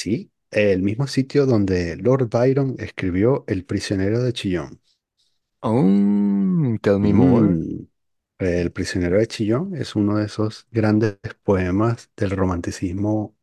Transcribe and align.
sí, 0.00 0.32
el 0.50 0.82
mismo 0.82 1.06
sitio 1.06 1.46
donde 1.46 1.96
Lord 1.96 2.28
Byron 2.30 2.76
escribió 2.78 3.44
El 3.48 3.64
prisionero 3.64 4.22
de 4.22 4.32
Chillón. 4.32 4.80
Oh, 5.62 6.76
tell 6.82 6.98
me 6.98 7.12
more. 7.14 7.56
Mm, 7.56 7.86
El 8.38 8.72
prisionero 8.72 9.18
de 9.18 9.26
Chillón 9.26 9.74
es 9.76 9.96
uno 9.96 10.18
de 10.18 10.26
esos 10.26 10.66
grandes 10.70 11.18
poemas 11.42 12.10
del 12.16 12.30
romanticismo 12.32 13.36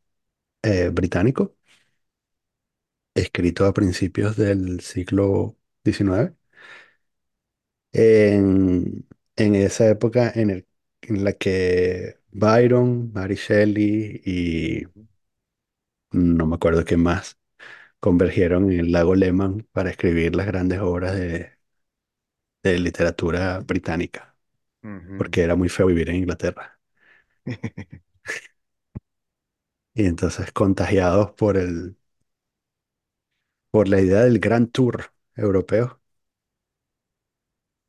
eh, 0.64 0.90
británico, 0.94 1.56
escrito 3.16 3.66
a 3.66 3.74
principios 3.74 4.36
del 4.38 4.80
siglo 4.82 5.58
XIX. 5.84 6.36
En, 7.94 9.08
en 9.36 9.56
esa 9.56 9.90
época 9.90 10.32
en, 10.36 10.50
el- 10.52 10.68
en 11.02 11.24
la 11.24 11.34
que 11.34 12.20
Byron, 12.32 13.12
Mary 13.14 13.36
Shelley 13.36 14.22
y 14.26 14.84
no 16.12 16.46
me 16.48 16.56
acuerdo 16.56 16.86
quién 16.86 17.02
más 17.04 17.38
convergieron 18.00 18.72
en 18.72 18.80
el 18.82 18.92
lago 18.94 19.16
Lehmann 19.16 19.68
para 19.74 19.92
escribir 19.92 20.36
las 20.36 20.48
grandes 20.48 20.80
obras 20.82 21.16
de, 21.16 21.54
de 22.64 22.78
literatura 22.80 23.60
británica, 23.60 24.36
porque 25.18 25.42
era 25.44 25.56
muy 25.56 25.70
feo 25.70 25.88
vivir 25.88 26.10
en 26.10 26.18
Inglaterra. 26.18 26.80
Y 29.94 30.06
entonces 30.06 30.52
contagiados 30.54 31.32
por 31.34 31.58
el, 31.58 31.98
por 33.72 33.88
la 33.88 34.02
idea 34.02 34.24
del 34.24 34.40
Grand 34.40 34.72
Tour 34.72 35.12
europeo 35.36 36.02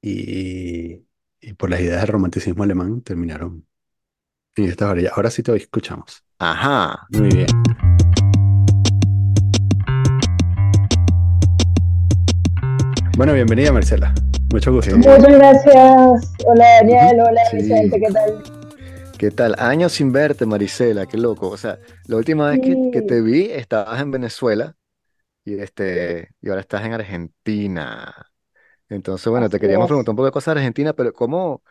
y, 0.02 1.06
y 1.40 1.52
por 1.54 1.70
las 1.70 1.80
ideas 1.80 2.00
del 2.02 2.08
romanticismo 2.12 2.62
alemán, 2.64 3.02
terminaron 3.02 3.66
en 4.56 4.64
esta 4.66 4.90
orilla. 4.90 5.12
Ahora 5.14 5.30
sí 5.30 5.42
te 5.42 5.56
escuchamos. 5.56 6.24
Ajá. 6.38 7.06
Muy 7.10 7.28
bien. 7.28 7.46
Bueno, 13.18 13.32
bienvenida 13.34 13.72
Marcela. 13.72 14.14
Mucho 14.52 14.72
gusto. 14.72 14.96
Muchas 14.96 15.20
gracias. 15.24 16.36
Hola 16.46 16.64
Daniel, 16.80 17.20
hola 17.20 17.40
Sí. 17.50 17.56
Vicente, 17.56 17.98
¿qué 17.98 18.12
tal? 18.12 18.44
¿Qué 19.18 19.32
tal? 19.32 19.56
Años 19.58 19.90
sin 19.94 20.12
verte, 20.12 20.46
Marisela, 20.46 21.04
qué 21.06 21.16
loco. 21.16 21.48
O 21.48 21.56
sea, 21.56 21.80
la 22.06 22.16
última 22.16 22.48
vez 22.48 22.60
que, 22.60 22.78
que 22.92 23.02
te 23.02 23.20
vi 23.20 23.46
estabas 23.50 24.00
en 24.00 24.12
Venezuela 24.12 24.76
y, 25.44 25.58
este, 25.58 26.30
y 26.40 26.48
ahora 26.48 26.60
estás 26.60 26.84
en 26.86 26.92
Argentina. 26.94 28.14
Entonces, 28.88 29.28
bueno, 29.30 29.48
te 29.50 29.60
queríamos 29.60 29.86
es. 29.86 29.88
preguntar 29.88 30.12
un 30.12 30.16
poco 30.16 30.26
de 30.26 30.32
cosas 30.32 30.54
de 30.54 30.60
Argentina, 30.60 30.92
pero 30.94 31.12
¿cómo, 31.12 31.62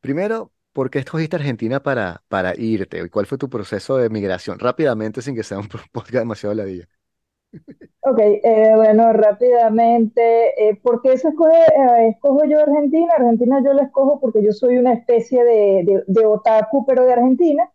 primero, 0.00 0.52
por 0.72 0.90
qué 0.90 1.00
escogiste 1.00 1.36
Argentina 1.36 1.82
para, 1.82 2.22
para 2.28 2.54
irte? 2.56 3.02
¿Y 3.04 3.08
cuál 3.10 3.26
fue 3.26 3.38
tu 3.38 3.50
proceso 3.50 3.96
de 3.98 4.10
migración? 4.10 4.58
Rápidamente, 4.60 5.22
sin 5.22 5.34
que 5.34 5.42
sea 5.42 5.58
un 5.58 5.68
podcast 5.92 6.20
demasiado 6.20 6.54
ladilla. 6.54 6.88
Ok, 8.04 8.18
eh, 8.20 8.72
bueno, 8.74 9.12
rápidamente, 9.12 10.68
eh, 10.70 10.74
¿por 10.82 11.00
qué 11.02 11.12
escoge, 11.12 11.52
eh, 11.56 12.08
escojo 12.08 12.44
yo 12.44 12.58
Argentina? 12.60 13.12
Argentina 13.16 13.62
yo 13.64 13.72
la 13.74 13.84
escojo 13.84 14.18
porque 14.20 14.42
yo 14.42 14.52
soy 14.52 14.76
una 14.78 14.92
especie 14.92 15.44
de, 15.44 15.84
de, 15.84 16.02
de 16.06 16.26
otaku, 16.26 16.84
pero 16.84 17.04
de 17.04 17.12
Argentina. 17.12 17.70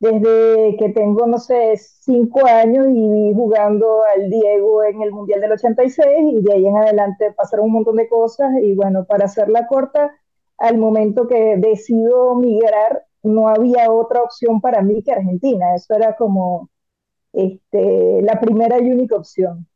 Desde 0.00 0.76
que 0.78 0.90
tengo, 0.90 1.26
no 1.26 1.38
sé, 1.38 1.76
cinco 1.78 2.46
años 2.46 2.86
y 2.90 3.32
jugando 3.34 4.02
al 4.16 4.30
Diego 4.30 4.84
en 4.84 5.02
el 5.02 5.12
Mundial 5.12 5.40
del 5.40 5.52
86 5.52 6.08
y 6.08 6.32
seis 6.32 6.34
y 6.40 6.42
de 6.44 6.52
ahí 6.54 6.66
en 6.66 6.76
adelante 6.76 7.32
pasaron 7.32 7.66
un 7.66 7.72
montón 7.74 7.96
de 7.96 8.08
cosas 8.08 8.50
y 8.62 8.74
bueno, 8.74 9.06
para 9.06 9.26
hacerla 9.26 9.66
corta, 9.68 10.12
al 10.58 10.78
momento 10.78 11.26
que 11.28 11.56
decido 11.58 12.34
migrar, 12.36 13.06
no 13.22 13.48
había 13.48 13.90
otra 13.92 14.22
opción 14.22 14.60
para 14.60 14.82
mí 14.82 15.02
que 15.02 15.12
Argentina. 15.12 15.74
Eso 15.76 15.94
era 15.94 16.16
como 16.16 16.70
este, 17.34 18.22
la 18.22 18.40
primera 18.40 18.78
y 18.80 18.90
única 18.92 19.16
opción. 19.16 19.66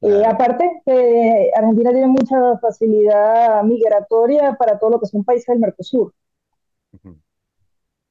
Eh, 0.00 0.24
aparte, 0.26 0.64
que 0.86 1.50
Argentina 1.56 1.90
tiene 1.90 2.06
mucha 2.08 2.56
facilidad 2.60 3.62
migratoria 3.64 4.54
para 4.56 4.78
todo 4.78 4.90
lo 4.90 5.00
que 5.00 5.06
son 5.06 5.24
países 5.24 5.46
del 5.48 5.58
Mercosur. 5.60 6.12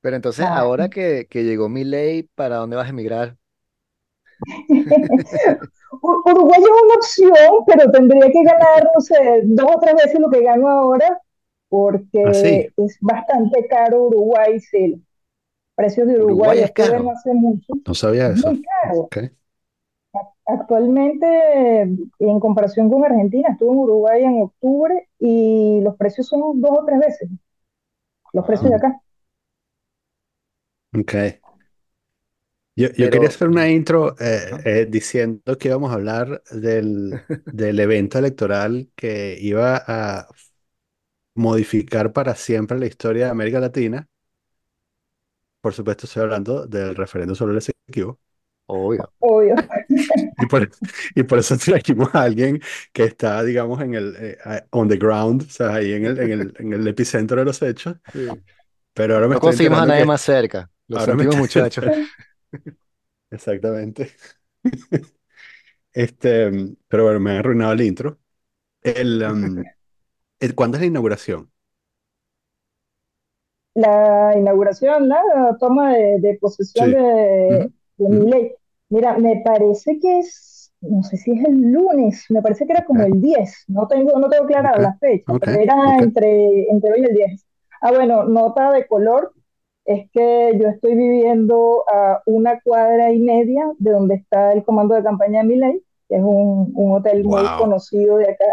Pero 0.01 0.15
entonces, 0.15 0.49
Ah, 0.49 0.53
ahora 0.53 0.89
que, 0.89 1.27
que 1.29 1.43
llegó 1.43 1.69
mi 1.69 1.83
ley, 1.83 2.23
¿para 2.35 2.57
dónde 2.57 2.75
vas 2.77 2.87
a 2.87 2.89
emigrar? 2.89 3.37
Ur- 6.01 6.21
Uruguay 6.31 6.61
es 6.61 6.69
una 6.83 6.95
opción, 6.95 7.63
pero 7.67 7.91
tendría 7.91 8.31
que 8.31 8.43
ganar, 8.43 8.83
no 8.95 9.01
sé, 9.01 9.41
dos 9.45 9.67
o 9.75 9.79
tres 9.79 9.95
veces 9.95 10.19
lo 10.19 10.29
que 10.29 10.41
gano 10.43 10.69
ahora, 10.69 11.19
porque 11.69 12.73
es 12.77 12.97
bastante 13.01 13.67
caro 13.67 14.05
Uruguay, 14.05 14.59
sí. 14.59 15.03
Precios 15.77 16.07
de 16.09 16.17
Uruguay, 16.21 16.51
Uruguay 16.51 16.61
es 16.63 16.71
estuve 16.71 16.99
no 16.99 17.11
caro. 17.11 17.11
hace 17.11 17.33
mucho, 17.33 17.73
no 17.85 17.95
sabía 17.95 18.29
es 18.29 18.31
eso. 18.31 18.45
muy 18.45 18.61
caro. 18.63 19.13
Actualmente, 20.45 21.81
en 22.19 22.39
comparación 22.39 22.89
con 22.89 23.03
Argentina, 23.05 23.49
estuve 23.51 23.71
en 23.71 23.77
Uruguay 23.79 24.23
en 24.23 24.41
octubre 24.43 25.09
y 25.19 25.81
los 25.81 25.95
precios 25.97 26.27
son 26.27 26.61
dos 26.61 26.71
o 26.79 26.85
tres 26.85 26.99
veces 26.99 27.29
los 28.33 28.45
precios 28.45 28.69
de 28.71 28.77
acá. 28.77 29.01
Ok. 30.93 31.39
Yo, 32.75 32.89
yo 32.95 33.09
quería 33.09 33.29
hacer 33.29 33.47
una 33.49 33.69
intro 33.69 34.15
eh, 34.19 34.61
eh, 34.63 34.87
diciendo 34.89 35.57
que 35.57 35.67
íbamos 35.69 35.89
a 35.91 35.95
hablar 35.95 36.43
del, 36.51 37.19
del 37.49 37.79
evento 37.79 38.19
electoral 38.19 38.91
que 38.95 39.35
iba 39.41 39.83
a 39.87 40.27
modificar 41.35 42.11
para 42.13 42.35
siempre 42.35 42.77
la 42.79 42.85
historia 42.87 43.25
de 43.25 43.31
América 43.31 43.59
Latina. 43.61 44.07
Por 45.61 45.73
supuesto, 45.73 46.05
estoy 46.05 46.23
hablando 46.23 46.65
del 46.67 46.95
referendo 46.95 47.35
sobre 47.35 47.53
el 47.53 47.57
Esequibo. 47.59 48.19
Obvio. 48.67 49.13
Obvio. 49.19 49.55
Y 50.39 50.45
por, 50.45 50.69
y 51.15 51.23
por 51.23 51.39
eso 51.39 51.57
trajimos 51.57 52.13
a 52.13 52.23
alguien 52.23 52.61
que 52.91 53.05
está, 53.05 53.43
digamos, 53.43 53.81
en 53.81 53.95
el, 53.95 54.15
eh, 54.17 54.37
on 54.71 54.87
the 54.89 54.97
ground, 54.97 55.43
o 55.43 55.49
sea, 55.49 55.75
ahí 55.75 55.93
en 55.93 56.05
el, 56.05 56.19
en 56.19 56.31
el, 56.31 56.53
en 56.59 56.73
el 56.73 56.87
epicentro 56.87 57.37
de 57.39 57.45
los 57.45 57.61
hechos. 57.61 57.95
Sí. 58.13 58.27
Pero 58.93 59.15
ahora 59.15 59.27
me 59.27 59.35
No 59.35 59.41
conseguimos 59.41 59.79
a 59.79 59.85
nadie 59.85 60.01
que, 60.01 60.07
más 60.07 60.21
cerca. 60.21 60.69
Lo 60.87 60.97
ahora 60.99 61.11
sentimos, 61.13 61.37
muchachos. 61.37 61.85
exactamente. 63.31 64.11
Este, 65.93 66.51
pero 66.87 67.05
bueno, 67.05 67.19
me 67.19 67.31
ha 67.31 67.39
arruinado 67.39 67.73
el 67.73 67.81
intro. 67.81 68.19
El, 68.81 69.23
um, 69.23 69.63
el- 70.39 70.55
¿cuándo 70.55 70.77
es 70.77 70.81
la 70.81 70.87
inauguración? 70.87 71.51
La 73.83 74.33
inauguración, 74.37 75.07
la 75.09 75.21
toma 75.59 75.93
de, 75.93 76.19
de 76.19 76.37
posesión 76.41 76.91
Sí. 76.91 76.93
de, 76.93 77.69
Milei. 77.99 78.55
Mira, 78.89 79.17
me 79.17 79.41
parece 79.45 79.99
que 79.99 80.19
es, 80.19 80.73
no 80.81 81.03
sé 81.03 81.17
si 81.17 81.31
es 81.31 81.45
el 81.45 81.71
lunes, 81.71 82.25
me 82.29 82.41
parece 82.41 82.65
que 82.65 82.73
era 82.73 82.85
como 82.85 83.03
el 83.03 83.21
10, 83.21 83.65
no 83.67 83.87
tengo, 83.87 84.17
no 84.19 84.29
tengo 84.29 84.45
clara 84.47 84.77
ok, 84.77 84.79
la 84.79 84.95
fecha, 84.99 85.35
pero 85.39 85.53
era 85.53 85.97
entre, 85.99 86.69
entre 86.71 86.91
hoy 86.93 87.01
y 87.01 87.05
el 87.05 87.15
10. 87.15 87.45
Ah, 87.81 87.91
bueno, 87.93 88.23
nota 88.25 88.71
de 88.71 88.87
color, 88.87 89.33
es 89.85 90.09
que 90.11 90.57
yo 90.59 90.67
estoy 90.69 90.95
viviendo 90.95 91.83
a 91.93 92.21
una 92.25 92.59
cuadra 92.61 93.11
y 93.13 93.19
media 93.19 93.71
de 93.79 93.91
donde 93.91 94.15
está 94.15 94.53
el 94.53 94.63
comando 94.63 94.95
de 94.95 95.03
campaña 95.03 95.41
de 95.41 95.47
Milei, 95.47 95.83
que 96.09 96.15
es 96.17 96.23
un, 96.23 96.71
un 96.75 96.91
hotel 96.95 97.23
muy 97.25 97.43
conocido 97.57 98.17
de 98.17 98.31
acá, 98.31 98.45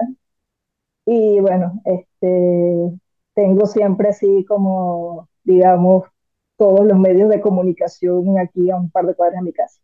y 1.06 1.40
bueno, 1.40 1.80
este, 1.84 2.90
tengo 3.34 3.66
siempre 3.66 4.08
así 4.10 4.44
como, 4.46 5.28
digamos, 5.44 6.04
todos 6.56 6.86
los 6.86 6.98
medios 6.98 7.28
de 7.30 7.40
comunicación 7.40 8.38
aquí 8.38 8.70
a 8.70 8.76
un 8.76 8.90
par 8.90 9.06
de 9.06 9.14
cuadras 9.14 9.40
de 9.40 9.44
mi 9.46 9.52
casa. 9.52 9.80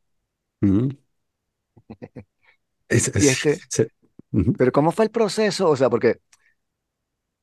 Es- 2.88 3.08
es- 3.14 3.14
este, 3.30 3.62
pero 4.56 4.72
¿cómo 4.72 4.92
fue 4.92 5.04
el 5.06 5.10
proceso? 5.10 5.68
O 5.70 5.76
sea, 5.76 5.90
porque 5.90 6.20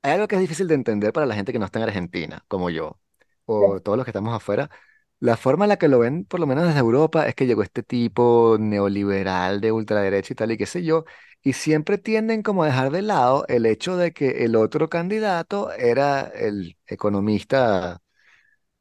hay 0.01 0.13
algo 0.13 0.27
que 0.27 0.35
es 0.35 0.41
difícil 0.41 0.67
de 0.67 0.75
entender 0.75 1.13
para 1.13 1.25
la 1.25 1.35
gente 1.35 1.51
que 1.53 1.59
no 1.59 1.65
está 1.65 1.79
en 1.79 1.83
Argentina, 1.85 2.43
como 2.47 2.69
yo, 2.69 2.99
o 3.45 3.79
todos 3.81 3.97
los 3.97 4.05
que 4.05 4.11
estamos 4.11 4.33
afuera. 4.35 4.69
La 5.19 5.35
forma 5.37 5.65
en 5.65 5.69
la 5.69 5.77
que 5.77 5.87
lo 5.87 5.99
ven, 5.99 6.25
por 6.25 6.39
lo 6.39 6.45
menos 6.47 6.65
desde 6.67 6.79
Europa, 6.79 7.27
es 7.27 7.33
que 7.35 7.47
llegó 7.47 7.63
este 7.63 7.81
tipo 7.83 8.57
neoliberal 8.59 9.61
de 9.61 9.71
ultraderecha 9.71 10.33
y 10.33 10.35
tal, 10.35 10.51
y 10.51 10.57
qué 10.57 10.65
sé 10.67 10.83
yo, 10.83 11.05
y 11.41 11.53
siempre 11.53 11.97
tienden 11.97 12.43
como 12.43 12.63
a 12.63 12.67
dejar 12.67 12.91
de 12.91 13.01
lado 13.01 13.45
el 13.47 13.65
hecho 13.65 13.97
de 13.97 14.13
que 14.13 14.45
el 14.45 14.55
otro 14.55 14.89
candidato 14.89 15.71
era 15.73 16.21
el 16.21 16.77
economista, 16.85 17.99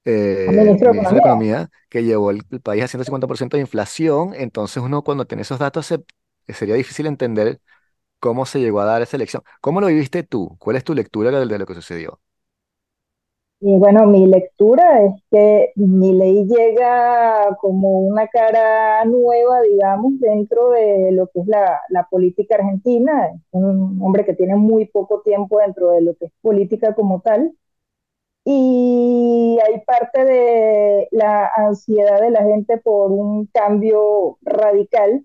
eh, 0.04 0.68
ministro 0.68 0.88
de 0.88 0.94
ministro 0.94 1.16
de 1.16 1.20
Economía. 1.20 1.20
Economía, 1.20 1.70
que 1.90 2.04
llevó 2.04 2.30
el, 2.30 2.42
el 2.50 2.60
país 2.60 2.84
a 2.84 2.88
150% 2.88 3.56
de 3.56 3.62
inflación, 3.62 4.32
entonces 4.34 4.82
uno 4.82 5.02
cuando 5.04 5.26
tiene 5.26 5.42
esos 5.42 5.58
datos 5.58 5.86
se- 5.86 6.04
sería 6.48 6.74
difícil 6.76 7.06
entender 7.06 7.60
cómo 8.20 8.46
se 8.46 8.60
llegó 8.60 8.80
a 8.80 8.86
dar 8.86 9.02
esa 9.02 9.16
elección. 9.16 9.42
¿Cómo 9.60 9.80
lo 9.80 9.88
viviste 9.88 10.22
tú? 10.24 10.56
¿Cuál 10.60 10.76
es 10.76 10.84
tu 10.84 10.94
lectura 10.94 11.30
de, 11.32 11.46
de 11.46 11.58
lo 11.58 11.66
que 11.66 11.74
sucedió? 11.74 12.20
Y 13.60 13.78
bueno, 13.78 14.06
mi 14.06 14.26
lectura 14.26 15.02
es 15.04 15.14
que 15.30 15.72
Milei 15.76 16.46
llega 16.46 17.56
como 17.60 18.00
una 18.00 18.28
cara 18.28 19.02
nueva, 19.06 19.62
digamos, 19.62 20.20
dentro 20.20 20.70
de 20.70 21.10
lo 21.12 21.28
que 21.28 21.40
es 21.40 21.46
la, 21.46 21.80
la 21.88 22.06
política 22.10 22.56
argentina. 22.56 23.28
Es 23.28 23.40
un 23.52 23.98
hombre 24.02 24.26
que 24.26 24.34
tiene 24.34 24.56
muy 24.56 24.86
poco 24.86 25.22
tiempo 25.22 25.58
dentro 25.60 25.90
de 25.92 26.02
lo 26.02 26.14
que 26.16 26.26
es 26.26 26.32
política 26.42 26.94
como 26.94 27.22
tal 27.22 27.52
y 28.44 29.58
hay 29.66 29.80
parte 29.84 30.24
de 30.24 31.08
la 31.12 31.50
ansiedad 31.56 32.20
de 32.20 32.30
la 32.30 32.44
gente 32.44 32.78
por 32.78 33.10
un 33.12 33.46
cambio 33.46 34.38
radical. 34.42 35.24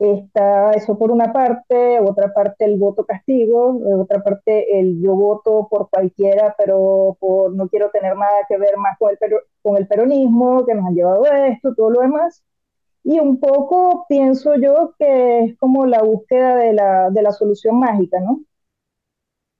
Está 0.00 0.72
eso 0.72 0.98
por 0.98 1.12
una 1.12 1.32
parte, 1.32 2.00
otra 2.00 2.32
parte 2.34 2.64
el 2.64 2.78
voto 2.78 3.04
castigo, 3.04 3.78
otra 4.00 4.22
parte 4.22 4.80
el 4.80 5.00
yo 5.02 5.14
voto 5.14 5.68
por 5.70 5.90
cualquiera, 5.90 6.54
pero 6.58 7.16
por 7.20 7.54
no 7.54 7.68
quiero 7.68 7.90
tener 7.90 8.16
nada 8.16 8.32
que 8.48 8.56
ver 8.58 8.76
más 8.78 8.98
con 8.98 9.10
el, 9.10 9.18
con 9.62 9.76
el 9.76 9.86
peronismo, 9.86 10.64
que 10.66 10.74
nos 10.74 10.86
han 10.86 10.94
llevado 10.94 11.24
a 11.26 11.48
esto, 11.48 11.74
todo 11.74 11.90
lo 11.90 12.00
demás. 12.00 12.42
Y 13.04 13.20
un 13.20 13.40
poco 13.40 14.06
pienso 14.08 14.56
yo 14.56 14.94
que 14.98 15.44
es 15.46 15.58
como 15.58 15.86
la 15.86 16.02
búsqueda 16.02 16.56
de 16.56 16.72
la, 16.74 17.10
de 17.10 17.22
la 17.22 17.32
solución 17.32 17.78
mágica, 17.80 18.20
¿no? 18.20 18.42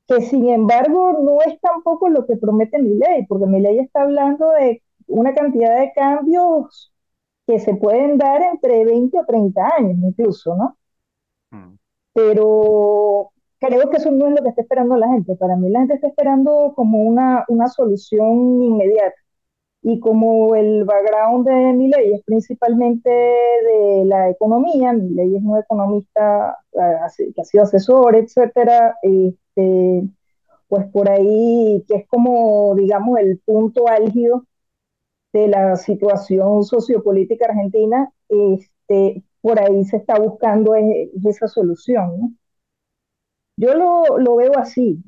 que 0.08 0.20
sin 0.22 0.48
embargo 0.48 1.12
no 1.22 1.40
es 1.42 1.60
tampoco 1.60 2.08
lo 2.08 2.26
que 2.26 2.36
promete 2.36 2.78
mi 2.80 2.94
ley, 2.96 3.26
porque 3.26 3.46
mi 3.46 3.60
ley 3.60 3.78
está 3.78 4.02
hablando 4.02 4.50
de 4.50 4.82
una 5.06 5.34
cantidad 5.34 5.78
de 5.78 5.92
cambios 5.94 6.92
que 7.50 7.58
se 7.58 7.74
pueden 7.74 8.16
dar 8.16 8.42
entre 8.42 8.84
20 8.84 9.18
o 9.18 9.24
30 9.26 9.68
años 9.76 9.98
incluso, 10.02 10.54
¿no? 10.56 10.76
Mm. 11.50 11.76
Pero 12.12 13.32
creo 13.58 13.90
que 13.90 13.96
eso 13.96 14.10
no 14.12 14.28
es 14.28 14.34
lo 14.34 14.42
que 14.42 14.50
está 14.50 14.62
esperando 14.62 14.96
la 14.96 15.08
gente. 15.08 15.34
Para 15.36 15.56
mí 15.56 15.68
la 15.68 15.80
gente 15.80 15.94
está 15.94 16.08
esperando 16.08 16.72
como 16.76 16.98
una, 17.02 17.44
una 17.48 17.68
solución 17.68 18.62
inmediata. 18.62 19.16
Y 19.82 19.98
como 19.98 20.54
el 20.54 20.84
background 20.84 21.48
de 21.48 21.72
mi 21.72 21.88
ley 21.88 22.12
es 22.14 22.22
principalmente 22.24 23.10
de 23.10 24.04
la 24.04 24.28
economía, 24.28 24.92
mi 24.92 25.10
ley 25.10 25.36
es 25.36 25.42
un 25.42 25.58
economista 25.58 26.58
que 26.72 27.40
ha 27.40 27.44
sido 27.44 27.64
asesor, 27.64 28.14
etcétera, 28.14 28.96
este, 29.02 30.06
pues 30.68 30.86
por 30.88 31.10
ahí, 31.10 31.82
que 31.88 31.96
es 31.96 32.08
como, 32.08 32.74
digamos, 32.76 33.18
el 33.18 33.38
punto 33.44 33.88
álgido 33.88 34.44
de 35.32 35.48
la 35.48 35.76
situación 35.76 36.64
sociopolítica 36.64 37.46
argentina, 37.46 38.12
este, 38.28 39.22
por 39.40 39.60
ahí 39.60 39.84
se 39.84 39.98
está 39.98 40.18
buscando 40.18 40.74
esa 40.74 41.48
solución. 41.48 42.38
Yo 43.56 43.74
lo, 43.74 44.18
lo, 44.18 44.36
veo 44.36 44.58
así. 44.58 45.02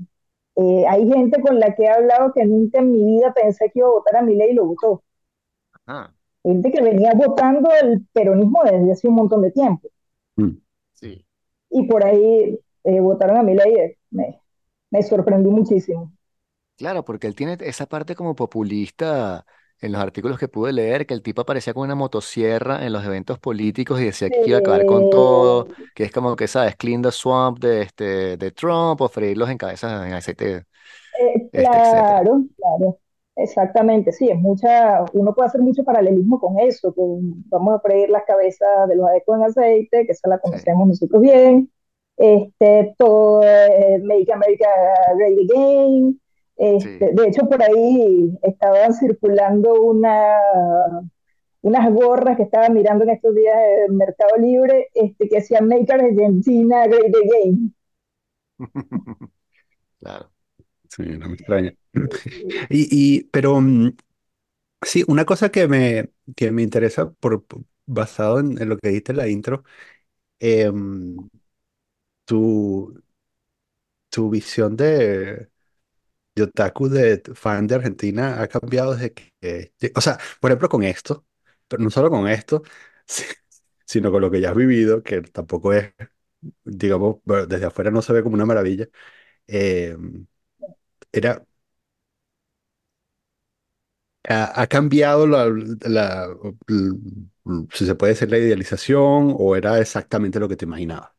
Eh, 0.56 0.84
hay 0.86 1.08
gente 1.08 1.40
con 1.40 1.58
la 1.58 1.74
que 1.74 1.84
he 1.84 1.88
hablado 1.88 2.32
que 2.32 2.44
nunca 2.44 2.78
en 2.78 2.92
mi 2.92 3.04
vida 3.04 3.32
pensé 3.32 3.70
que 3.70 3.78
iba 3.80 3.88
a 3.88 3.92
votar 3.92 4.16
a 4.16 4.22
mi 4.22 4.36
ley 4.36 4.50
y 4.50 4.54
lo 4.54 4.66
votó. 4.66 5.02
Gente 6.42 6.70
que 6.70 6.82
venía 6.82 7.12
votando 7.14 7.70
el 7.82 8.06
peronismo 8.12 8.62
desde 8.64 8.92
hace 8.92 9.08
un 9.08 9.14
montón 9.14 9.42
de 9.42 9.50
tiempo. 9.50 9.88
Mm. 10.36 10.58
Sí. 10.92 11.24
Y 11.70 11.86
por 11.86 12.04
ahí 12.04 12.58
eh, 12.84 13.00
votaron 13.00 13.38
a 13.38 13.42
mi 13.42 13.54
ley. 13.54 13.96
Me, 14.10 14.40
me 14.90 15.02
sorprendí 15.02 15.50
muchísimo. 15.50 16.12
Claro, 16.76 17.04
porque 17.04 17.26
él 17.26 17.34
tiene 17.34 17.56
esa 17.60 17.86
parte 17.86 18.14
como 18.14 18.34
populista 18.34 19.46
en 19.82 19.92
los 19.92 20.00
artículos 20.00 20.38
que 20.38 20.48
pude 20.48 20.72
leer, 20.72 21.06
que 21.06 21.14
el 21.14 21.22
tipo 21.22 21.42
aparecía 21.42 21.74
con 21.74 21.82
una 21.82 21.96
motosierra 21.96 22.86
en 22.86 22.92
los 22.92 23.04
eventos 23.04 23.38
políticos 23.38 24.00
y 24.00 24.04
decía 24.04 24.30
que 24.30 24.42
iba 24.46 24.56
a 24.56 24.60
acabar 24.60 24.86
con 24.86 25.10
todo, 25.10 25.66
que 25.94 26.04
es 26.04 26.12
como 26.12 26.36
que, 26.36 26.46
¿sabes? 26.46 26.76
Clean 26.76 27.02
the 27.02 27.10
swamp 27.10 27.58
de, 27.58 27.82
este, 27.82 28.36
de 28.36 28.50
Trump 28.52 29.00
o 29.00 29.08
freírlos 29.08 29.50
en 29.50 29.58
cabezas 29.58 30.06
en 30.06 30.12
aceite. 30.14 30.54
Eh, 30.54 30.64
este, 31.34 31.62
claro, 31.62 32.44
claro. 32.56 32.98
Exactamente, 33.34 34.12
sí, 34.12 34.28
es 34.28 34.38
mucha, 34.38 35.04
uno 35.14 35.34
puede 35.34 35.48
hacer 35.48 35.62
mucho 35.62 35.84
paralelismo 35.84 36.38
con 36.38 36.58
eso, 36.60 36.94
con, 36.94 37.42
vamos 37.48 37.74
a 37.74 37.80
freír 37.80 38.10
las 38.10 38.24
cabezas 38.24 38.88
de 38.88 38.96
los 38.96 39.08
adecos 39.08 39.36
en 39.36 39.44
aceite, 39.44 40.06
que 40.06 40.12
esa 40.12 40.28
la 40.28 40.38
conocemos 40.38 40.86
nosotros 40.86 41.22
bien, 41.22 41.70
este, 42.18 42.94
todo 42.98 43.42
eh, 43.42 43.98
Make 44.04 44.32
America 44.32 44.68
Great 45.16 45.38
Again. 45.50 46.21
Este, 46.56 47.12
De 47.12 47.28
hecho, 47.28 47.48
por 47.48 47.62
ahí 47.62 48.38
estaban 48.42 48.94
circulando 48.94 49.74
una, 49.82 50.36
unas 51.62 51.92
gorras 51.92 52.36
que 52.36 52.44
estaba 52.44 52.68
mirando 52.68 53.04
en 53.04 53.10
estos 53.10 53.34
días 53.34 53.56
en 53.88 53.96
Mercado 53.96 54.36
Libre 54.38 54.88
este, 54.94 55.28
que 55.28 55.36
decían 55.36 55.68
Make 55.68 55.92
Argentina 55.92 56.86
Great 56.86 57.14
Again. 57.14 57.74
claro. 60.00 60.30
Sí, 60.88 61.02
no 61.04 61.28
me 61.28 61.34
extraña. 61.34 61.74
Y, 62.68 62.88
y, 63.18 63.24
pero 63.32 63.60
mm, 63.60 63.96
sí, 64.82 65.04
una 65.08 65.24
cosa 65.24 65.50
que 65.50 65.68
me, 65.68 66.10
que 66.36 66.50
me 66.50 66.62
interesa 66.62 67.10
por, 67.12 67.44
basado 67.86 68.40
en, 68.40 68.68
lo 68.68 68.76
que 68.78 68.88
dijiste 68.88 69.12
en 69.12 69.18
la 69.18 69.28
intro, 69.28 69.64
eh, 70.40 70.70
tu, 72.24 73.02
tu 74.10 74.30
visión 74.30 74.76
de, 74.76 75.48
de 76.34 76.42
otaku, 76.44 76.88
de 76.88 77.22
fan 77.34 77.66
de 77.66 77.74
Argentina, 77.76 78.40
ha 78.42 78.48
cambiado 78.48 78.94
desde 78.94 79.12
que, 79.14 79.72
o 79.94 80.00
sea, 80.00 80.18
por 80.40 80.50
ejemplo, 80.50 80.68
con 80.68 80.82
esto, 80.84 81.26
pero 81.68 81.82
no 81.82 81.90
solo 81.90 82.10
con 82.10 82.28
esto, 82.28 82.62
sino 83.86 84.10
con 84.12 84.20
lo 84.22 84.30
que 84.30 84.40
ya 84.40 84.50
has 84.50 84.56
vivido, 84.56 85.02
que 85.02 85.22
tampoco 85.22 85.72
es, 85.72 85.92
digamos, 86.64 87.18
desde 87.48 87.66
afuera 87.66 87.90
no 87.90 88.02
se 88.02 88.12
ve 88.12 88.22
como 88.22 88.34
una 88.36 88.46
maravilla. 88.46 88.88
Eh, 89.48 89.96
era, 91.12 91.44
ha, 94.28 94.66
cambiado 94.68 95.26
la, 95.26 95.46
si 97.72 97.86
se 97.86 97.94
puede 97.94 98.12
decir, 98.14 98.30
la 98.30 98.38
idealización 98.38 99.34
o 99.38 99.56
era 99.56 99.80
exactamente 99.80 100.40
lo 100.40 100.48
que 100.48 100.56
te 100.56 100.64
imaginabas 100.64 101.10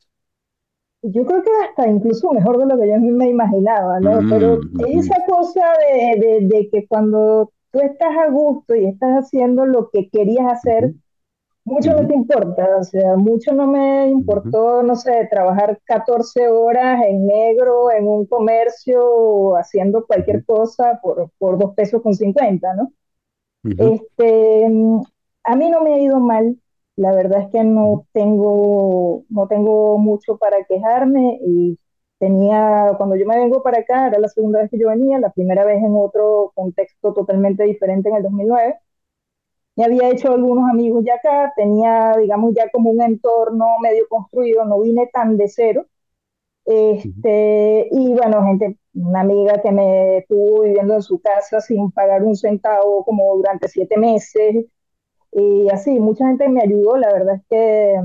yo 1.04 1.26
creo 1.26 1.44
que 1.44 1.52
hasta 1.68 1.88
incluso 1.88 2.32
mejor 2.32 2.58
de 2.58 2.66
lo 2.66 2.80
que 2.80 2.88
yo 2.88 3.00
me 3.00 3.30
imaginaba, 3.30 4.00
¿no? 4.00 4.22
Mm, 4.22 4.30
Pero 4.30 4.60
esa 4.88 5.16
cosa 5.28 5.66
de, 5.92 6.48
de, 6.48 6.70
que 6.70 6.88
cuando 6.88 7.52
tú 7.72 7.80
estás 7.82 8.16
a 8.18 8.30
gusto 8.30 8.76
y 8.76 8.86
estás 8.86 9.26
haciendo 9.26 9.66
lo 9.66 9.90
que 9.90 10.10
querías 10.10 10.52
hacer, 10.52 10.94
mucho 11.66 11.92
no 11.94 12.08
te 12.08 12.14
importa, 12.14 12.68
o 12.78 12.84
sea, 12.84 13.16
mucho 13.16 13.54
no 13.54 13.68
me 13.68 14.10
importó, 14.10 14.84
no 14.84 14.96
sé, 14.96 15.28
trabajar 15.30 15.80
14 15.86 16.48
horas 16.50 17.02
en 17.08 17.26
negro 17.26 17.92
en 17.92 18.08
un 18.08 18.26
comercio 18.26 19.56
haciendo 19.56 20.06
cualquier 20.06 20.44
cosa 20.46 21.00
por, 21.02 21.30
por 21.38 21.58
dos 21.58 21.74
pesos 21.74 22.02
con 22.02 22.14
50, 22.14 22.76
¿no? 22.76 22.92
Este, 23.64 24.66
a 25.46 25.56
mí 25.56 25.70
no 25.70 25.82
me 25.82 25.94
ha 25.94 26.00
ido 26.00 26.20
mal, 26.20 26.58
la 26.96 27.14
verdad 27.16 27.42
es 27.44 27.50
que 27.52 27.64
no 27.64 28.08
tengo, 28.14 29.26
no 29.30 29.48
tengo 29.48 29.98
mucho 29.98 30.38
para 30.38 30.64
quejarme 30.66 31.40
y 31.46 31.80
tenía, 32.20 32.94
cuando 32.98 33.16
yo 33.16 33.26
me 33.26 33.38
vengo 33.38 33.64
para 33.64 33.80
acá, 33.80 34.08
era 34.08 34.20
la 34.20 34.28
segunda 34.30 34.62
vez 34.62 34.70
que 34.72 34.80
yo 34.80 34.90
venía, 34.90 35.20
la 35.20 35.32
primera 35.32 35.66
vez 35.66 35.78
en 35.84 35.96
otro 35.96 36.52
contexto 36.56 37.14
totalmente 37.14 37.64
diferente 37.64 38.10
en 38.10 38.16
el 38.18 38.24
2009. 38.24 38.76
Me 39.76 39.86
había 39.86 40.10
hecho 40.12 40.32
algunos 40.34 40.70
amigos 40.70 41.04
ya 41.06 41.16
acá, 41.16 41.54
tenía, 41.56 42.14
digamos, 42.20 42.54
ya 42.56 42.70
como 42.72 42.92
un 42.92 43.02
entorno 43.02 43.66
medio 43.82 44.08
construido, 44.10 44.66
no 44.66 44.82
vine 44.82 45.10
tan 45.14 45.38
de 45.38 45.48
cero. 45.50 45.88
Este, 46.66 47.88
y 47.92 48.14
bueno, 48.14 48.44
gente, 48.46 48.78
una 48.94 49.22
amiga 49.22 49.62
que 49.62 49.72
me 49.72 50.20
estuvo 50.20 50.62
viviendo 50.64 50.96
en 50.96 51.02
su 51.02 51.20
casa 51.22 51.60
sin 51.62 51.92
pagar 51.92 52.24
un 52.24 52.36
centavo 52.38 53.04
como 53.06 53.36
durante 53.36 53.68
siete 53.68 53.98
meses, 53.98 54.66
y 55.36 55.70
así, 55.70 56.00
mucha 56.00 56.28
gente 56.28 56.48
me 56.50 56.62
ayudó, 56.62 56.98
la 56.98 57.12
verdad 57.12 57.36
es 57.36 57.42
que 57.50 58.02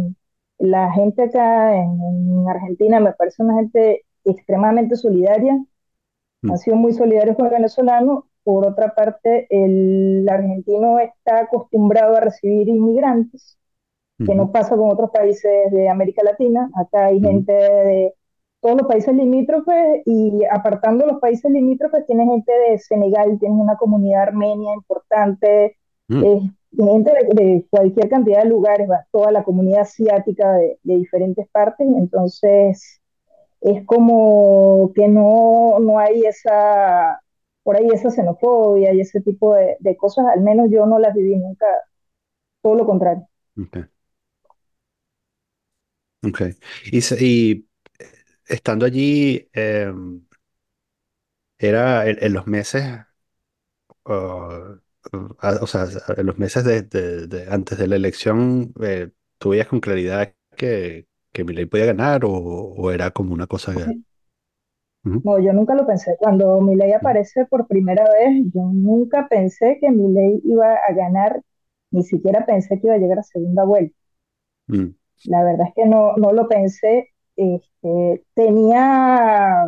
la 0.58 0.90
gente 0.92 1.25
acá 1.25 1.76
en, 1.76 2.49
Argentina 2.49 3.00
me 3.00 3.12
parece 3.12 3.42
una 3.42 3.56
gente 3.56 4.04
extremadamente 4.25 4.97
solidaria, 4.97 5.54
mm. 6.42 6.50
han 6.50 6.58
sido 6.58 6.76
muy 6.76 6.92
solidarios 6.92 7.37
con 7.37 7.47
el 7.47 7.52
venezolano. 7.52 8.26
Por 8.42 8.66
otra 8.66 8.94
parte, 8.94 9.47
el 9.50 10.26
argentino 10.26 10.99
está 10.99 11.40
acostumbrado 11.40 12.16
a 12.16 12.20
recibir 12.20 12.68
inmigrantes, 12.68 13.58
que 14.25 14.35
no 14.35 14.50
pasa 14.50 14.75
con 14.75 14.90
otros 14.90 15.11
países 15.11 15.70
de 15.70 15.88
América 15.88 16.23
Latina. 16.25 16.70
Acá 16.75 17.06
hay 17.06 17.20
gente 17.20 17.52
de 17.52 18.14
todos 18.61 18.78
los 18.78 18.88
países 18.88 19.14
limítrofes 19.14 20.02
y 20.06 20.44
apartando 20.50 21.06
los 21.06 21.20
países 21.20 21.50
limítrofes, 21.50 22.06
tiene 22.06 22.25
gente 22.25 22.50
de 22.50 22.78
Senegal, 22.78 23.38
tiene 23.38 23.54
una 23.54 23.76
comunidad 23.76 24.23
armenia 24.23 24.73
importante, 24.75 25.76
mm 26.08 26.49
gente 26.76 27.12
de, 27.34 27.66
cualquier 27.70 28.08
cantidad 28.08 28.42
de 28.42 28.48
lugares, 28.48 28.88
toda 29.10 29.32
la 29.32 29.44
comunidad 29.44 29.82
asiática 29.82 30.52
de, 30.52 30.78
diferentes 30.82 31.48
partes, 31.48 31.87
entonces 31.87 33.00
es 33.60 33.84
como 33.87 34.92
que 34.94 35.08
no, 35.08 35.78
no 35.80 35.98
hay 35.98 36.25
esa, 36.25 37.20
por 37.62 37.76
ahí 37.76 37.88
esa 37.92 38.10
xenofobia 38.10 38.92
y 38.94 39.00
ese 39.00 39.20
tipo 39.20 39.54
de, 39.54 39.96
cosas, 39.96 40.26
al 40.32 40.42
menos 40.42 40.68
yo 40.70 40.87
no 40.87 40.98
las 40.98 41.14
viví 41.14 41.37
nunca, 41.37 41.66
todo 42.62 42.75
lo 42.76 42.87
contrario. 42.87 43.26
Ok. 46.22 46.42
Y, 46.92 47.66
estando 48.46 48.87
allí, 48.87 49.48
em, 49.52 50.22
era 51.58 52.08
en, 52.08 52.32
los 52.32 52.46
meses 52.46 52.84
o 55.12 55.67
sea, 55.67 55.87
en 56.17 56.26
los 56.26 56.38
meses 56.38 56.64
de, 56.64 57.47
antes 57.50 57.78
de 57.78 57.87
la 57.87 57.97
elección, 57.97 58.73
eh, 58.83 59.11
¿tú 59.38 59.50
veías 59.50 59.69
con 59.69 59.81
claridad 59.81 60.35
que, 60.57 61.09
que 61.33 61.45
Milei 61.45 61.67
podía 61.67 61.87
ganar 61.87 62.23
o, 62.25 62.90
era 62.93 63.11
como 63.11 63.35
una 63.35 63.47
cosa 63.47 63.75
que... 63.75 63.93
Ujú, 65.05 65.25
No, 65.25 65.38
yo 65.40 65.52
nunca 65.52 65.75
lo 65.75 65.87
pensé. 65.87 66.17
Cuando 66.19 66.61
Milei 66.61 66.93
aparece 66.93 67.45
por 67.47 67.67
primera 67.67 68.05
vez, 68.05 68.45
yo 68.55 68.62
nunca 68.73 69.28
pensé 69.28 69.78
que 69.81 69.90
Milei 69.90 70.40
iba 70.45 70.75
a 70.75 70.93
ganar, 70.95 71.43
ni 71.90 72.02
siquiera 72.05 72.45
pensé 72.47 72.81
que 72.81 72.87
iba 72.87 72.95
a 72.97 72.99
llegar 72.99 73.19
a 73.21 73.23
segunda 73.23 73.64
vuelta. 73.64 73.97
mm, 74.69 74.95
La 75.25 75.43
verdad 75.45 75.69
es 75.69 75.75
que 75.75 75.87
no, 75.87 76.17
no 76.17 76.33
lo 76.33 76.49
pensé. 76.49 77.09
Este, 77.37 78.25
tenía, 78.35 79.64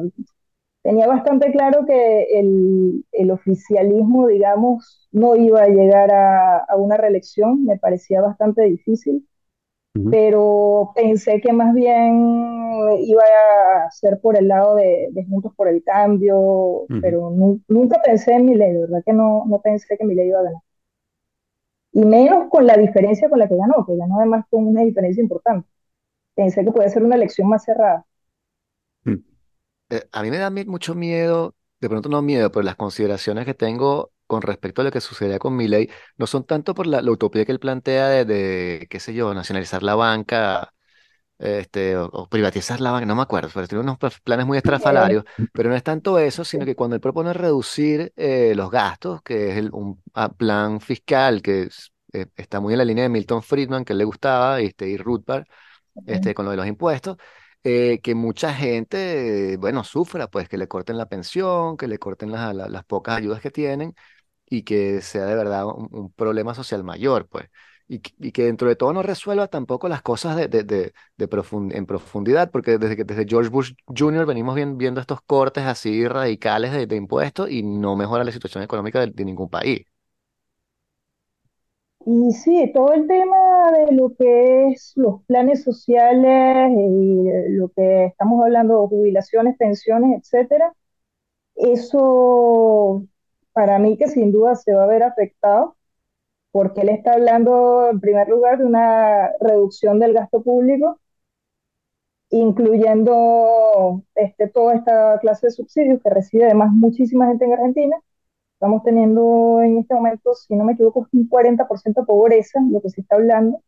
tenía 0.90 1.06
bastante 1.06 1.52
claro 1.52 1.84
que 1.86 2.24
el, 2.40 3.04
el 3.12 3.30
oficialismo, 3.30 4.26
digamos, 4.28 5.08
no 5.12 5.36
iba 5.36 5.62
a 5.62 5.68
llegar 5.68 6.10
a, 6.12 6.58
a 6.58 6.76
una 6.76 6.96
reelección. 6.96 7.64
Me 7.64 7.78
parecía 7.78 8.20
bastante 8.22 8.62
difícil 8.62 9.26
ujú, 9.94 10.10
pero 10.10 10.92
pensé 10.96 11.40
que 11.40 11.52
más 11.52 11.74
bien 11.74 12.14
iba 13.00 13.22
a 13.86 13.90
ser 13.90 14.20
por 14.20 14.36
el 14.38 14.48
lado 14.48 14.76
de, 14.76 15.08
de 15.12 15.24
Juntos 15.26 15.52
por 15.56 15.68
el 15.68 15.82
Cambio, 15.84 16.88
ujú, 16.88 17.00
pero 17.00 17.30
nu- 17.30 17.60
nunca 17.68 18.00
pensé 18.04 18.32
en 18.34 18.46
Milei, 18.46 18.72
de 18.74 18.80
verdad 18.82 19.02
que 19.06 19.12
no, 19.12 19.44
no 19.46 19.60
pensé 19.60 19.96
que 19.98 20.04
Milei 20.06 20.28
iba 20.28 20.40
a 20.40 20.42
ganar. 20.44 20.62
Y 21.92 22.04
menos 22.04 22.48
con 22.50 22.66
la 22.66 22.76
diferencia 22.76 23.28
con 23.28 23.38
la 23.38 23.48
que 23.48 23.54
ganó, 23.56 23.86
que 23.86 23.96
ganó 23.96 24.18
además 24.18 24.44
con 24.50 24.66
una 24.66 24.82
diferencia 24.82 25.22
importante. 25.22 25.68
Pensé 26.34 26.64
que 26.64 26.72
podía 26.72 26.90
ser 26.90 27.04
una 27.04 27.16
elección 27.16 27.48
más 27.48 27.64
cerrada. 27.64 28.06
Eh, 29.90 30.08
a 30.12 30.22
mí 30.22 30.30
me 30.30 30.38
da 30.38 30.50
mucho 30.50 30.94
miedo, 30.94 31.56
de 31.80 31.88
pronto 31.88 32.08
no 32.08 32.22
miedo, 32.22 32.50
pero 32.52 32.62
las 32.62 32.76
consideraciones 32.76 33.44
que 33.44 33.54
tengo 33.54 34.12
con 34.26 34.42
respecto 34.42 34.82
a 34.82 34.84
lo 34.84 34.90
que 34.92 35.00
sucedería 35.00 35.38
con 35.40 35.56
Milei 35.56 35.90
no 36.16 36.26
son 36.28 36.44
tanto 36.44 36.74
por 36.74 36.86
la, 36.86 37.02
la 37.02 37.10
utopía 37.10 37.44
que 37.44 37.50
él 37.52 37.58
plantea 37.58 38.08
de, 38.08 38.24
de, 38.24 38.86
qué 38.88 39.00
sé 39.00 39.12
yo, 39.14 39.34
nacionalizar 39.34 39.82
la 39.82 39.96
banca 39.96 40.72
este, 41.38 41.96
o, 41.96 42.06
o 42.06 42.28
privatizar 42.28 42.80
la 42.80 42.92
banca, 42.92 43.06
no 43.06 43.16
me 43.16 43.22
acuerdo, 43.22 43.50
pero 43.54 43.68
tiene 43.68 43.82
unos 43.84 43.98
pla- 43.98 44.12
planes 44.24 44.46
muy 44.46 44.58
estrafalarios, 44.58 45.24
pero 45.54 45.70
no 45.70 45.76
es 45.76 45.82
tanto 45.84 46.18
eso, 46.18 46.44
sino 46.44 46.64
que 46.66 46.76
cuando 46.76 46.96
él 46.96 47.02
propone 47.02 47.32
reducir 47.34 48.12
eh, 48.16 48.54
los 48.56 48.70
gastos, 48.70 49.22
que 49.22 49.50
es 49.52 49.56
el- 49.58 49.70
un 49.72 50.02
plan 50.38 50.80
fiscal 50.80 51.42
que 51.42 51.62
es- 51.64 51.92
eh, 52.14 52.26
está 52.36 52.60
muy 52.60 52.74
en 52.74 52.78
la 52.78 52.84
línea 52.86 53.04
de 53.04 53.10
Milton 53.10 53.42
Friedman, 53.42 53.84
que 53.84 53.92
él 53.94 53.98
le 54.00 54.04
gustaba, 54.06 54.60
este, 54.60 54.88
y 54.88 54.96
Rothbard, 54.98 55.44
este, 56.06 56.34
con 56.34 56.44
lo 56.44 56.50
de 56.52 56.56
los 56.56 56.66
impuestos, 56.66 57.16
eh, 57.64 58.00
que 58.02 58.14
mucha 58.14 58.54
gente, 58.54 59.56
bueno, 59.58 59.84
sufra, 59.84 60.28
pues 60.28 60.48
que 60.48 60.56
le 60.58 60.68
corten 60.68 60.96
la 60.98 61.08
pensión, 61.08 61.76
que 61.76 61.88
le 61.88 61.98
corten 61.98 62.32
las, 62.32 62.54
la- 62.54 62.68
las 62.68 62.84
pocas 62.84 63.16
ayudas 63.18 63.40
que 63.40 63.50
tienen 63.50 63.94
y 64.46 64.62
que 64.64 65.02
sea 65.02 65.26
de 65.26 65.34
verdad 65.34 65.66
un, 65.66 66.12
problema 66.12 66.54
social 66.54 66.84
mayor, 66.84 67.28
pues. 67.28 67.48
Y, 67.88 68.00
y 68.20 68.32
que 68.32 68.44
dentro 68.44 68.68
de 68.68 68.76
todo 68.76 68.92
no 68.92 69.02
resuelva 69.02 69.48
tampoco 69.48 69.88
las 69.88 70.02
cosas 70.02 70.36
de, 70.36 70.48
de, 70.48 70.62
de, 70.64 70.94
de 71.16 71.28
profun- 71.30 71.74
en 71.74 71.86
profundidad, 71.86 72.50
porque 72.50 72.78
desde 72.78 72.96
que 72.96 73.04
desde 73.04 73.26
George 73.28 73.50
Bush 73.50 73.72
Jr. 73.96 74.26
venimos 74.26 74.54
vien- 74.56 74.78
viendo 74.78 75.00
estos 75.00 75.20
cortes 75.22 75.64
así 75.66 76.06
radicales 76.08 76.72
de, 76.88 76.96
impuestos 76.96 77.50
y 77.50 77.62
no 77.64 77.96
mejora 77.96 78.24
la 78.24 78.32
situación 78.32 78.62
económica 78.64 79.06
de 79.06 79.24
ningún 79.24 79.50
país. 79.50 79.86
y 82.06 82.32
sí, 82.32 82.70
todo 82.74 82.92
el 82.92 83.06
tema 83.06 83.36
de 83.72 83.92
lo 83.92 84.14
que 84.16 84.68
es 84.68 84.92
los 84.96 85.22
planes 85.26 85.62
sociales 85.64 86.70
y 86.72 87.24
lo 87.50 87.68
que 87.70 88.06
estamos 88.06 88.42
hablando, 88.44 88.88
jubilaciones, 88.88 89.56
pensiones, 89.58 90.20
etcétera, 90.20 90.74
eso 91.56 93.04
para 93.52 93.78
mí 93.78 93.96
que 93.98 94.08
sin 94.08 94.32
duda 94.32 94.56
se 94.56 94.74
va 94.74 94.84
a 94.84 94.86
ver 94.86 95.02
afectado 95.04 95.76
porque 96.52 96.82
él 96.82 96.90
está 96.90 97.14
hablando 97.14 97.88
en 97.90 98.00
primer 98.00 98.28
lugar 98.28 98.58
de 98.58 98.66
una 98.66 99.30
reducción 99.40 100.00
del 100.00 100.14
gasto 100.14 100.42
público, 100.42 101.00
incluyendo 102.30 104.02
este, 104.14 104.48
toda 104.48 104.74
esta 104.76 105.18
clase 105.20 105.48
de 105.48 105.50
subsidios 105.52 106.00
que 106.02 106.10
recibe 106.10 106.44
además 106.44 106.70
muchísima 106.72 107.26
gente 107.28 107.44
en 107.44 107.52
Argentina. 107.52 107.96
Estamos 108.60 108.82
teniendo 108.84 109.62
en 109.62 109.78
este 109.78 109.94
momento, 109.94 110.34
si 110.34 110.54
no 110.54 110.64
me 110.64 110.74
equivoco, 110.74 111.08
un 111.12 111.28
40% 111.28 112.02
de 112.02 112.06
pobreza, 112.06 112.60
lo 112.70 112.82
que 112.82 112.90
se 112.90 113.00
está 113.00 113.16
hablando. 113.16 113.62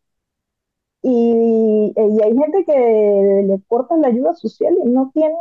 Y, 1.01 1.93
y, 1.95 2.23
hay 2.23 2.37
gente 2.37 2.63
que 2.65 3.43
le 3.47 3.61
cortan 3.67 4.01
la 4.01 4.07
ayuda 4.09 4.33
social 4.35 4.73
y 4.85 4.89
no 4.89 5.11
tiene 5.13 5.35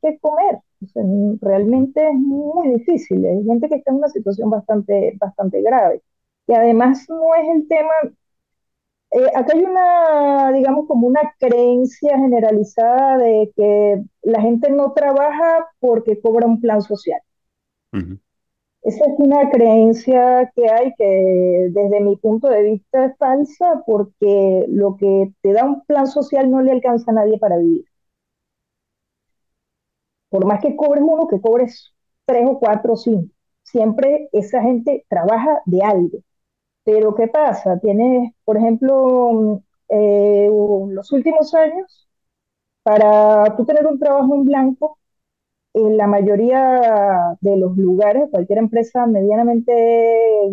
que 0.00 0.18
comer. 0.20 0.60
O 0.82 0.86
sea, 0.86 1.02
realmente 1.40 2.08
es 2.08 2.14
muy 2.14 2.68
difícil. 2.68 3.24
Hay 3.26 3.44
gente 3.44 3.68
que 3.68 3.74
está 3.76 3.90
en 3.90 3.98
una 3.98 4.08
situación 4.08 4.48
bastante, 4.50 5.16
bastante 5.20 5.60
grave. 5.62 6.02
Y 6.46 6.54
además 6.54 7.04
no 7.08 7.34
es 7.34 7.48
el 7.56 7.68
tema 7.68 7.90
eh, 9.12 9.26
acá 9.34 9.52
hay 9.54 9.62
una, 9.62 10.52
digamos, 10.52 10.86
como 10.86 11.06
una 11.06 11.20
creencia 11.38 12.16
generalizada 12.16 13.18
de 13.18 13.52
que 13.54 14.02
la 14.22 14.40
gente 14.40 14.70
no 14.70 14.92
trabaja 14.92 15.66
porque 15.80 16.18
cobra 16.20 16.46
un 16.46 16.60
plan 16.60 16.80
social. 16.80 17.20
ujú, 17.92 18.18
Esa 18.82 19.04
es 19.06 19.12
una 19.18 19.50
creencia 19.50 20.52
que 20.54 20.68
hay 20.70 20.92
que 20.96 21.68
desde 21.70 22.00
mi 22.00 22.16
punto 22.16 22.48
de 22.48 22.62
vista 22.62 23.06
es 23.06 23.16
falsa 23.18 23.82
porque 23.86 24.66
lo 24.68 24.96
que 24.96 25.32
te 25.42 25.52
da 25.52 25.64
un 25.64 25.82
plan 25.84 26.06
social 26.06 26.48
no 26.50 26.60
le 26.62 26.70
alcanza 26.72 27.10
a 27.10 27.14
nadie 27.14 27.38
para 27.38 27.58
vivir. 27.58 27.84
Por 30.30 30.46
más 30.46 30.60
que 30.60 30.76
cobres 30.76 31.02
uno, 31.06 31.28
que 31.28 31.40
cobres 31.40 31.92
tres 32.26 32.46
o 32.48 32.58
cuatro 32.58 32.94
o 32.94 32.96
cinco, 32.96 33.32
siempre 33.62 34.28
esa 34.32 34.62
gente 34.62 35.04
trabaja 35.08 35.60
de 35.66 35.82
algo. 35.82 36.18
Pero 36.84 37.14
¿qué 37.14 37.28
pasa? 37.28 37.78
Tienes, 37.80 38.32
por 38.44 38.58
ejemplo, 38.58 39.62
eh, 39.88 40.50
los 40.90 41.12
últimos 41.12 41.54
años, 41.54 42.08
para 42.84 43.56
tú 43.56 43.66
tener 43.66 43.86
un 43.86 43.98
trabajo 44.00 44.34
en 44.36 44.44
blanco, 44.46 44.98
en 45.74 45.96
la 45.96 46.06
mayoría 46.06 47.36
de 47.40 47.56
los 47.56 47.76
lugares, 47.76 48.28
cualquier 48.30 48.58
empresa 48.58 49.06
medianamente 49.06 49.72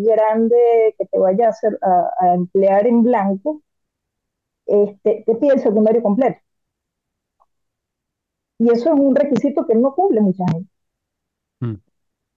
grande 0.00 0.94
que 0.98 1.06
te 1.06 1.18
vaya 1.18 1.46
a, 1.46 1.50
hacer, 1.50 1.78
a, 1.82 2.10
a 2.20 2.34
emplear 2.34 2.86
en 2.86 3.02
blanco, 3.02 3.62
este, 4.66 5.22
te 5.26 5.34
pide 5.36 5.54
el 5.54 5.60
secundario 5.60 6.02
completo. 6.02 6.40
Y 8.60 8.70
eso 8.70 8.94
es 8.94 9.00
un 9.00 9.16
requisito 9.16 9.66
que 9.66 9.74
no 9.74 9.92
cumple 9.92 10.20
mucha 10.20 10.44
gente. 10.52 10.70
mm, 11.62 11.80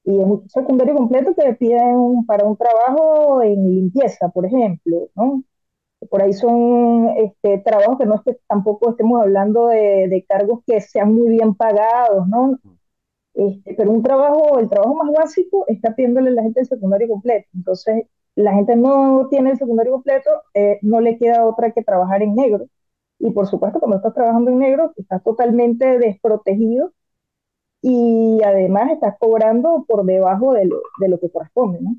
Y 0.05 0.17
es 0.19 0.25
un 0.25 0.47
secundario 0.49 0.95
completo 0.95 1.33
que 1.35 1.53
piden 1.55 2.25
para 2.25 2.45
un 2.45 2.55
trabajo 2.57 3.41
en 3.43 3.63
limpieza, 3.75 4.29
por 4.29 4.45
ejemplo, 4.45 5.09
¿no? 5.15 5.43
Por 6.09 6.21
ahí 6.21 6.33
son 6.33 7.09
este, 7.17 7.59
trabajos 7.59 7.97
que 7.99 8.05
no 8.05 8.15
es 8.15 8.21
que 8.21 8.37
tampoco 8.47 8.91
estemos 8.91 9.21
hablando 9.21 9.67
de, 9.67 10.25
cargos 10.27 10.61
que 10.65 10.81
sean 10.81 11.13
muy 11.13 11.29
bien 11.29 11.55
pagados, 11.55 12.27
¿no? 12.27 12.59
Este, 13.33 13.73
pero 13.75 13.91
un 13.91 14.03
trabajo, 14.03 14.59
el 14.59 14.69
trabajo 14.69 14.95
más 14.95 15.11
básico 15.11 15.65
está 15.67 15.95
pidiéndole 15.95 16.29
a 16.29 16.33
la 16.33 16.43
gente 16.43 16.61
el 16.61 16.67
secundario 16.67 17.07
completo. 17.07 17.47
Entonces, 17.55 18.05
la 18.35 18.53
gente 18.53 18.75
no 18.75 19.27
tiene 19.29 19.51
el 19.51 19.57
secundario 19.57 19.93
completo, 19.93 20.29
eh, 20.53 20.79
no 20.81 21.01
le 21.01 21.17
queda 21.17 21.45
otra 21.45 21.71
que 21.71 21.83
trabajar 21.83 22.21
en 22.23 22.35
negro. 22.35 22.67
Y 23.19 23.31
por 23.31 23.47
supuesto, 23.47 23.79
cuando 23.79 23.97
estás 23.97 24.13
trabajando 24.13 24.51
en 24.51 24.59
negro, 24.59 24.93
estás 24.97 25.23
totalmente 25.23 25.97
desprotegido 25.99 26.93
y 27.81 28.41
además 28.43 28.91
estás 28.91 29.15
cobrando 29.19 29.85
por 29.87 30.05
debajo 30.05 30.53
de 30.53 30.65
lo, 30.65 30.81
de 30.99 31.09
lo 31.09 31.19
que 31.19 31.29
corresponde, 31.31 31.81
¿no? 31.81 31.95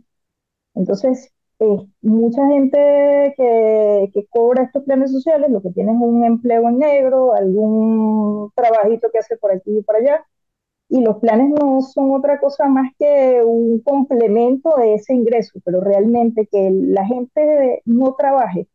Entonces, 0.74 1.32
eh, 1.64 1.86
mucha 2.02 2.46
gente 2.48 3.34
que, 3.36 4.10
que, 4.12 4.26
cobra 4.28 4.64
estos 4.64 4.84
planes 4.84 5.12
sociales, 5.12 5.50
lo 5.50 5.62
que 5.62 5.70
tiene 5.70 5.92
es 5.92 5.98
un 6.00 6.24
empleo 6.24 6.68
en 6.68 6.78
negro, 6.78 7.34
algún 7.34 8.50
trabajito 8.54 9.08
que 9.12 9.18
hace 9.18 9.36
por 9.36 9.52
aquí 9.52 9.78
y 9.78 9.82
por 9.82 9.96
allá, 9.96 10.24
y 10.88 11.02
los 11.02 11.18
planes 11.18 11.50
no 11.60 11.80
son 11.82 12.12
otra 12.12 12.40
cosa 12.40 12.66
más 12.68 12.92
que 12.98 13.42
un 13.44 13.80
complemento 13.80 14.76
de 14.78 14.94
ese 14.94 15.14
ingreso, 15.14 15.60
pero 15.64 15.80
realmente 15.80 16.48
que 16.50 16.70
la 16.72 17.06
gente 17.06 17.82
no 17.86 18.14
trabaje 18.18 18.68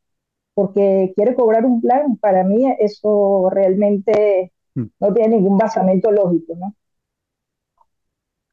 porque 0.55 1.13
quiere 1.15 1.35
cobrar 1.35 1.65
un 1.65 1.81
plan, 1.81 2.17
para 2.17 2.43
mí 2.43 2.65
eso 2.79 3.49
realmente 3.51 4.53
mm, 4.75 4.85
no 4.99 5.13
tiene 5.13 5.37
ningún 5.37 5.57
basamento 5.57 6.11
lógico, 6.11 6.55
¿no? 6.57 6.75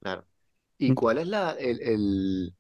Claro. 0.01 0.25
¿Y 0.79 0.95
cuál 0.95 1.19
es 1.19 1.29
la, 1.29 1.53
el, 1.59 1.81
el- 1.83 2.56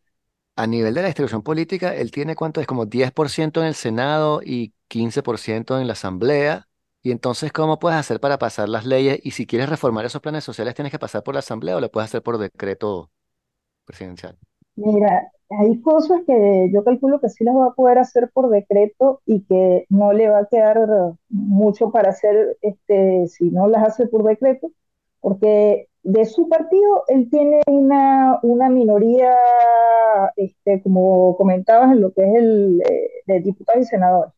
a 0.56 0.66
nivel 0.66 0.94
de 0.94 1.02
la 1.02 1.08
distribución 1.08 1.42
política, 1.42 1.94
él 1.94 2.10
tiene 2.10 2.34
cuánto 2.34 2.60
es 2.60 2.66
como 2.66 2.86
10% 2.86 3.60
en 3.60 3.66
el 3.66 3.74
Senado 3.74 4.40
y 4.44 4.74
15% 4.88 5.80
en 5.80 5.86
la 5.86 5.92
Asamblea? 5.92 6.68
Y 7.02 7.12
entonces, 7.12 7.52
¿cómo 7.52 7.78
puedes 7.78 7.98
hacer 7.98 8.20
para 8.20 8.38
pasar 8.38 8.68
las 8.68 8.84
leyes? 8.86 9.20
Y 9.22 9.32
si 9.32 9.46
quieres 9.46 9.68
reformar 9.68 10.04
esos 10.06 10.20
planes 10.22 10.44
sociales, 10.44 10.74
¿tienes 10.74 10.90
que 10.90 10.98
pasar 10.98 11.22
por 11.22 11.34
la 11.34 11.40
Asamblea 11.40 11.76
o 11.76 11.80
lo 11.80 11.90
puedes 11.90 12.10
hacer 12.10 12.22
por 12.22 12.38
decreto 12.38 13.10
presidencial? 13.84 14.36
Mira, 14.76 15.30
hay 15.50 15.80
cosas 15.80 16.22
que 16.26 16.70
yo 16.72 16.84
calculo 16.84 17.20
que 17.20 17.28
sí 17.28 17.44
las 17.44 17.54
va 17.54 17.66
a 17.66 17.74
poder 17.74 17.98
hacer 17.98 18.30
por 18.32 18.50
decreto 18.50 19.20
y 19.26 19.42
que 19.44 19.86
no 19.88 20.12
le 20.12 20.28
va 20.28 20.40
a 20.40 20.46
quedar 20.46 20.78
mucho 21.28 21.90
para 21.92 22.10
hacer 22.10 22.58
este, 22.62 23.26
si 23.28 23.50
no 23.50 23.68
las 23.68 23.86
hace 23.86 24.06
por 24.08 24.24
decreto, 24.24 24.72
porque 25.20 25.88
de 26.06 26.24
su 26.26 26.48
partido 26.48 27.04
él 27.08 27.28
tiene 27.30 27.60
una, 27.68 28.38
una 28.42 28.68
minoría, 28.70 29.34
este, 30.36 30.82
como 30.82 31.36
comentabas, 31.36 31.92
en 31.92 32.00
lo 32.00 32.12
que 32.12 32.22
es 32.22 32.34
el 32.36 32.82
eh, 32.88 33.10
de 33.26 33.40
diputados 33.40 33.82
y 33.82 33.86
senadores. 33.86 34.32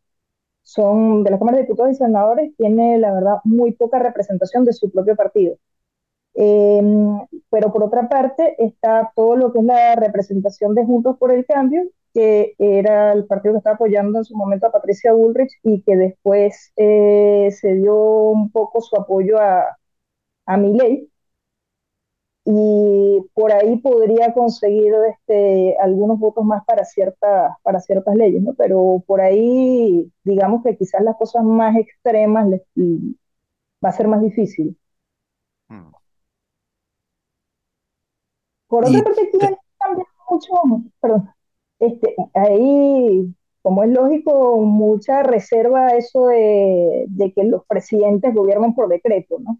Son 0.64 1.24
de 1.24 1.30
la 1.32 1.38
Cámara 1.38 1.58
de 1.58 1.64
Diputados 1.64 1.92
y 1.92 1.96
Senadores, 1.96 2.52
tiene 2.58 2.98
la 2.98 3.12
verdad 3.14 3.36
muy 3.44 3.72
poca 3.72 3.98
representación 4.00 4.64
de 4.66 4.72
su 4.74 4.90
propio 4.92 5.16
partido 5.16 5.56
Eh, 6.34 6.82
pero 7.50 7.72
por 7.72 7.84
otra 7.84 8.08
parte 8.08 8.54
está 8.64 9.12
todo 9.16 9.36
lo 9.36 9.52
que 9.52 9.60
es 9.60 9.64
la 9.64 9.96
representación 9.96 10.74
de 10.74 10.84
Juntos 10.84 11.16
por 11.18 11.32
el 11.32 11.46
Cambio, 11.46 11.82
que 12.14 12.54
era 12.58 13.12
el 13.12 13.26
partido 13.26 13.54
que 13.54 13.58
estaba 13.58 13.76
apoyando 13.76 14.18
en 14.18 14.24
su 14.24 14.36
momento 14.36 14.66
a 14.66 14.72
Patricia 14.72 15.12
Bullrich 15.12 15.52
y 15.62 15.82
que 15.82 15.96
después 15.96 16.72
eh, 16.76 17.50
se 17.52 17.74
dio 17.74 17.96
un 17.96 18.50
poco 18.50 18.80
su 18.80 18.96
apoyo 18.96 19.38
a, 19.40 19.76
a 20.46 20.56
y 22.50 23.20
por 23.34 23.52
ahí 23.52 23.76
podría 23.78 24.32
conseguir 24.32 24.94
este, 25.10 25.76
algunos 25.78 26.18
votos 26.18 26.46
más 26.46 26.64
para, 26.64 26.82
ciertas 26.84 27.54
para 27.62 27.78
ciertas 27.80 28.14
leyes, 28.14 28.42
¿no? 28.42 28.54
Pero 28.54 29.02
por 29.06 29.20
ahí, 29.20 30.10
digamos 30.24 30.62
que 30.62 30.74
quizás 30.74 31.02
las 31.02 31.16
cosas 31.16 31.44
más 31.44 31.76
extremas 31.76 32.48
les, 32.48 32.62
va 33.84 33.90
a 33.90 33.92
ser 33.92 34.08
más 34.08 34.22
difícil. 34.22 34.78
Mm. 35.68 35.90
Por 38.68 38.86
otra 38.86 39.02
parte, 39.02 39.22
aquí 39.28 39.38
cambia 39.78 40.04
mucho, 40.30 40.52
perdón, 41.00 41.30
este, 41.80 42.16
ahí, 42.32 43.34
como 43.60 43.84
es 43.84 43.90
lógico, 43.90 44.56
mucha 44.62 45.22
reserva 45.22 45.88
eso 45.96 46.28
de, 46.28 47.04
de 47.08 47.32
que 47.34 47.44
los 47.44 47.66
presidentes 47.66 48.34
gobiernen 48.34 48.74
por 48.74 48.88
decreto, 48.88 49.38
¿no? 49.38 49.58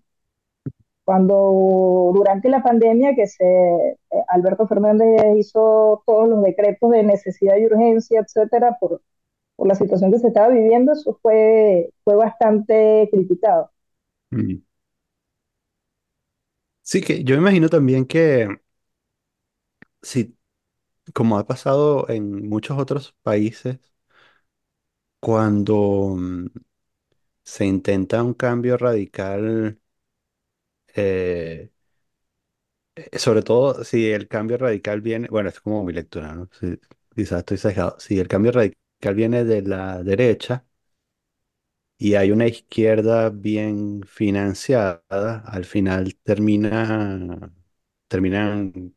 Cuando 1.08 2.12
durante 2.14 2.50
la 2.50 2.62
pandemia 2.62 3.14
que 3.14 3.26
se 3.26 3.42
eh, 3.46 3.96
Alberto 4.28 4.66
Fernández 4.68 5.08
hizo 5.38 6.02
todos 6.06 6.28
los 6.28 6.42
decretos 6.42 6.90
de 6.90 7.02
necesidad 7.02 7.56
y 7.56 7.64
urgencia, 7.64 8.20
etcétera, 8.20 8.76
por, 8.78 9.00
por 9.56 9.68
la 9.68 9.74
situación 9.74 10.12
que 10.12 10.18
se 10.18 10.28
estaba 10.28 10.48
viviendo, 10.50 10.92
eso 10.92 11.18
fue, 11.22 11.94
fue 12.04 12.14
bastante 12.16 13.08
criticado. 13.10 13.70
Mm. 14.32 14.60
Sí, 16.82 17.00
que 17.02 17.22
yo 17.24 17.34
imagino 17.36 17.68
también 17.68 18.06
que 18.06 18.48
si, 20.02 20.36
como 21.14 21.38
ha 21.38 21.46
pasado 21.46 22.08
en 22.10 22.48
muchos 22.48 22.78
otros 22.78 23.16
países, 23.22 23.80
cuando 25.20 26.14
mm, 26.16 26.46
se 27.44 27.66
intenta 27.66 28.22
un 28.22 28.34
cambio 28.34 28.76
radical, 28.76 29.80
eh, 30.99 31.71
eh, 32.97 33.19
sobre 33.19 33.43
todo 33.43 33.85
si 33.85 34.11
el 34.11 34.28
cambio 34.28 34.59
radical 34.59 35.00
viene, 35.00 35.28
bueno, 35.28 35.49
es 35.49 35.61
como 35.61 35.85
mi 35.85 35.93
lectura, 35.93 36.35
¿no? 36.35 36.49
Si- 36.61 36.78
quizás 37.14 37.40
estoy 37.40 37.59
sesgado. 37.59 37.97
Si 38.00 38.19
el 38.19 38.28
cambio 38.28 38.52
radical 38.52 39.14
viene 39.14 39.45
de 39.45 39.62
la 39.62 40.02
derecha 40.02 40.64
y 41.99 42.14
hay 42.14 42.31
una 42.31 42.47
izquierda 42.47 43.31
bien 43.31 44.02
financiada, 44.07 45.43
al 45.47 45.64
final 45.64 46.14
termina, 46.23 47.52
terminan 48.09 48.95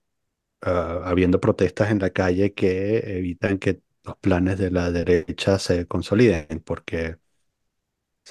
ah, 0.62 1.02
habiendo 1.06 1.40
protestas 1.42 1.92
en 1.92 2.00
la 2.00 2.12
calle 2.12 2.54
que 2.54 3.00
evitan 3.20 3.60
que 3.60 3.82
los 4.06 4.18
planes 4.18 4.58
de 4.60 4.72
la 4.72 4.92
derecha 4.92 5.60
se 5.60 5.88
consoliden, 5.88 6.62
porque 6.66 7.18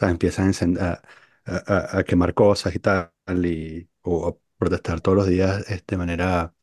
o 0.02 0.06
empiezan 0.06 0.52
a, 0.80 1.00
a- 1.44 1.62
a- 1.96 1.98
a 1.98 2.04
quemar 2.04 2.34
cosas 2.34 2.74
y 2.74 2.78
tal, 2.78 3.12
y, 3.46 3.88
o 4.02 4.40
protestar 4.58 5.00
todos 5.00 5.16
los 5.18 5.26
días 5.28 5.68
este, 5.70 5.94
de 5.96 5.98
manera 5.98 6.54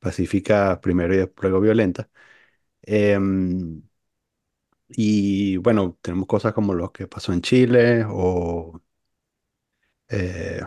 pacífica 0.00 0.80
primero 0.80 1.14
y 1.14 1.30
luego 1.42 1.60
violenta. 1.60 2.10
Em, 2.82 3.82
y 4.88 5.56
bueno, 5.58 5.98
tenemos 6.02 6.26
cosas 6.26 6.52
como 6.54 6.74
lo 6.74 6.92
que 6.92 7.06
pasó 7.08 7.32
en 7.32 7.40
Chile 7.42 8.04
o 8.08 8.80
eh, 10.08 10.62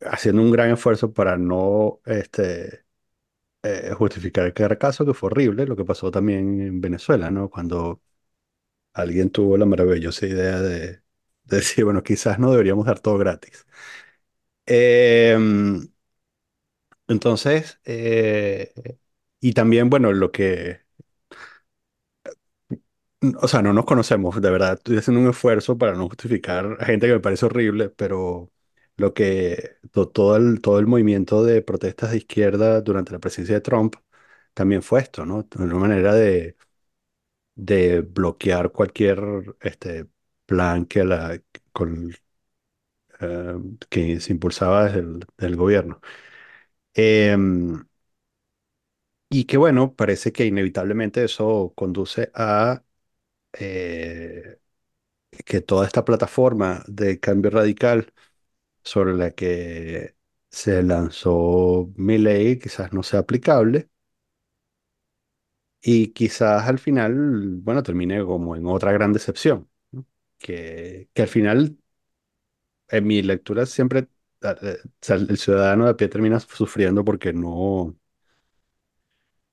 haciendo 0.00 0.42
un 0.42 0.50
gran 0.50 0.70
esfuerzo 0.70 1.12
para 1.12 1.36
no 1.36 2.00
este, 2.06 2.84
eh, 3.64 3.92
justificar 3.96 4.46
el 4.46 4.78
caso, 4.78 5.06
que 5.06 5.14
fue 5.14 5.28
horrible, 5.28 5.66
lo 5.66 5.76
que 5.76 5.84
pasó 5.86 6.10
también 6.10 6.60
en 6.60 6.80
Venezuela, 6.80 7.30
¿no? 7.32 7.50
Cuando 7.50 8.02
alguien 8.94 9.30
tuvo 9.30 9.58
la 9.58 9.66
maravillosa 9.66 10.26
idea 10.26 10.60
de, 10.60 11.01
de 11.44 11.56
decir, 11.58 11.84
bueno, 11.84 12.02
quizás 12.02 12.38
no 12.38 12.50
deberíamos 12.52 12.86
dar 12.86 13.00
todo 13.00 13.18
gratis. 13.18 13.66
Em, 14.66 15.88
entonces, 17.08 17.80
eh, 17.84 18.72
y 19.40 19.52
también, 19.54 19.90
bueno, 19.90 20.12
lo 20.12 20.32
que 20.32 20.82
O 23.40 23.46
sea, 23.46 23.62
no 23.62 23.72
nos 23.72 23.84
conocemos, 23.84 24.40
de 24.42 24.50
verdad. 24.50 24.74
Estoy 24.74 24.96
haciendo 24.98 25.20
un 25.22 25.28
esfuerzo 25.30 25.78
para 25.78 25.92
no 25.94 26.08
justificar 26.08 26.76
a 26.80 26.84
gente 26.86 27.06
que 27.06 27.12
me 27.14 27.20
parece 27.20 27.46
horrible, 27.46 27.88
pero 27.90 28.50
lo 28.96 29.14
que 29.14 29.76
to- 29.92 30.08
todo 30.08 30.36
el, 30.36 30.60
todo 30.60 30.78
el 30.80 30.86
movimiento 30.88 31.44
de 31.44 31.62
protestas 31.62 32.10
de 32.10 32.16
izquierda 32.18 32.80
durante 32.80 33.12
la 33.12 33.20
presidencia 33.20 33.54
de 33.56 33.60
Trump 33.60 33.94
también 34.54 34.82
fue 34.82 35.00
esto, 35.00 35.24
¿no? 35.24 35.46
Una 35.58 35.74
manera 35.76 36.14
de, 36.14 36.56
de 37.54 38.02
bloquear 38.02 38.72
cualquier 38.72 39.20
este, 39.60 40.08
plan 40.46 40.86
que, 40.86 41.04
la, 41.04 41.40
eh, 43.20 43.56
que 43.88 44.20
se 44.20 44.32
impulsaba 44.32 44.86
desde 44.88 45.20
el 45.38 45.56
gobierno. 45.56 46.00
Em, 46.94 47.84
y 49.28 49.44
que 49.44 49.56
bueno, 49.56 49.94
parece 49.94 50.32
que 50.32 50.46
inevitablemente 50.46 51.24
eso 51.24 51.72
conduce 51.76 52.30
a 52.34 52.84
eh, 53.54 54.60
que 55.46 55.60
toda 55.62 55.86
esta 55.86 56.04
plataforma 56.04 56.84
de 56.88 57.20
cambio 57.20 57.50
radical 57.52 58.12
sobre 58.84 59.14
la 59.14 59.32
que 59.32 60.16
se 60.50 60.82
lanzó 60.84 61.92
mi 61.96 62.18
ley 62.18 62.58
quizás 62.58 62.92
no 62.94 63.02
sea 63.04 63.20
aplicable 63.20 63.90
y 65.82 66.08
quizás 66.12 66.68
al 66.68 66.78
final, 66.78 67.14
bueno, 67.62 67.82
termine 67.82 68.24
como 68.24 68.56
en 68.56 68.66
otra 68.66 68.92
gran 68.92 69.12
decepción. 69.12 69.68
Que, 70.42 71.08
que 71.14 71.22
al 71.22 71.28
final, 71.28 71.78
en 72.88 73.06
mi 73.06 73.22
lectura 73.22 73.66
siempre, 73.66 74.08
eh, 74.42 74.78
el 75.08 75.38
ciudadano 75.38 75.84
de 75.84 75.90
a 75.92 75.96
pie 75.96 76.08
termina 76.08 76.40
sufriendo 76.40 77.04
porque 77.04 77.32
no, 77.32 77.96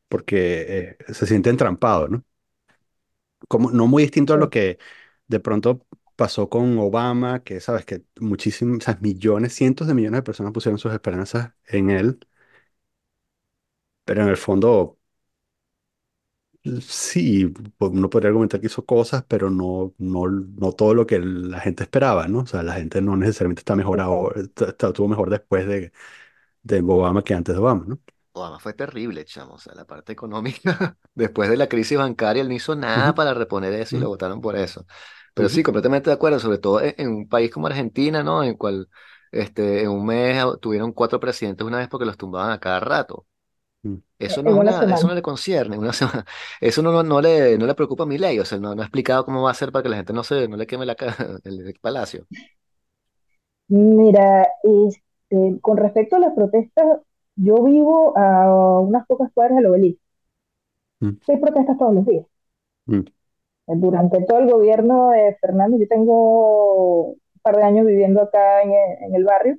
porque 0.08 0.97
eh, 0.99 1.13
se 1.13 1.25
siente 1.28 1.49
entrampado, 1.49 2.08
¿no? 2.08 2.23
como, 3.47 3.71
no 3.71 3.88
muy 3.88 4.04
distinto 4.04 4.34
a 4.34 4.38
lo 4.38 4.49
que 4.49 4.80
de 5.28 5.39
pronto 5.39 5.86
pasó 6.15 6.49
con 6.49 6.78
Obama, 6.80 7.43
que 7.43 7.60
sabes 7.62 7.86
que 7.86 8.04
o 8.21 8.82
sea, 8.82 8.97
millones, 9.02 9.54
cientos 9.54 9.88
de 9.88 9.93
millones 9.93 10.19
de 10.19 10.23
personas 10.23 10.52
pusieron 10.54 10.78
sus 10.80 10.93
esperanzas 10.93 11.54
en 11.67 11.89
él, 11.91 12.19
pero 14.06 14.21
en 14.23 14.30
el 14.30 14.38
fondo 14.38 14.98
sí, 16.82 17.47
pues, 17.77 17.91
uno 17.91 18.10
podría 18.10 18.29
argumentar 18.29 18.60
que 18.60 18.67
hizo 18.67 18.86
cosas, 18.86 19.23
pero 19.27 19.49
no, 19.49 19.93
no, 19.97 20.27
no 20.29 20.71
todo 20.73 20.93
lo 20.93 21.05
que 21.08 21.19
la 21.19 21.60
gente 21.60 21.84
esperaba, 21.84 22.27
¿no? 22.27 22.39
O 22.41 22.45
sea, 22.47 22.63
la 22.63 22.73
gente 22.75 23.01
no 23.01 23.15
necesariamente 23.17 23.62
está 23.62 23.75
mejor 23.75 23.99
ahora, 24.01 24.41
está- 24.41 24.69
está- 24.69 24.88
estuvo 24.88 25.08
mejor 25.08 25.29
después 25.29 25.67
de, 25.67 25.91
de 26.63 26.82
Obama 26.82 27.23
que 27.23 27.34
antes 27.36 27.55
de 27.55 27.62
Obama, 27.62 27.86
¿no? 27.88 27.99
Obama 28.34 28.60
fue 28.60 28.73
terrible, 28.73 29.25
chamo. 29.25 29.55
O 29.55 29.58
sea, 29.60 29.73
la 29.75 29.86
parte 29.86 30.13
económica, 30.13 30.97
después 31.15 31.49
de 31.49 31.58
la 31.58 31.67
crisis 31.67 31.97
bancaria, 31.97 32.41
él 32.41 32.47
no 32.49 32.53
hizo 32.55 32.75
nada 32.75 33.13
Ujú, 33.13 33.15
para 33.15 33.34
reponer 33.34 33.73
eso 33.73 33.95
y 33.97 33.99
lo 33.99 34.08
ujú, 34.08 34.10
votaron 34.10 34.39
por 34.41 34.55
eso. 34.55 34.86
Pero 35.34 35.49
ujú, 35.49 35.49
sí, 35.49 35.63
completamente 35.63 36.10
de 36.10 36.13
acuerdo, 36.15 36.39
sobre 36.39 36.58
todo 36.60 36.82
en, 36.82 36.95
en 36.97 37.10
un 37.10 37.29
país 37.29 37.51
como 37.51 37.67
Argentina, 37.67 38.23
¿no? 38.23 38.43
En 38.43 38.49
el 38.51 38.58
cual 38.58 38.89
este, 39.32 39.84
en 39.84 39.89
un 39.89 40.05
mes 40.05 40.38
ah, 40.41 40.58
tuvieron 40.62 40.91
cuatro 40.93 41.19
presidentes 41.19 41.65
una 41.67 41.77
vez 41.79 41.88
porque 41.89 42.05
los 42.05 42.17
tumbaban 42.17 42.51
a 42.51 42.60
cada 42.60 42.79
rato. 42.79 43.25
Ujú, 43.83 44.03
Eso 44.19 44.43
no 44.43 44.51
En 44.51 44.55
es 44.55 44.57
una 44.57 44.73
una, 44.77 44.83
eso 44.91 45.07
semana. 45.07 45.07
no 45.07 45.13
le 45.15 45.21
concierne, 45.21 45.77
una 45.77 45.93
semana. 45.93 46.25
Eso 46.61 46.81
no, 46.81 46.91
no, 46.91 47.03
no 47.03 47.21
le, 47.21 47.57
no 47.57 47.65
le 47.65 47.75
preocupa 47.75 48.03
a 48.03 48.05
mi 48.05 48.17
ley, 48.17 48.39
o 48.39 48.45
sea, 48.45 48.57
no, 48.59 48.75
no 48.75 48.81
ha 48.81 48.85
explicado 48.85 49.25
cómo 49.25 49.41
va 49.43 49.49
a 49.49 49.51
hacer 49.53 49.71
para 49.71 49.83
que 49.83 49.89
la 49.89 49.97
gente 49.97 50.13
no 50.13 50.23
se, 50.23 50.47
no 50.47 50.57
le 50.57 50.67
queme 50.67 50.85
la, 50.85 50.95
ca- 50.95 51.15
el, 51.43 51.67
el 51.67 51.73
palacio. 51.79 52.27
Mira, 53.69 54.47
este, 54.63 55.59
con 55.61 55.77
respecto 55.77 56.15
a 56.15 56.19
las 56.19 56.33
protestas, 56.33 56.99
yo 57.35 57.63
vivo 57.63 58.17
a 58.17 58.79
unas 58.79 59.05
pocas 59.07 59.31
cuadras 59.33 59.57
del 59.57 59.67
obelisco. 59.67 60.01
ujú, 61.01 61.19
Hay 61.29 61.37
protestas 61.37 61.77
todos 61.77 61.95
los 61.95 62.05
días. 62.05 62.25
ujú, 62.87 63.03
Durante 63.67 64.23
todo 64.25 64.39
el 64.39 64.49
gobierno 64.51 65.11
de 65.11 65.35
Fernández, 65.39 65.81
yo 65.81 65.87
tengo 65.87 67.03
un 67.11 67.19
par 67.43 67.55
de 67.57 67.63
años 67.63 67.85
viviendo 67.85 68.21
acá 68.21 68.63
en 68.63 68.71
el, 68.71 69.03
en 69.05 69.15
el 69.15 69.23
barrio, 69.23 69.57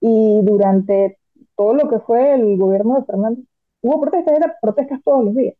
y 0.00 0.40
durante 0.44 1.19
todo 1.60 1.74
lo 1.74 1.90
que 1.90 2.00
fue 2.00 2.34
el 2.34 2.56
gobierno 2.58 2.96
de 2.96 3.04
Fernández, 3.06 3.44
hubo 3.82 4.00
protestas, 4.02 4.36
eran 4.38 4.52
protestas 4.62 5.00
todos 5.04 5.26
los 5.26 5.36
días, 5.36 5.56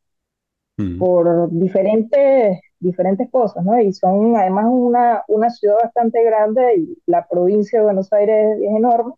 ujú, 0.79 0.97
por 0.97 1.51
diferentes, 1.51 2.61
diferentes 2.79 3.31
cosas, 3.31 3.65
¿no? 3.65 3.81
Y 3.81 3.93
son 3.93 4.37
además 4.37 4.67
una, 4.69 5.25
una 5.29 5.51
ciudad 5.51 5.77
bastante 5.83 6.23
grande 6.25 6.77
y 6.79 6.99
la 7.07 7.27
provincia 7.29 7.79
de 7.81 7.85
Buenos 7.87 8.13
Aires 8.13 8.59
es 8.61 8.71
enorme, 8.77 9.15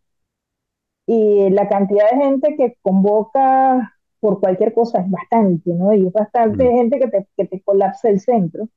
y 1.07 1.51
la 1.51 1.69
cantidad 1.69 2.11
de 2.11 2.17
gente 2.19 2.57
que 2.57 2.77
convoca 2.83 3.95
por 4.21 4.41
cualquier 4.41 4.73
cosa 4.75 5.01
es 5.01 5.11
bastante, 5.11 5.71
¿no? 5.73 5.93
Y 5.95 6.07
es 6.07 6.13
bastante 6.13 6.65
ujú, 6.65 6.71
gente 6.71 6.99
que 7.01 7.09
te, 7.09 7.27
que 7.37 7.47
te 7.47 7.61
colapsa 7.63 8.09
el 8.09 8.21
centro. 8.21 8.69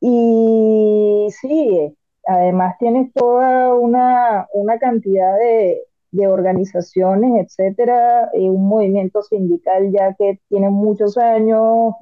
Y 0.00 1.28
sí, 1.40 1.96
además 2.26 2.76
tienes 2.78 3.12
toda 3.14 3.74
una, 3.74 4.46
una 4.52 4.78
cantidad 4.78 5.36
de, 5.38 5.82
de 6.10 6.26
organizaciones, 6.28 7.46
etcétera, 7.46 8.30
y 8.34 8.48
un 8.48 8.68
movimiento 8.68 9.22
sindical 9.22 9.92
ya 9.92 10.14
que 10.14 10.40
tiene 10.48 10.70
muchos 10.70 11.18
años, 11.18 11.94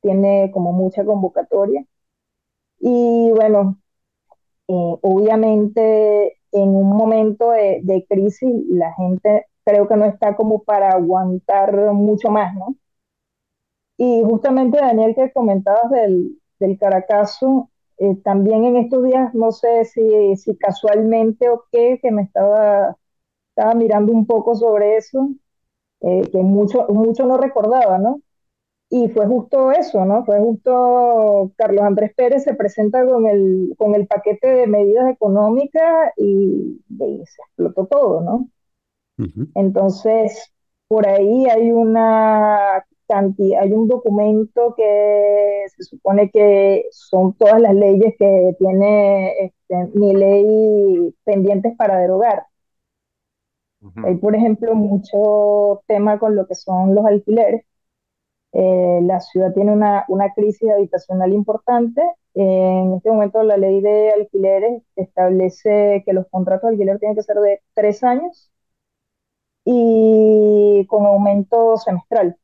tiene 0.00 0.50
como 0.52 0.72
mucha 0.72 1.04
convocatoria. 1.04 1.84
Y 2.80 3.30
bueno, 3.32 3.78
eh, 4.68 4.96
obviamente 5.02 6.38
en 6.52 6.68
un 6.70 6.90
momento 6.96 7.50
de, 7.52 7.80
de 7.84 8.06
crisis 8.08 8.50
la 8.68 8.92
gente 8.94 9.46
creo 9.64 9.88
que 9.88 9.96
no 9.96 10.06
está 10.06 10.36
como 10.36 10.62
para 10.64 10.92
aguantar 10.92 11.92
mucho 11.92 12.30
más, 12.30 12.54
¿no? 12.54 12.76
Y 13.98 14.22
justamente, 14.24 14.78
Daniel, 14.78 15.14
que 15.14 15.32
comentabas 15.32 15.90
del, 15.90 16.38
del 16.60 16.78
Caracazo, 16.78 17.70
eh, 17.98 18.16
también 18.22 18.64
en 18.64 18.76
estos 18.76 19.04
días, 19.04 19.34
no 19.34 19.50
sé 19.52 19.84
si, 19.84 20.36
si 20.36 20.56
casualmente 20.56 21.48
o 21.48 21.64
qué, 21.72 21.98
que 22.00 22.10
me 22.12 22.22
estaba, 22.22 22.96
estaba 23.58 23.74
mirando 23.74 24.12
un 24.12 24.26
poco 24.26 24.54
sobre 24.54 24.96
eso, 24.96 25.30
eh, 26.02 26.22
que 26.32 26.38
mucho, 26.38 26.86
mucho 26.90 27.26
no 27.26 27.38
recordaba, 27.38 27.98
¿no? 27.98 28.20
Y 28.90 29.08
fue 29.10 29.26
justo 29.26 29.72
eso, 29.72 30.04
¿no? 30.06 30.24
Fue 30.24 30.40
justo 30.40 31.52
Carlos 31.56 31.82
Andrés 31.84 32.14
Pérez 32.16 32.44
se 32.44 32.54
presenta 32.54 33.06
con 33.06 33.26
el, 33.28 33.74
con 33.78 33.94
el 33.94 34.06
paquete 34.06 34.48
de 34.48 34.66
medidas 34.68 35.10
económicas 35.12 36.12
y, 36.16 36.82
y 36.90 37.26
se 37.26 37.42
explotó 37.42 37.86
todo, 37.86 38.22
¿no? 38.22 38.48
Entonces, 39.54 40.52
por 40.88 41.06
ahí 41.08 41.46
hay 41.46 41.72
una 41.72 42.84
cantidad, 43.08 43.62
hay 43.62 43.72
un 43.72 43.88
documento 43.88 44.74
que 44.76 45.64
se 45.76 45.82
supone 45.84 46.30
que 46.30 46.84
son 46.92 47.34
todas 47.34 47.60
las 47.60 47.74
leyes 47.74 48.14
que 48.18 48.54
tiene 48.58 49.32
este, 49.46 49.98
mi 49.98 50.14
ley 50.14 51.14
pendientes 51.24 51.76
para 51.76 51.98
derogar. 51.98 52.44
Hay, 54.02 54.16
por 54.16 54.34
ejemplo, 54.36 54.74
mucho 54.74 55.82
tema 55.86 56.18
con 56.18 56.36
lo 56.36 56.46
que 56.46 56.54
son 56.54 56.94
los 56.94 57.04
alquileres. 57.06 57.64
Eh, 58.52 59.00
la 59.02 59.20
ciudad 59.20 59.54
tiene 59.54 59.72
una, 59.72 60.04
una 60.08 60.32
crisis 60.34 60.70
habitacional 60.70 61.32
importante. 61.32 62.02
En 62.34 62.94
este 62.96 63.10
momento 63.10 63.42
la 63.44 63.56
ley 63.58 63.80
de 63.82 64.12
alquileres 64.12 64.82
establece 64.96 66.02
que 66.06 66.12
los 66.14 66.26
contratos 66.30 66.70
de 66.70 66.74
alquiler 66.76 66.98
tienen 67.00 67.16
que 67.16 67.22
ser 67.24 67.36
de 67.38 67.62
tres 67.74 68.04
años 68.04 68.50
y 69.64 70.84
con 70.88 71.06
aumento 71.06 71.76
semestral. 71.76 72.36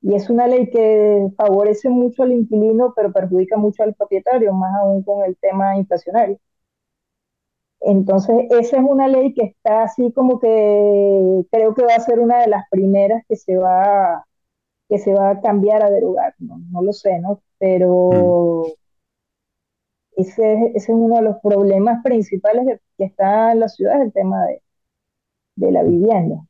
Y 0.00 0.14
es 0.14 0.30
una 0.30 0.46
ley 0.46 0.70
que 0.70 1.28
favorece 1.36 1.90
mucho 1.90 2.22
al 2.22 2.32
inquilino, 2.32 2.94
pero 2.96 3.12
perjudica 3.12 3.58
mucho 3.58 3.82
al 3.82 3.94
propietario, 3.94 4.54
más 4.54 4.72
aún 4.80 5.02
con 5.02 5.22
el 5.22 5.36
tema 5.36 5.76
inflacionario. 5.76 6.38
Entonces, 7.86 8.36
esa 8.50 8.78
es 8.78 8.82
una 8.84 9.06
ley 9.08 9.32
que 9.34 9.44
está 9.44 9.84
así 9.84 10.12
como 10.12 10.40
que 10.40 11.42
creo 11.52 11.74
que 11.74 11.84
va 11.84 11.94
a 11.96 12.00
ser 12.00 12.18
una 12.20 12.40
de 12.40 12.48
las 12.48 12.64
primeras 12.70 13.22
que 13.28 13.36
se 13.36 13.56
va, 13.56 14.26
que 14.88 14.98
se 14.98 15.14
va 15.14 15.30
a 15.32 15.40
cambiar 15.42 15.84
a 15.84 15.90
derogar. 15.90 16.34
No, 16.40 16.58
no 16.70 16.82
lo 16.82 16.92
sé, 16.92 17.18
¿no? 17.20 17.42
mm. 18.10 18.36
Pero 18.38 18.66
ese, 20.16 20.72
ese 20.74 20.78
es 20.78 20.88
uno 20.88 21.16
de 21.16 21.22
los 21.22 21.36
problemas 21.42 22.02
principales 22.02 22.64
que, 22.66 22.80
que 22.98 23.04
está 23.04 23.52
en 23.52 23.60
la 23.60 23.68
ciudad, 23.68 24.02
el 24.02 24.12
tema 24.12 24.44
de, 24.46 24.62
de 25.56 25.72
la 25.72 25.82
vivienda. 25.84 26.46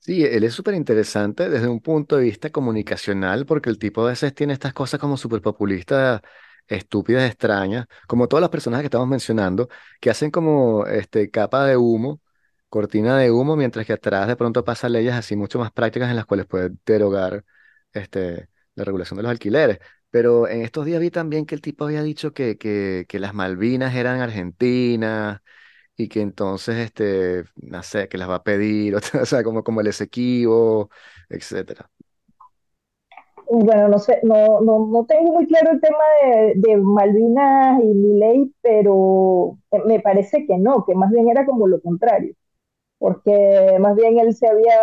Sí, 0.00 0.24
él 0.24 0.44
es 0.44 0.54
súper 0.54 0.74
interesante 0.74 1.48
desde 1.50 1.68
un 1.68 1.80
punto 1.80 2.16
de 2.16 2.24
vista 2.24 2.50
comunicacional, 2.50 3.44
porque 3.46 3.68
el 3.68 3.78
tipo 3.78 4.02
a 4.02 4.10
veces 4.10 4.34
tiene 4.34 4.52
estas 4.54 4.72
cosas 4.72 5.00
como 5.00 5.16
súper 5.16 5.42
populistas, 5.42 6.22
estúpidas, 6.68 7.28
extrañas, 7.28 7.86
como 8.06 8.28
todas 8.28 8.40
las 8.42 8.50
personas 8.50 8.80
que 8.80 8.86
estamos 8.86 9.08
mencionando, 9.08 9.68
que 10.00 10.10
hacen 10.10 10.30
como 10.30 10.86
este, 10.86 11.30
capa 11.30 11.64
de 11.66 11.76
humo, 11.76 12.20
cortina 12.68 13.18
de 13.18 13.30
humo, 13.30 13.56
mientras 13.56 13.86
que 13.86 13.92
atrás 13.94 14.28
de 14.28 14.36
pronto 14.36 14.64
pasan 14.64 14.92
leyes 14.92 15.14
así 15.14 15.36
mucho 15.36 15.58
más 15.58 15.72
prácticas 15.72 16.10
en 16.10 16.16
las 16.16 16.26
cuales 16.26 16.46
puede 16.46 16.70
derogar 16.86 17.44
este, 17.92 18.48
la 18.74 18.84
regulación 18.84 19.16
de 19.16 19.22
los 19.22 19.30
alquileres. 19.30 19.78
Pero 20.10 20.48
en 20.48 20.62
estos 20.62 20.86
días 20.86 21.00
vi 21.00 21.10
también 21.10 21.44
que 21.46 21.54
el 21.54 21.60
tipo 21.60 21.84
había 21.84 22.02
dicho 22.02 22.32
que, 22.32 22.56
que, 22.58 23.04
que 23.08 23.18
las 23.20 23.34
Malvinas 23.34 23.94
eran 23.94 24.20
argentinas 24.20 25.40
y 25.96 26.08
que 26.08 26.20
entonces, 26.22 26.76
este, 26.78 27.44
no 27.56 27.82
sé, 27.82 28.08
que 28.08 28.18
las 28.18 28.28
va 28.30 28.36
a 28.36 28.42
pedir, 28.44 28.96
o 29.22 29.26
sea, 29.26 29.42
como, 29.44 29.64
como 29.64 29.80
el 29.80 29.88
Esequibo, 29.88 30.90
etcétera. 31.28 31.90
Bueno, 33.50 33.88
no 33.88 33.98
sé, 33.98 34.20
no, 34.24 34.60
no, 34.60 34.86
no 34.88 35.06
tengo 35.06 35.32
muy 35.32 35.46
claro 35.46 35.70
el 35.72 35.80
tema 35.80 35.96
de, 36.22 36.52
de 36.56 36.76
Malvinas 36.76 37.82
y 37.82 37.86
Milei, 37.86 38.52
pero 38.60 39.58
me 39.86 40.00
parece 40.00 40.44
que 40.46 40.58
no, 40.58 40.84
que 40.84 40.94
más 40.94 41.10
bien 41.10 41.30
era 41.30 41.46
como 41.46 41.66
lo 41.66 41.80
contrario, 41.80 42.34
porque 42.98 43.78
más 43.80 43.96
bien 43.96 44.18
él 44.18 44.34
se 44.36 44.48
había, 44.48 44.74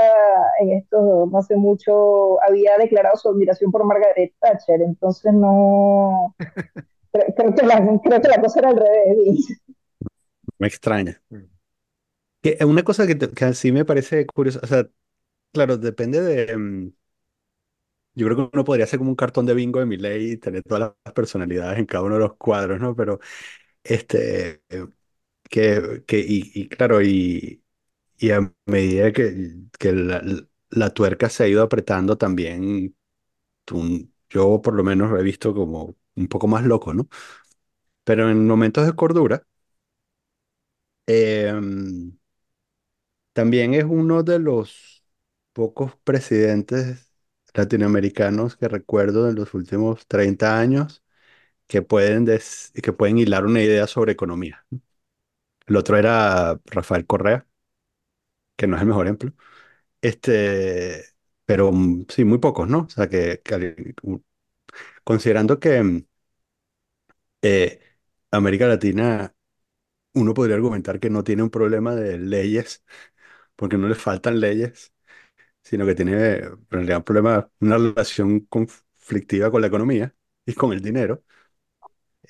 en 0.62 0.72
esto 0.74 1.28
no 1.32 1.38
hace 1.40 1.58
mucho, 1.58 2.42
había 2.44 2.78
declarado 2.78 3.18
su 3.18 3.30
admiración 3.30 3.72
por 3.72 3.86
Margaret 3.86 4.34
Thatcher, 4.40 4.82
entonces 4.82 5.34
no, 5.34 6.36
creo, 7.14 7.26
creo 7.36 7.56
que 7.56 7.66
la, 7.68 8.00
creo 8.04 8.22
que 8.22 8.30
la 8.30 8.42
cosa 8.42 8.60
era 8.62 8.70
al 8.70 8.78
revés. 8.78 9.48
Me 10.60 10.68
extraña. 10.68 11.22
Que 12.42 12.58
una 12.66 12.84
cosa 12.84 13.08
que, 13.08 13.18
que 13.18 13.54
sí 13.54 13.72
me 13.72 13.86
parece 13.86 14.26
curiosa, 14.28 14.60
o 14.64 14.68
sea, 14.68 14.88
claro, 15.54 15.78
depende 15.78 16.22
de... 16.22 16.58
mm, 16.58 16.94
Yo 18.16 18.26
creo 18.28 18.38
que 18.50 18.50
uno 18.58 18.64
podría 18.66 18.86
hacer 18.86 19.00
como 19.00 19.12
un 19.12 19.16
cartón 19.16 19.46
de 19.46 19.54
bingo 19.54 19.80
de 19.80 19.86
Milei 19.86 20.32
y 20.34 20.38
tener 20.38 20.64
todas 20.64 20.94
las 21.06 21.14
personalidades 21.14 21.80
en 21.80 21.86
cada 21.86 22.04
uno 22.04 22.16
de 22.16 22.22
los 22.22 22.36
cuadros, 22.38 22.80
¿no? 22.80 22.96
Pero, 22.96 23.20
este, 23.84 24.64
eh, 24.70 24.88
que, 25.50 26.04
que 26.08 26.20
y, 26.20 26.52
y 26.56 26.70
claro, 26.70 27.02
y, 27.04 27.64
y 28.18 28.32
a 28.32 28.54
medida 28.68 29.14
que, 29.14 29.56
que 29.80 29.94
la, 29.94 30.24
la 30.72 30.92
tuerca 30.92 31.30
se 31.30 31.44
ha 31.46 31.50
ido 31.50 31.64
apretando 31.64 32.18
también, 32.18 32.96
tú- 33.66 34.10
yo 34.30 34.62
por 34.62 34.74
lo 34.76 34.84
menos 34.84 35.12
lo 35.12 35.20
he 35.20 35.24
visto 35.24 35.54
como 35.56 35.96
un 36.16 36.28
poco 36.28 36.48
más 36.48 36.66
loco, 36.66 36.94
¿no? 36.94 37.10
Pero 38.04 38.30
en 38.32 38.48
momentos 38.48 38.86
de 38.86 38.94
cordura, 38.96 39.46
em, 41.08 42.18
también 43.34 43.74
es 43.74 43.84
uno 43.86 44.24
de 44.24 44.40
los 44.40 45.04
pocos 45.54 45.96
presidentes 46.04 47.05
latinoamericanos 47.56 48.58
que 48.58 48.68
recuerdo 48.68 49.30
en 49.30 49.36
los 49.36 49.54
últimos 49.56 50.08
30 50.08 50.60
años 50.60 51.04
que 51.68 51.82
pueden, 51.84 52.26
des- 52.26 52.72
que 52.84 52.94
pueden 52.94 53.18
hilar 53.20 53.46
una 53.46 53.62
idea 53.64 53.88
sobre 53.88 54.14
economía. 54.14 54.66
El 55.68 55.76
otro 55.78 55.96
era 55.98 56.60
Rafael 56.66 57.06
Correa, 57.06 57.46
que 58.56 58.68
no 58.68 58.76
es 58.76 58.82
el 58.82 58.88
mejor 58.88 59.06
ejemplo. 59.08 59.34
Este, 60.02 61.06
pero 61.46 61.72
mm, 61.74 62.06
sí, 62.10 62.26
muy 62.26 62.40
pocos, 62.40 62.70
¿no? 62.70 62.82
O 62.82 62.90
sea, 62.90 63.10
que, 63.10 63.42
considerando 65.04 65.60
que 65.60 65.82
mm, 65.84 66.06
eh, 67.42 67.80
América 68.32 68.68
Latina, 68.68 69.34
uno 70.16 70.36
podría 70.36 70.58
argumentar 70.58 71.00
que 71.02 71.12
no 71.12 71.26
tiene 71.26 71.44
un 71.44 71.52
problema 71.52 71.96
de 71.96 72.20
leyes, 72.20 72.86
porque 73.58 73.78
no 73.80 73.90
le 73.90 73.96
faltan 73.96 74.42
leyes, 74.42 74.94
sino 75.66 75.86
que 75.88 75.96
tiene 75.96 76.38
en 76.38 76.60
realidad 76.72 77.00
un 77.00 77.06
problema, 77.06 77.52
una 77.62 77.78
relación 77.80 78.42
conflictiva 78.42 79.52
con 79.52 79.62
la 79.62 79.68
economía 79.70 80.16
y 80.48 80.56
con 80.56 80.74
el 80.74 80.82
dinero. 80.84 81.24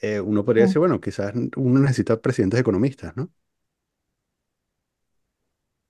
Eh, 0.02 0.20
uno 0.20 0.44
podría 0.46 0.64
decir, 0.66 0.80
bueno, 0.80 1.00
quizás 1.02 1.34
uno 1.56 1.80
necesita 1.80 2.22
presidentes 2.22 2.60
economistas, 2.60 3.16
¿no? 3.16 3.32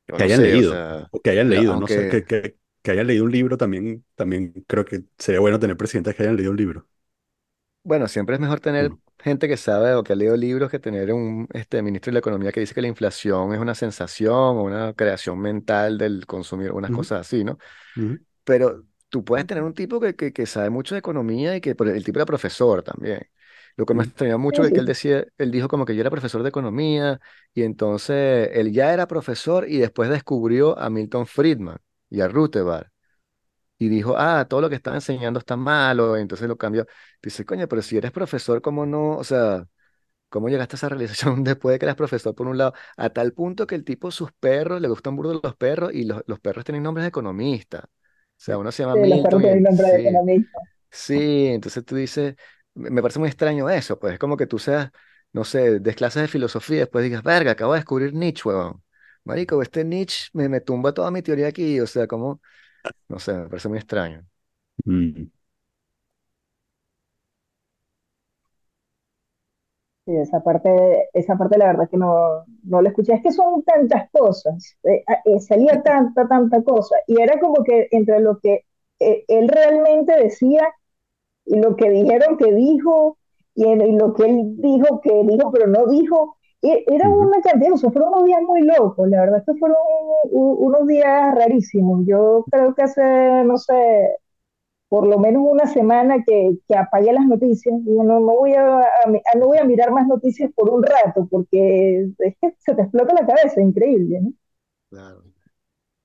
Yo 0.08 0.18
que 0.18 0.24
no 0.24 0.28
hayan 0.28 0.42
sé, 0.42 0.56
o 0.56 0.64
leído, 0.64 0.64
sea, 0.64 1.12
o 1.12 1.22
que 1.22 1.30
hayan 1.32 1.50
leído, 1.50 1.76
no 1.78 1.88
sé, 1.88 2.08
que, 2.08 2.26
que, 2.26 2.58
que 2.82 2.92
hayan 2.92 3.08
leído 3.08 3.26
un 3.26 3.32
libro 3.32 3.58
también, 3.58 4.06
también 4.16 4.52
creo 4.68 4.86
que 4.86 5.04
sería 5.18 5.40
bueno 5.42 5.60
tener 5.60 5.78
presidentes 5.78 6.16
que 6.16 6.24
hayan 6.24 6.36
leído 6.38 6.52
un 6.52 6.58
libro. 6.58 6.88
Bueno, 7.86 8.08
siempre 8.08 8.36
es 8.36 8.42
mejor 8.42 8.60
tener 8.60 8.94
gente 9.20 9.48
que 9.48 9.58
sabe 9.58 9.96
o 9.96 10.04
que 10.04 10.14
ha 10.14 10.16
leído 10.18 10.38
libros 10.38 10.72
que 10.72 10.80
tener 10.80 11.14
un 11.14 11.48
este, 11.54 11.82
ministro 11.84 12.12
de 12.12 12.16
la 12.16 12.20
Economía 12.20 12.52
que 12.52 12.60
dice 12.60 12.74
que 12.76 12.82
la 12.82 12.88
inflación 12.90 13.54
es 13.54 13.60
una 13.60 13.76
sensación 13.76 14.34
o 14.36 14.64
una 14.64 14.94
creación 14.94 15.40
mental 15.40 15.98
del 15.98 16.26
consumir, 16.26 16.72
unas 16.74 16.92
cosas 16.92 17.22
así, 17.22 17.44
¿no? 17.44 17.58
Pero 18.44 18.86
tú 19.10 19.24
puedes 19.26 19.48
tener 19.48 19.64
un 19.64 19.74
tipo 19.74 20.00
que, 20.00 20.16
que, 20.16 20.34
que 20.34 20.46
sabe 20.46 20.70
mucho 20.70 20.96
de 20.96 21.00
economía 21.00 21.56
y 21.56 21.62
que 21.62 21.72
el 21.80 22.04
tipo 22.06 22.20
era 22.20 22.26
profesor 22.26 22.84
también. 22.84 23.22
Lo 23.78 23.86
que 23.86 23.94
me 23.94 24.04
extrañó 24.04 24.40
mucho 24.40 24.64
es 24.66 24.72
que 24.72 24.80
él 24.82 24.86
decía, 24.88 25.26
él 25.38 25.52
dijo 25.52 25.68
como 25.68 25.86
que 25.86 25.96
yo 25.96 26.02
era 26.02 26.12
profesor 26.12 26.44
de 26.44 26.50
economía 26.50 27.20
y 27.54 27.64
entonces 27.64 28.50
él 28.54 28.72
ya 28.74 28.94
era 28.94 29.08
profesor 29.08 29.68
y 29.70 29.78
después 29.80 30.10
descubrió 30.10 30.78
a 30.80 30.90
Milton 30.90 31.28
Friedman 31.28 31.78
y 32.10 32.22
a 32.22 32.28
Rutherford 32.30 32.88
y 33.86 33.90
dijo, 33.90 34.16
ah, 34.18 34.48
todo 34.50 34.62
lo 34.62 34.70
que 34.70 34.76
estaba 34.76 34.98
enseñando 34.98 35.40
está 35.40 35.56
malo, 35.58 36.18
entonces 36.18 36.48
lo 36.48 36.58
cambió. 36.58 36.86
Dice, 37.22 37.46
coño, 37.46 37.68
pero 37.68 37.82
si 37.82 37.98
eres 37.98 38.12
profesor, 38.12 38.62
¿cómo 38.62 38.86
no? 38.86 39.18
O 39.18 39.24
sea, 39.24 39.68
¿cómo 40.30 40.50
llegaste 40.50 40.76
a 40.76 40.78
esa 40.78 40.90
realización 40.90 41.44
después 41.44 41.74
de 41.74 41.80
que 41.80 41.86
eras 41.86 41.96
profesor 41.96 42.36
por 42.36 42.48
un 42.48 42.58
lado? 42.58 42.74
A 42.98 43.10
tal 43.10 43.34
punto 43.34 43.68
que 43.68 43.76
el 43.76 43.84
tipo, 43.84 44.12
sus 44.12 44.32
perros, 44.34 44.82
le 44.82 44.88
gustan 44.88 45.16
burdo 45.16 45.40
los 45.44 45.56
perros 45.56 45.94
y 45.94 46.06
los, 46.06 46.24
los 46.28 46.40
perros 46.40 46.66
tienen 46.66 46.84
nombres 46.84 47.04
de 47.04 47.10
economistas. 47.10 47.84
O 47.86 47.90
sea, 48.38 48.58
uno 48.58 48.72
se 48.72 48.84
llama 48.84 48.96
sí, 49.02 49.10
los 49.10 49.22
perros 49.22 49.42
tienen 49.42 49.64
de 49.64 50.02
economista. 50.02 50.60
entonces 51.10 51.86
tú 51.86 51.96
dices, 51.96 52.36
me 52.74 53.02
parece 53.02 53.20
muy 53.20 53.30
extraño 53.30 53.70
eso, 53.70 54.00
pues 54.00 54.14
es 54.14 54.20
como 54.20 54.38
que 54.38 54.48
tú 54.48 54.60
seas, 54.60 54.90
no 55.32 55.44
sé, 55.44 55.80
des 55.80 55.96
clases 55.96 56.24
de 56.24 56.28
filosofía 56.28 56.78
y 56.78 56.80
después 56.80 57.04
digas, 57.04 57.24
verga, 57.24 57.52
acabo 57.52 57.74
de 57.74 57.80
descubrir 57.80 58.14
Nietzsche, 58.14 58.44
huevón. 58.50 58.84
Marico, 59.24 59.62
este 59.62 59.84
Nietzsche 59.84 60.30
me, 60.34 60.50
me 60.50 60.62
tumba 60.62 60.94
toda 60.94 61.12
mi 61.12 61.22
teoría 61.22 61.48
aquí, 61.48 61.80
o 61.80 61.88
sea, 61.88 62.08
como, 62.08 62.42
no 63.10 63.20
sé, 63.20 63.34
me 63.34 63.48
parece 63.50 63.70
muy 63.70 63.78
extraño. 63.78 64.26
Mm, 64.86 65.28
Sí, 70.06 70.16
esa 70.18 70.40
parte, 70.44 70.70
esa 71.14 71.36
parte 71.36 71.58
la 71.58 71.66
verdad 71.68 71.90
que 71.90 71.98
no, 71.98 72.46
no 72.64 72.82
la 72.82 72.90
escuché. 72.90 73.14
Es 73.16 73.24
que 73.24 73.32
son 73.32 73.64
tantas 73.64 74.10
cosas, 74.12 74.78
eh, 74.84 75.04
eh, 75.26 75.40
salía 75.40 75.82
tanta, 75.82 76.28
tanta 76.28 76.62
cosa. 76.64 76.96
Y 77.08 77.20
era 77.22 77.40
como 77.40 77.64
que 77.64 77.88
entre 77.92 78.20
lo 78.20 78.40
que 78.40 78.66
eh, 79.00 79.26
él 79.28 79.48
realmente 79.48 80.16
decía 80.16 80.62
y 81.46 81.58
lo 81.60 81.76
que 81.76 81.90
dijeron 81.92 82.38
que 82.38 82.54
dijo 82.54 83.18
y, 83.56 83.66
el- 83.70 83.84
y 83.88 83.94
lo 83.98 84.14
que 84.14 84.26
él 84.26 84.56
dijo 84.58 85.02
que 85.02 85.24
dijo 85.26 85.52
pero 85.52 85.68
no 85.68 85.88
dijo, 85.88 86.38
era 86.88 87.10
una 87.10 87.42
cantidad, 87.42 87.74
o 87.74 87.78
sea, 87.78 87.92
fueron 87.92 88.14
unos 88.14 88.26
días 88.26 88.42
muy 88.44 88.62
locos, 88.62 89.08
la 89.10 89.22
verdad 89.22 89.44
que 89.46 89.54
fueron 89.56 89.78
unos 90.32 90.88
días 90.88 91.36
rarísimos. 91.36 92.06
Yo 92.08 92.46
creo 92.52 92.74
que 92.76 92.84
hace, 92.84 93.02
no 93.46 93.58
sé, 93.58 94.18
por 94.90 95.08
lo 95.08 95.20
menos 95.20 95.44
una 95.48 95.68
semana 95.68 96.24
que, 96.26 96.58
que 96.68 96.76
apagué 96.78 97.14
las 97.14 97.26
noticias. 97.28 97.76
Digo, 97.86 98.04
no, 98.04 98.20
no 98.20 98.36
voy 98.38 98.54
a, 98.54 98.80
a 98.82 99.10
mi- 99.10 99.20
a- 99.34 99.38
no 99.38 99.48
voy 99.48 99.58
a 99.60 99.66
mirar 99.66 99.92
más 99.92 100.08
noticias 100.08 100.52
por 100.56 100.70
un 100.72 100.84
rato, 100.84 101.28
porque 101.30 102.10
es 102.20 102.36
que 102.42 102.56
se 102.60 102.76
te 102.76 102.84
explota 102.84 103.14
la 103.16 103.26
cabeza, 103.28 103.62
increíble, 103.62 104.22
¿no? 104.22 104.34
Claro. 104.90 105.24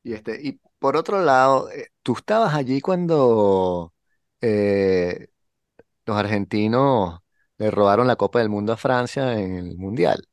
Y, 0.04 0.14
este, 0.14 0.40
y 0.42 0.60
por 0.80 0.96
otro 0.96 1.22
lado, 1.22 1.70
eh, 1.72 1.88
tú 2.02 2.14
estabas 2.16 2.54
allí 2.54 2.80
cuando 2.82 3.94
eh, 4.42 5.28
los 6.06 6.18
argentinos 6.18 7.20
le 7.58 7.72
robaron 7.72 8.08
la 8.08 8.16
Copa 8.16 8.40
del 8.40 8.50
Mundo 8.50 8.74
a 8.74 8.78
Francia 8.78 9.38
en 9.40 9.56
el 9.56 9.78
Mundial. 9.78 10.28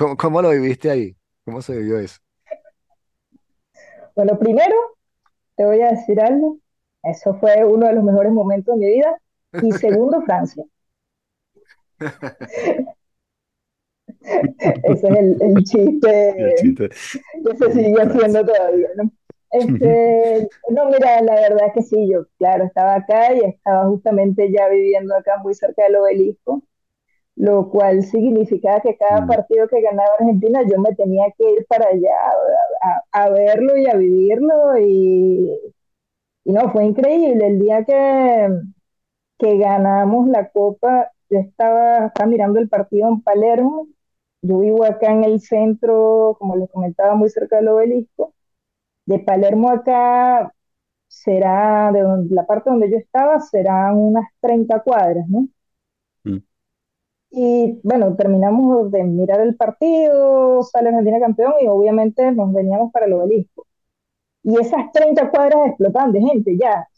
¿Cómo, 0.00 0.16
cómo 0.16 0.40
lo 0.40 0.48
viviste 0.48 0.90
ahí? 0.90 1.14
¿Cómo 1.44 1.60
se 1.60 1.76
vivió 1.76 1.98
eso? 1.98 2.16
Bueno, 4.14 4.38
primero 4.38 4.74
te 5.56 5.64
voy 5.64 5.80
a 5.82 5.90
decir 5.90 6.20
algo, 6.20 6.58
eso 7.02 7.34
fue 7.34 7.64
uno 7.64 7.86
de 7.86 7.94
los 7.94 8.04
mejores 8.04 8.32
momentos 8.32 8.78
de 8.78 8.86
mi 8.86 8.92
vida. 8.92 9.16
Y 9.60 9.72
segundo, 9.72 10.22
Francia. 10.22 10.64
Ese 14.84 15.08
es 15.08 15.16
el, 15.16 15.36
el 15.42 15.64
chiste 15.64 16.30
El 16.30 16.54
chiste. 16.54 16.88
que 16.88 17.56
se 17.56 17.72
sigue 17.72 17.94
Francia. 17.94 18.04
haciendo 18.04 18.44
todavía, 18.46 18.88
¿no? 18.96 19.10
Este, 19.52 20.48
no, 20.70 20.86
mira, 20.86 21.20
la 21.22 21.34
verdad 21.34 21.66
es 21.68 21.72
que 21.74 21.82
sí, 21.82 22.08
yo, 22.10 22.26
claro, 22.38 22.64
estaba 22.64 22.94
acá 22.96 23.34
y 23.34 23.40
estaba 23.44 23.86
justamente 23.86 24.50
ya 24.52 24.68
viviendo 24.68 25.14
acá 25.14 25.38
muy 25.42 25.54
cerca 25.54 25.84
del 25.84 25.96
obelisco, 25.96 26.62
lo 27.40 27.70
cual 27.70 28.02
significaba 28.04 28.80
que 28.82 28.96
cada 28.98 29.26
Mm, 29.26 29.26
partido 29.26 29.68
que 29.68 29.82
ganaba 29.82 30.10
Argentina 30.20 30.62
yo 30.70 30.78
me 30.80 30.94
tenía 30.96 31.26
que 31.38 31.52
ir 31.52 31.66
para 31.68 31.88
allá 31.88 32.10
a, 32.82 33.22
a- 33.22 33.26
a 33.26 33.30
verlo 33.30 33.76
y 33.78 33.86
a 33.88 33.96
vivirlo 33.96 34.78
y, 34.78 35.50
y 36.44 36.52
no, 36.52 36.70
fue 36.72 36.84
increíble. 36.86 37.46
El 37.46 37.58
día 37.60 37.84
que, 37.84 38.48
que 39.38 39.58
ganamos 39.58 40.28
la 40.28 40.50
copa, 40.50 41.10
yo 41.30 41.38
estaba, 41.40 42.06
estaba 42.06 42.28
mirando 42.30 42.58
el 42.60 42.68
partido 42.68 43.08
en 43.08 43.22
Palermo, 43.22 43.88
yo 44.42 44.58
vivo 44.60 44.84
acá 44.84 45.12
en 45.12 45.24
el 45.24 45.40
centro, 45.40 46.36
como 46.38 46.56
les 46.56 46.70
comentaba, 46.70 47.14
muy 47.14 47.30
cerca 47.30 47.56
del 47.56 47.68
obelisco. 47.68 48.34
De 49.06 49.20
Palermo 49.20 49.70
acá 49.70 50.52
será, 51.08 51.92
de 51.92 52.02
donde- 52.02 52.34
la 52.34 52.46
parte 52.46 52.70
donde 52.70 52.90
yo 52.90 52.98
estaba, 52.98 53.40
serán 53.40 53.96
unas 53.98 54.26
30 54.40 54.80
cuadras, 54.82 55.28
¿no? 55.28 55.48
mm, 56.24 56.40
Y 57.30 57.80
bueno, 57.84 58.16
terminamos 58.16 58.90
de 58.90 59.04
mirar 59.04 59.40
el 59.40 59.56
partido, 59.56 60.62
sale 60.64 60.88
Argentina 60.88 61.20
campeón 61.20 61.54
y 61.60 61.68
obviamente 61.68 62.32
nos 62.32 62.52
veníamos 62.52 62.92
para 62.92 63.06
el 63.06 63.12
obelisco. 63.14 63.66
Y 64.42 64.58
esas 64.60 64.92
30 64.92 65.30
cuadras 65.30 65.68
explotaban 65.68 66.12
de 66.12 66.20
gente 66.22 66.56
ya, 66.60 66.88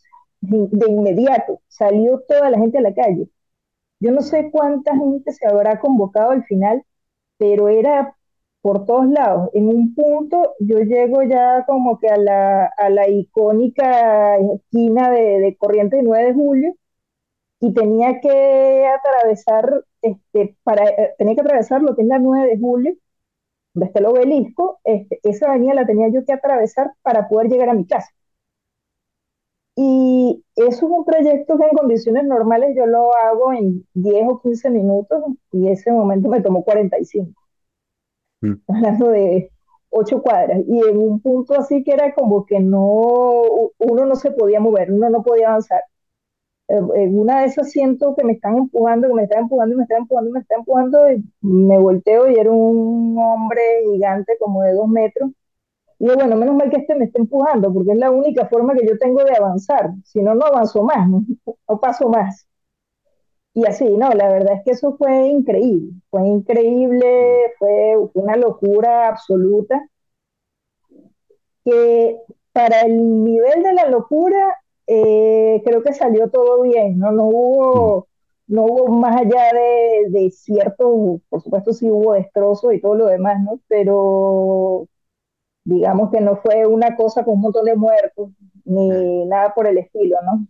de, 0.40 0.90
inmediato, 0.90 1.60
salió 1.68 2.20
toda 2.28 2.50
la 2.50 2.58
gente 2.58 2.78
a 2.78 2.82
la 2.82 2.94
calle. 2.94 3.28
Yo 4.00 4.12
no 4.12 4.22
sé 4.22 4.50
cuánta 4.52 4.96
gente 4.96 5.32
se 5.32 5.46
habrá 5.46 5.80
convocado 5.80 6.30
al 6.32 6.44
final, 6.44 6.84
pero 7.38 7.68
era 7.68 8.16
por 8.62 8.86
todos 8.86 9.06
lados. 9.08 9.50
En 9.54 9.68
un 9.68 9.94
punto 9.94 10.54
yo 10.60 10.78
llego 10.80 11.22
ya 11.24 11.64
como 11.66 11.98
que 12.00 12.08
a 12.08 12.16
la, 12.18 12.66
a 12.66 12.90
la 12.90 13.08
icónica 13.08 14.36
esquina 14.38 15.10
de, 15.10 15.40
de 15.40 15.56
Corrientes 15.56 16.00
y 16.02 16.04
9 16.04 16.26
de 16.28 16.34
Julio 16.34 16.74
y 17.60 17.72
tenía 17.74 18.20
que 18.20 18.86
atravesar, 18.86 19.84
este, 20.02 20.56
para, 20.64 20.88
eh, 20.88 21.14
tenía 21.18 21.34
que 21.34 21.42
atravesar 21.42 21.82
lo 21.82 21.94
que 21.96 22.02
es 22.02 22.08
la 22.08 22.18
9 22.18 22.48
de 22.48 22.58
Julio, 22.58 22.94
donde 23.74 23.86
está 23.88 24.00
el 24.00 24.06
obelisco, 24.06 24.80
este, 24.84 25.20
esa 25.24 25.50
avenida 25.50 25.74
la 25.74 25.86
tenía 25.86 26.08
yo 26.10 26.24
que 26.24 26.32
atravesar 26.32 26.92
para 27.02 27.28
poder 27.28 27.48
llegar 27.50 27.68
a 27.70 27.74
mi 27.74 27.86
casa. 27.86 28.10
Y 29.76 30.44
eso 30.56 30.68
es 30.70 30.82
un 30.82 31.04
trayecto 31.04 31.56
que 31.58 31.64
en 31.64 31.76
condiciones 31.76 32.24
normales 32.24 32.74
yo 32.76 32.86
lo 32.86 33.14
hago 33.16 33.52
en 33.54 33.86
10 33.94 34.28
o 34.28 34.40
15 34.40 34.70
minutos 34.70 35.22
y 35.52 35.68
ese 35.68 35.90
momento 35.92 36.28
me 36.28 36.42
tomó 36.42 36.62
45 36.64 37.32
mm, 38.42 38.52
hablando 38.68 39.08
de 39.10 39.50
ocho 39.90 40.22
cuadras, 40.22 40.60
y 40.66 40.78
en 40.88 40.96
un 40.98 41.20
punto 41.20 41.54
así 41.54 41.84
que 41.84 41.92
era 41.92 42.14
como 42.14 42.46
que 42.46 42.60
no, 42.60 43.42
uno 43.78 44.06
no 44.06 44.14
se 44.16 44.30
podía 44.32 44.60
mover, 44.60 44.92
uno 44.92 45.10
no 45.10 45.22
podía 45.22 45.48
avanzar. 45.48 45.82
Eh, 46.72 46.80
En 47.04 47.18
una 47.18 47.40
de 47.40 47.46
esas 47.46 47.70
siento 47.70 48.14
que 48.16 48.24
me 48.24 48.32
están 48.34 48.56
empujando, 48.58 49.08
que 49.08 49.14
me 49.14 49.24
están 49.24 49.42
empujando, 49.44 49.76
me 49.76 49.82
están 49.84 49.98
empujando, 50.02 50.30
me 50.32 50.40
están 50.40 50.58
empujando, 50.60 51.12
y 51.12 51.24
me 51.42 51.78
volteo 51.78 52.30
y 52.30 52.36
era 52.36 52.50
un 52.50 53.16
hombre 53.18 53.62
gigante 53.92 54.34
como 54.40 54.62
de 54.62 54.72
dos 54.74 54.88
metros. 54.88 55.30
Y 55.98 56.08
yo, 56.08 56.16
bueno, 56.16 56.36
menos 56.36 56.56
mal 56.56 56.70
que 56.70 56.78
este 56.78 56.94
me 56.96 57.06
está 57.06 57.20
empujando, 57.20 57.72
porque 57.74 57.92
es 57.92 57.98
la 57.98 58.10
única 58.12 58.46
forma 58.48 58.74
que 58.74 58.86
yo 58.86 58.98
tengo 58.98 59.24
de 59.24 59.36
avanzar. 59.36 59.90
Si 60.04 60.22
no, 60.22 60.34
no 60.34 60.46
avanzo 60.46 60.82
más, 60.84 61.08
no, 61.10 61.24
no 61.68 61.80
paso 61.80 62.08
más. 62.10 62.46
Y 63.54 63.66
así, 63.66 63.84
no, 63.96 64.10
la 64.10 64.28
verdad 64.28 64.56
es 64.56 64.62
que 64.64 64.70
eso 64.72 64.96
fue 64.96 65.28
increíble, 65.28 65.92
fue 66.10 66.26
increíble, 66.26 67.52
fue 67.58 67.96
una 68.14 68.36
locura 68.36 69.08
absoluta 69.08 69.80
que 71.64 72.16
para 72.52 72.82
el 72.82 73.24
nivel 73.24 73.62
de 73.62 73.72
la 73.74 73.88
locura 73.88 74.58
eh, 74.86 75.62
creo 75.64 75.82
que 75.82 75.92
salió 75.94 76.30
todo 76.30 76.62
bien, 76.62 76.98
¿no? 76.98 77.12
No 77.12 77.24
hubo, 77.26 78.08
no 78.46 78.64
hubo 78.64 78.88
más 78.88 79.16
allá 79.20 79.50
de, 79.52 80.10
de 80.10 80.30
cierto, 80.30 81.20
por 81.28 81.42
supuesto 81.42 81.72
sí 81.72 81.90
hubo 81.90 82.14
destrozos 82.14 82.74
y 82.74 82.80
todo 82.80 82.94
lo 82.96 83.06
demás, 83.06 83.40
¿no? 83.42 83.60
Pero 83.68 84.88
digamos 85.64 86.10
que 86.10 86.20
no 86.20 86.36
fue 86.36 86.66
una 86.66 86.96
cosa 86.96 87.24
con 87.24 87.34
un 87.34 87.40
montón 87.42 87.64
de 87.66 87.76
muertos, 87.76 88.30
ni 88.64 89.24
nada 89.26 89.54
por 89.54 89.66
el 89.66 89.78
estilo, 89.78 90.16
¿no? 90.24 90.46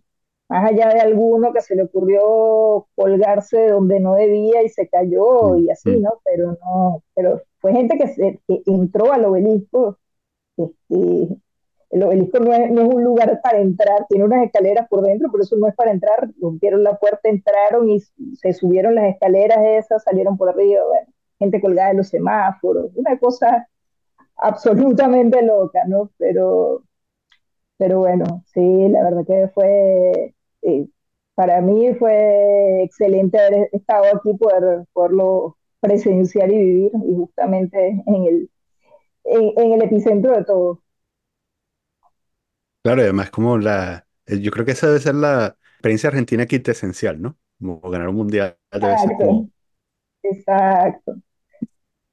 Más 0.49 0.69
allá 0.71 0.89
de 0.89 0.99
alguno 1.01 1.53
que 1.53 1.61
se 1.61 1.75
le 1.75 1.83
ocurrió 1.83 2.87
colgarse 2.95 3.57
de 3.57 3.71
donde 3.71 3.99
no 3.99 4.15
debía 4.15 4.63
y 4.63 4.69
se 4.69 4.87
cayó 4.89 5.55
mm, 5.55 5.59
y 5.59 5.69
así, 5.71 5.89
mm, 5.89 6.01
¿no? 6.01 6.21
Pero 6.23 6.57
no, 6.63 7.03
pero 7.15 7.41
fue 7.59 7.73
gente 7.73 7.97
que, 7.97 8.07
se, 8.09 8.41
que 8.47 8.61
entró 8.67 9.13
al 9.13 9.25
obelisco 9.25 9.97
este, 10.57 11.37
el 11.93 12.01
obelisco 12.01 12.39
no 12.39 12.51
es, 12.53 12.71
un 12.71 13.03
lugar 13.03 13.39
para 13.43 13.59
entrar, 13.59 14.07
tiene 14.09 14.25
unas 14.25 14.43
escaleras 14.45 14.87
por 14.89 15.03
dentro, 15.03 15.29
pero 15.31 15.43
eso 15.43 15.55
no 15.57 15.67
es 15.67 15.75
para 15.75 15.91
entrar. 15.91 16.27
Rompieron 16.41 16.83
la 16.83 16.97
puerta, 16.97 17.29
entraron 17.29 17.87
y 17.87 17.99
se 17.99 18.53
subieron 18.53 18.95
las 18.95 19.13
escaleras 19.13 19.59
esas, 19.63 20.03
salieron 20.03 20.35
por 20.35 20.49
arriba, 20.49 20.83
bueno, 20.87 21.07
gente 21.37 21.61
colgada 21.61 21.89
de 21.89 21.95
los 21.95 22.07
semáforos, 22.07 22.91
una 22.95 23.19
cosa 23.19 23.67
absolutamente 24.37 25.43
loca, 25.43 25.81
¿no? 25.87 26.09
Pero, 26.17 26.83
pero 27.77 27.99
bueno, 27.99 28.43
sí, 28.53 28.89
la 28.89 29.03
verdad 29.03 29.25
que 29.27 29.47
fue, 29.49 30.33
eh, 30.63 30.87
para 31.35 31.61
mí 31.61 31.93
fue 31.95 32.83
excelente 32.83 33.39
haber 33.39 33.69
estado 33.71 34.05
aquí, 34.15 34.33
poder, 34.33 34.85
poderlo 34.93 35.57
presenciar 35.79 36.51
y 36.51 36.57
vivir, 36.57 36.91
y 37.07 37.15
justamente 37.15 38.03
en 38.07 38.23
el, 38.25 38.49
en 39.25 39.73
el 39.73 39.83
epicentro 39.83 40.35
de 40.35 40.43
todo. 40.45 40.82
Claro, 42.83 43.01
y 43.01 43.03
además 43.05 43.29
como 43.31 43.57
la, 43.57 44.07
eh, 44.25 44.39
yo 44.41 44.51
creo 44.51 44.65
que 44.65 44.71
esa 44.73 44.87
debe 44.87 44.99
ser 44.99 45.15
la 45.15 45.57
experiencia 45.73 46.09
argentina 46.09 46.45
quintesencial, 46.45 47.21
¿no? 47.21 47.37
Como 47.59 47.79
ganar 47.81 48.09
un 48.09 48.15
mundial 48.15 48.57
debe 48.71 48.97
ser 48.97 49.13
como, 49.13 49.33
Exacto, 49.33 49.49
exacto. 50.23 51.15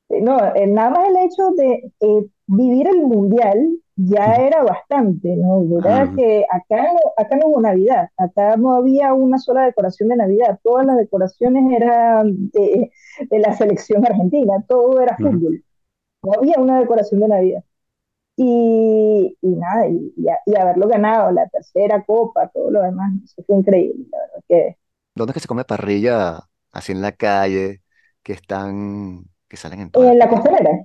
Eh, 0.09 0.21
No, 0.23 0.55
eh, 0.55 0.67
nada 0.67 0.91
más 0.91 1.09
el 1.09 1.17
hecho 1.19 1.51
de 1.57 1.93
eh, 2.01 2.27
vivir 2.47 2.89
el 2.89 3.03
mundial 3.03 3.79
ya 3.97 4.37
era 4.37 4.63
bastante, 4.65 5.37
¿no? 5.37 5.63
Era 5.79 6.09
Ajá, 6.09 6.17
que 6.17 6.45
acá 6.51 6.83
no, 6.93 6.99
acá 7.17 7.37
no 7.37 7.49
hubo 7.49 7.61
Navidad, 7.61 8.09
acá 8.17 8.57
no 8.57 8.75
había 8.75 9.13
una 9.15 9.39
sola 9.39 9.65
decoración 9.67 10.09
de 10.09 10.17
Navidad, 10.17 10.59
todas 10.65 10.87
las 10.87 10.97
decoraciones 10.97 11.65
eran 11.77 12.51
de, 12.51 12.91
de 13.31 13.39
la 13.39 13.53
selección 13.53 14.05
argentina, 14.07 14.55
todo 14.69 15.01
era 15.03 15.19
ajá. 15.19 15.21
fútbol, 15.21 15.63
no 16.23 16.33
había 16.35 16.57
una 16.61 16.81
decoración 16.81 17.21
de 17.23 17.29
Navidad. 17.29 17.65
Y, 18.37 18.47
y 19.41 19.49
nada, 19.57 19.89
y, 19.89 20.13
y 20.47 20.57
haberlo 20.57 20.89
ganado, 20.89 21.31
la 21.33 21.49
tercera 21.49 22.05
copa, 22.05 22.49
todo 22.49 22.71
lo 22.71 22.83
demás, 22.83 23.13
eso 23.25 23.43
fue 23.47 23.57
increíble, 23.57 24.07
la 24.11 24.19
verdad 24.19 24.45
que. 24.49 24.77
¿Dónde 25.15 25.33
es 25.33 25.35
que 25.35 25.41
se 25.41 25.49
come 25.49 25.65
parrilla 25.65 26.41
así 26.73 26.93
en 26.93 27.03
la 27.03 27.13
calle, 27.13 27.83
que 28.23 28.33
están, 28.33 29.25
que 29.49 29.57
salen 29.57 29.81
en 29.81 29.91
todas 29.91 30.15
En 30.15 30.19
la 30.19 30.29
costanera, 30.29 30.85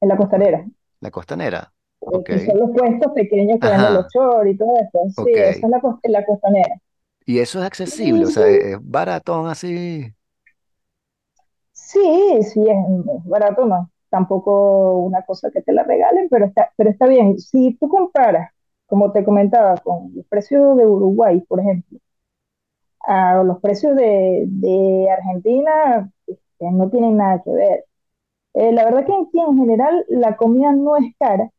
en 0.00 0.08
la 0.08 0.16
costanera. 0.16 0.64
La 1.00 1.10
costanera. 1.12 1.72
Ok. 2.00 2.30
que 2.30 2.38
son 2.40 2.58
los 2.58 2.70
puestos 2.72 3.12
pequeños 3.12 3.60
que 3.60 3.68
venden 3.68 3.92
los 3.94 4.06
Ajá. 4.06 4.12
shorts 4.12 4.50
y 4.50 4.56
todo 4.56 4.70
eso. 4.78 5.08
Sí, 5.10 5.22
Ok. 5.22 5.38
esa 5.46 5.66
es 5.66 5.70
la, 5.70 5.80
cos- 5.80 6.00
la 6.04 6.24
costanera. 6.24 6.76
Y 7.26 7.38
eso 7.40 7.58
es 7.60 7.66
accesible, 7.66 8.26
o 8.26 8.30
sea, 8.30 8.46
es 8.48 8.76
baratón 8.80 9.48
así. 9.48 10.14
sí, 11.72 12.00
sí, 12.42 12.60
es, 12.68 12.76
es 13.16 13.24
barato, 13.24 13.64
no. 13.66 13.90
Tampoco 14.14 14.98
una 15.00 15.22
cosa 15.22 15.50
que 15.50 15.60
te 15.60 15.72
la 15.72 15.82
regalen, 15.82 16.28
pero 16.30 16.46
está, 16.46 16.72
pero 16.76 16.88
está 16.90 17.08
bien. 17.08 17.36
Si 17.40 17.74
tú 17.74 17.88
comparas, 17.88 18.52
como 18.86 19.10
te 19.10 19.24
comentaba, 19.24 19.74
con 19.78 20.12
los 20.14 20.24
precios 20.26 20.76
de 20.76 20.86
Uruguay, 20.86 21.40
por 21.48 21.58
ejemplo, 21.58 21.98
a 23.00 23.42
los 23.42 23.60
precios 23.60 23.96
de, 23.96 25.08
Argentina, 25.10 26.08
este, 26.28 26.70
no 26.70 26.90
tienen 26.90 27.16
nada 27.16 27.42
que 27.42 27.50
ver. 27.50 27.84
Eh, 28.54 28.72
la 28.72 28.84
verdad 28.84 29.06
que 29.06 29.12
aquí 29.14 29.40
en 29.40 29.58
general 29.58 30.06
la 30.08 30.36
comida 30.36 30.72
no 30.72 30.96
es 30.96 31.14
cara, 31.18 31.50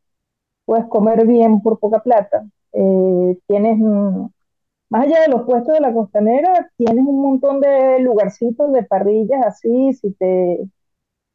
puedes 0.66 0.86
comer 0.86 1.26
bien 1.26 1.62
por 1.62 1.78
poca 1.80 2.00
plata. 2.02 2.46
Eh, 2.72 3.38
tienes, 3.48 3.78
mm, 3.78 4.28
más 4.90 5.04
allá 5.06 5.22
de 5.22 5.28
los 5.28 5.44
puestos 5.44 5.74
de 5.74 5.80
la 5.80 5.92
costanera, 5.94 6.70
tienes 6.78 7.04
un 7.06 7.22
montón 7.22 7.60
de 7.60 8.00
lugarcitos 8.00 8.72
de 8.72 8.84
parrillas 8.84 9.44
así, 9.46 9.92
si 9.94 10.12
te, 10.14 10.68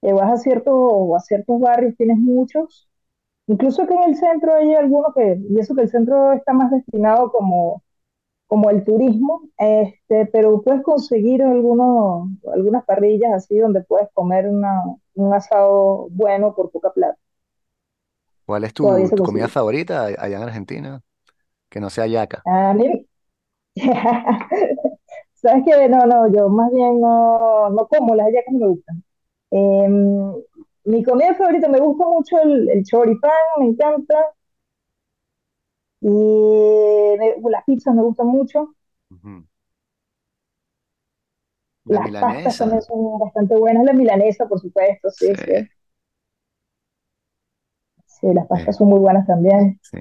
te 0.02 0.14
vas 0.14 0.32
a 0.32 0.38
ciertos, 0.38 0.76
a 1.16 1.20
ciertos 1.22 1.60
barrios, 1.60 1.96
tienes 1.98 2.18
muchos. 2.18 2.90
Incluso 3.48 3.88
que 3.88 3.94
en 3.96 4.04
el 4.04 4.16
centro 4.18 4.56
hay 4.56 4.74
algunos 4.76 5.14
que, 5.16 5.40
y 5.50 5.60
eso 5.60 5.76
que 5.76 5.84
el 5.84 5.90
centro 5.90 6.34
está 6.34 6.54
más 6.54 6.72
destinado 6.72 7.32
como, 7.32 7.84
como 8.48 8.70
el 8.72 8.84
turismo, 8.86 9.42
este, 9.58 10.28
pero 10.28 10.62
puedes 10.64 10.84
conseguir 10.84 11.44
algunos, 11.44 12.30
algunas 12.54 12.86
parrillas 12.86 13.34
así 13.34 13.58
donde 13.60 13.84
puedes 13.84 14.10
comer 14.14 14.48
una, 14.50 14.84
un 15.16 15.34
asado 15.34 16.08
bueno 16.12 16.56
por 16.56 16.72
poca 16.72 16.92
plata. 16.94 17.18
¿Cuál 18.46 18.64
es 18.66 18.74
Todavía 18.80 19.06
tu, 19.06 19.10
se 19.10 19.16
tu 19.16 19.24
comida 19.24 19.48
consigue. 19.48 19.50
favorita 19.50 20.06
allá 20.06 20.38
en 20.38 20.44
Argentina? 20.44 21.02
Que 21.70 21.80
no 21.82 21.90
sea 21.92 22.08
yaca. 22.08 22.46
A 22.46 22.74
mí, 22.74 23.08
sabes 25.36 25.64
que 25.66 25.90
no, 25.90 26.06
no, 26.06 26.32
yo 26.34 26.50
más 26.50 26.72
bien 26.72 27.02
no, 27.02 27.70
no 27.70 27.88
como 27.88 28.16
las 28.16 28.28
hallacas, 28.28 28.54
no 28.54 28.60
me 28.60 28.68
gustan. 28.70 29.04
Em, 29.52 29.96
mi 30.86 31.04
comida 31.04 31.36
favorita, 31.36 31.68
me 31.70 31.80
gusta 31.80 32.06
mucho 32.06 32.40
el, 32.42 32.70
el 32.70 32.84
choripán, 32.84 33.32
me 33.60 33.68
encanta, 33.68 34.16
y 36.02 36.08
me- 36.08 37.36
las 37.50 37.64
pizzas 37.66 37.96
me 37.96 38.04
gustan 38.04 38.28
mucho, 38.28 38.76
Ujú. 39.12 39.46
La 41.86 42.02
las 42.02 42.16
pastas 42.18 42.58
también 42.58 42.82
son 42.82 43.20
bastante 43.20 43.56
buenas, 43.56 43.84
la 43.86 43.94
milanesa, 43.94 44.48
por 44.48 44.60
supuesto, 44.60 45.12
Sí, 45.12 45.28
sí, 45.36 45.36
sí, 45.38 45.52
sí, 48.06 48.28
las 48.34 48.46
eh, 48.54 48.72
pastas 48.72 48.78
son 48.78 48.90
muy 48.90 49.00
buenas 49.00 49.26
también. 49.26 49.80
sí. 49.82 50.00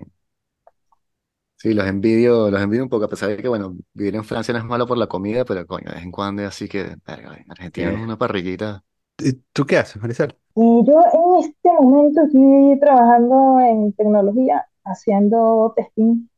Sí, 1.56 1.74
los 1.74 1.86
envidio, 1.86 2.50
los 2.50 2.60
envidio 2.62 2.82
un 2.84 2.88
poco, 2.88 3.04
a 3.04 3.08
pesar 3.08 3.28
de 3.28 3.36
que, 3.36 3.46
bueno, 3.48 3.76
vivir 3.92 4.14
en 4.16 4.24
Francia 4.24 4.52
no 4.54 4.58
es 4.60 4.64
malo 4.64 4.86
por 4.86 4.96
la 4.96 5.08
comida, 5.08 5.44
pero 5.44 5.66
coño, 5.66 5.90
de 5.90 5.96
vez 5.96 6.04
en 6.04 6.10
cuando 6.10 6.40
es 6.40 6.48
así 6.48 6.68
que, 6.68 6.96
verga, 7.06 7.36
en 7.36 7.50
Argentina 7.50 7.90
Eh, 7.90 8.00
una 8.00 8.16
parrillita. 8.16 8.82
¿Y 9.22 9.32
¿Tú 9.52 9.66
qué 9.66 9.78
haces, 9.78 10.00
Maricel? 10.02 10.36
Y 10.54 10.84
yo 10.86 11.00
en 11.12 11.44
este 11.44 11.72
momento 11.72 12.22
estoy 12.22 12.78
trabajando 12.80 13.58
en 13.60 13.92
tecnología, 13.94 14.64
haciendo 14.84 15.72
testing, 15.76 16.28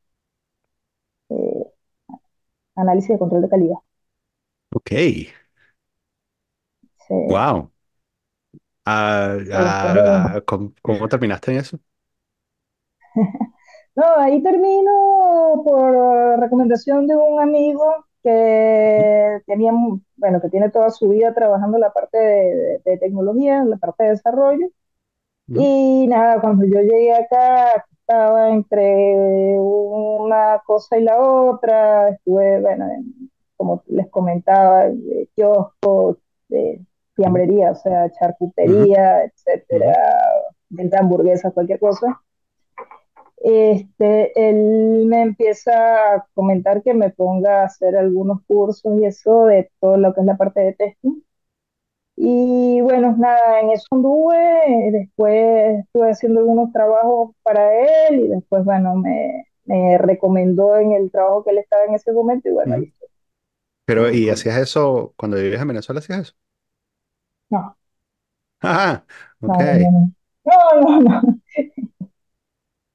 eh, 1.31 1.73
análisis 2.77 3.09
de 3.11 3.19
control 3.19 3.41
de 3.43 3.49
calidad. 3.49 3.77
Ok, 4.75 4.93
Sí, 7.07 7.15
wow. 7.25 7.71
Ah, 8.85 9.39
ah, 9.53 10.41
¿cómo, 10.47 10.75
cómo 10.83 11.09
terminaste 11.09 11.53
en 11.53 11.59
eso? 11.59 11.79
No, 13.95 14.05
ahí 14.19 14.43
termino 14.43 15.63
por 15.65 16.41
recomendación 16.41 17.07
de 17.07 17.15
un 17.17 17.41
amigo 17.41 18.07
que 18.23 19.41
tenía, 19.47 19.73
bueno, 20.17 20.41
que 20.41 20.49
tiene 20.51 20.71
toda 20.71 20.91
su 20.91 21.09
vida 21.09 21.35
trabajando 21.35 21.77
en 21.79 21.81
la 21.83 21.93
parte 21.93 22.19
de, 22.19 22.81
de 22.85 22.99
tecnología, 22.99 23.59
en 23.59 23.71
la 23.71 23.77
parte 23.79 24.05
de 24.05 24.11
desarrollo. 24.11 24.69
Y 25.55 26.07
nada, 26.09 26.41
cuando 26.41 26.65
yo 26.67 26.81
llegué 26.81 27.15
acá, 27.15 27.85
estaba 28.01 28.51
entre 28.51 29.57
una 29.61 30.61
cosa 30.67 30.99
y 30.99 31.03
la 31.05 31.19
otra, 31.21 32.11
estuve, 32.11 32.61
bueno, 32.61 32.87
en- 32.91 33.31
como 33.57 33.83
les 33.89 34.09
comentaba, 34.11 34.89
de 34.89 35.29
kiosco, 35.35 36.19
de 36.49 36.81
fiambrería, 37.15 37.73
o 37.73 37.75
sea, 37.77 38.11
charcutería, 38.13 39.25
etcétera, 39.25 39.93
ujú, 39.95 39.99
venta 40.71 40.97
de 40.99 41.03
hamburguesas, 41.03 41.53
cualquier 41.53 41.79
cosa. 41.81 42.23
Este, 43.39 44.33
él 44.51 45.07
me 45.07 45.23
empieza 45.23 46.15
a 46.17 46.27
comentar 46.35 46.83
que 46.83 46.95
me 46.95 47.11
ponga 47.11 47.63
a 47.63 47.67
hacer 47.67 47.97
algunos 47.97 48.43
cursos 48.47 49.01
y 49.01 49.05
eso 49.07 49.47
de 49.47 49.71
todo 49.81 49.97
lo 49.97 50.15
que 50.15 50.21
es 50.21 50.27
la 50.27 50.37
parte 50.37 50.61
de 50.61 50.75
testing. 50.75 51.23
Y 52.17 52.81
bueno, 52.83 53.17
nada, 53.19 53.61
en 53.61 53.71
eso 53.71 53.87
anduve, 53.93 54.37
después 54.93 55.81
estuve 55.81 56.11
haciendo 56.11 56.41
algunos 56.41 56.73
trabajos 56.73 57.35
para 57.43 58.09
él 58.09 58.21
y 58.21 58.29
después, 58.29 58.65
bueno, 58.65 58.97
me, 58.97 59.47
me 59.65 59.99
recomendó 59.99 60.77
en 60.77 60.93
el 60.93 61.11
trabajo 61.11 61.45
que 61.45 61.51
él 61.53 61.59
estaba 61.59 61.85
en 61.87 61.95
ese 61.95 62.13
momento 62.13 62.49
y 62.49 62.53
bueno, 62.53 62.75
ahí 62.75 62.85
ujú. 62.85 62.87
estoy. 62.87 63.09
Pero, 63.85 64.11
¿y 64.13 64.31
hacías 64.31 64.59
eso 64.59 65.15
cuando 65.17 65.37
vivías 65.39 65.63
en 65.63 65.69
Venezuela? 65.69 66.01
¿Hacías 66.01 66.21
eso? 66.21 66.35
No, 67.51 67.77
Ajá, 68.61 69.07
ok. 69.41 69.61
no, 69.65 69.75
no, 69.75 70.13
no, 70.45 70.81
no, 70.81 71.01
no, 71.01 71.23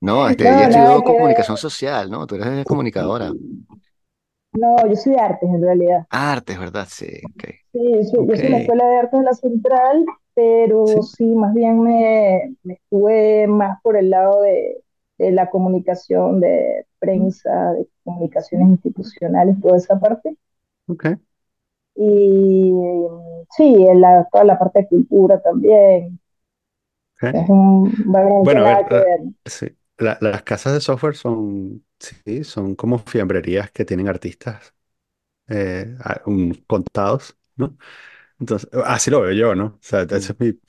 no, 0.02 0.28
este, 0.30 0.52
ella 0.52 0.66
estudió 0.66 1.04
comunicación 1.04 1.58
ver. 1.58 1.58
social, 1.58 2.10
¿no? 2.10 2.26
Tú 2.28 2.36
eres 2.36 2.66
comunicadora. 2.66 3.38
No, 4.52 4.76
yo 4.90 4.96
soy 4.98 5.14
de 5.14 5.22
artes 5.22 5.50
en 5.50 5.62
realidad. 5.62 6.06
Artes, 6.10 6.60
¿verdad? 6.60 6.88
Sí, 6.90 7.08
ok. 7.34 7.44
Sí, 7.74 7.80
yo 7.94 8.04
soy, 8.04 8.28
yo 8.42 8.50
la 8.50 8.58
Escuela 8.58 8.86
de 8.88 8.98
Artes 8.98 9.20
de 9.20 9.26
la 9.26 9.34
Central, 9.34 10.06
pero 10.34 11.02
sí, 11.02 11.02
sí, 11.04 11.26
más 11.36 11.54
bien 11.54 11.82
me, 11.82 12.56
me 12.64 12.74
estuve 12.76 13.48
más 13.48 13.82
por 13.82 13.98
el 13.98 14.10
lado 14.10 14.42
de, 14.42 14.84
de 15.18 15.32
la 15.32 15.50
comunicación, 15.50 16.40
de 16.40 16.86
prensa, 17.00 17.74
de 17.74 17.88
comunicaciones 18.04 18.70
institucionales, 18.70 19.60
toda 19.62 19.78
esa 19.78 20.00
parte. 20.00 20.38
ok, 20.88 21.06
Y 21.96 22.72
sí, 23.56 23.86
en 23.88 24.00
la, 24.02 24.26
toda 24.32 24.44
la 24.46 24.58
parte 24.60 24.80
de 24.82 24.88
cultura 24.88 25.42
también. 25.42 26.20
ok. 27.22 27.24
Es 27.32 27.48
un 27.50 27.94
Bueno, 28.42 28.62
a 28.62 28.66
ver, 28.66 28.86
que 28.88 28.96
ver. 28.96 29.22
sí, 29.46 29.68
la- 29.98 30.18
las 30.22 30.44
casas 30.44 30.74
de 30.74 30.82
software 30.82 31.16
son, 31.16 31.86
sí, 32.00 32.44
son 32.44 32.76
como 32.76 33.00
fiambrerías 33.00 33.72
que 33.72 33.86
tienen 33.86 34.08
artistas 34.08 34.74
eh, 35.50 35.98
un- 36.26 36.54
contados, 36.68 37.38
¿no? 37.58 37.78
Entonces, 38.40 38.70
así 38.86 39.12
lo 39.12 39.22
veo 39.22 39.34
yo, 39.34 39.56
¿no? 39.56 39.66
O 39.68 39.80
sea, 39.82 40.04
ese 40.04 40.34
es 40.34 40.40
mi, 40.42 40.60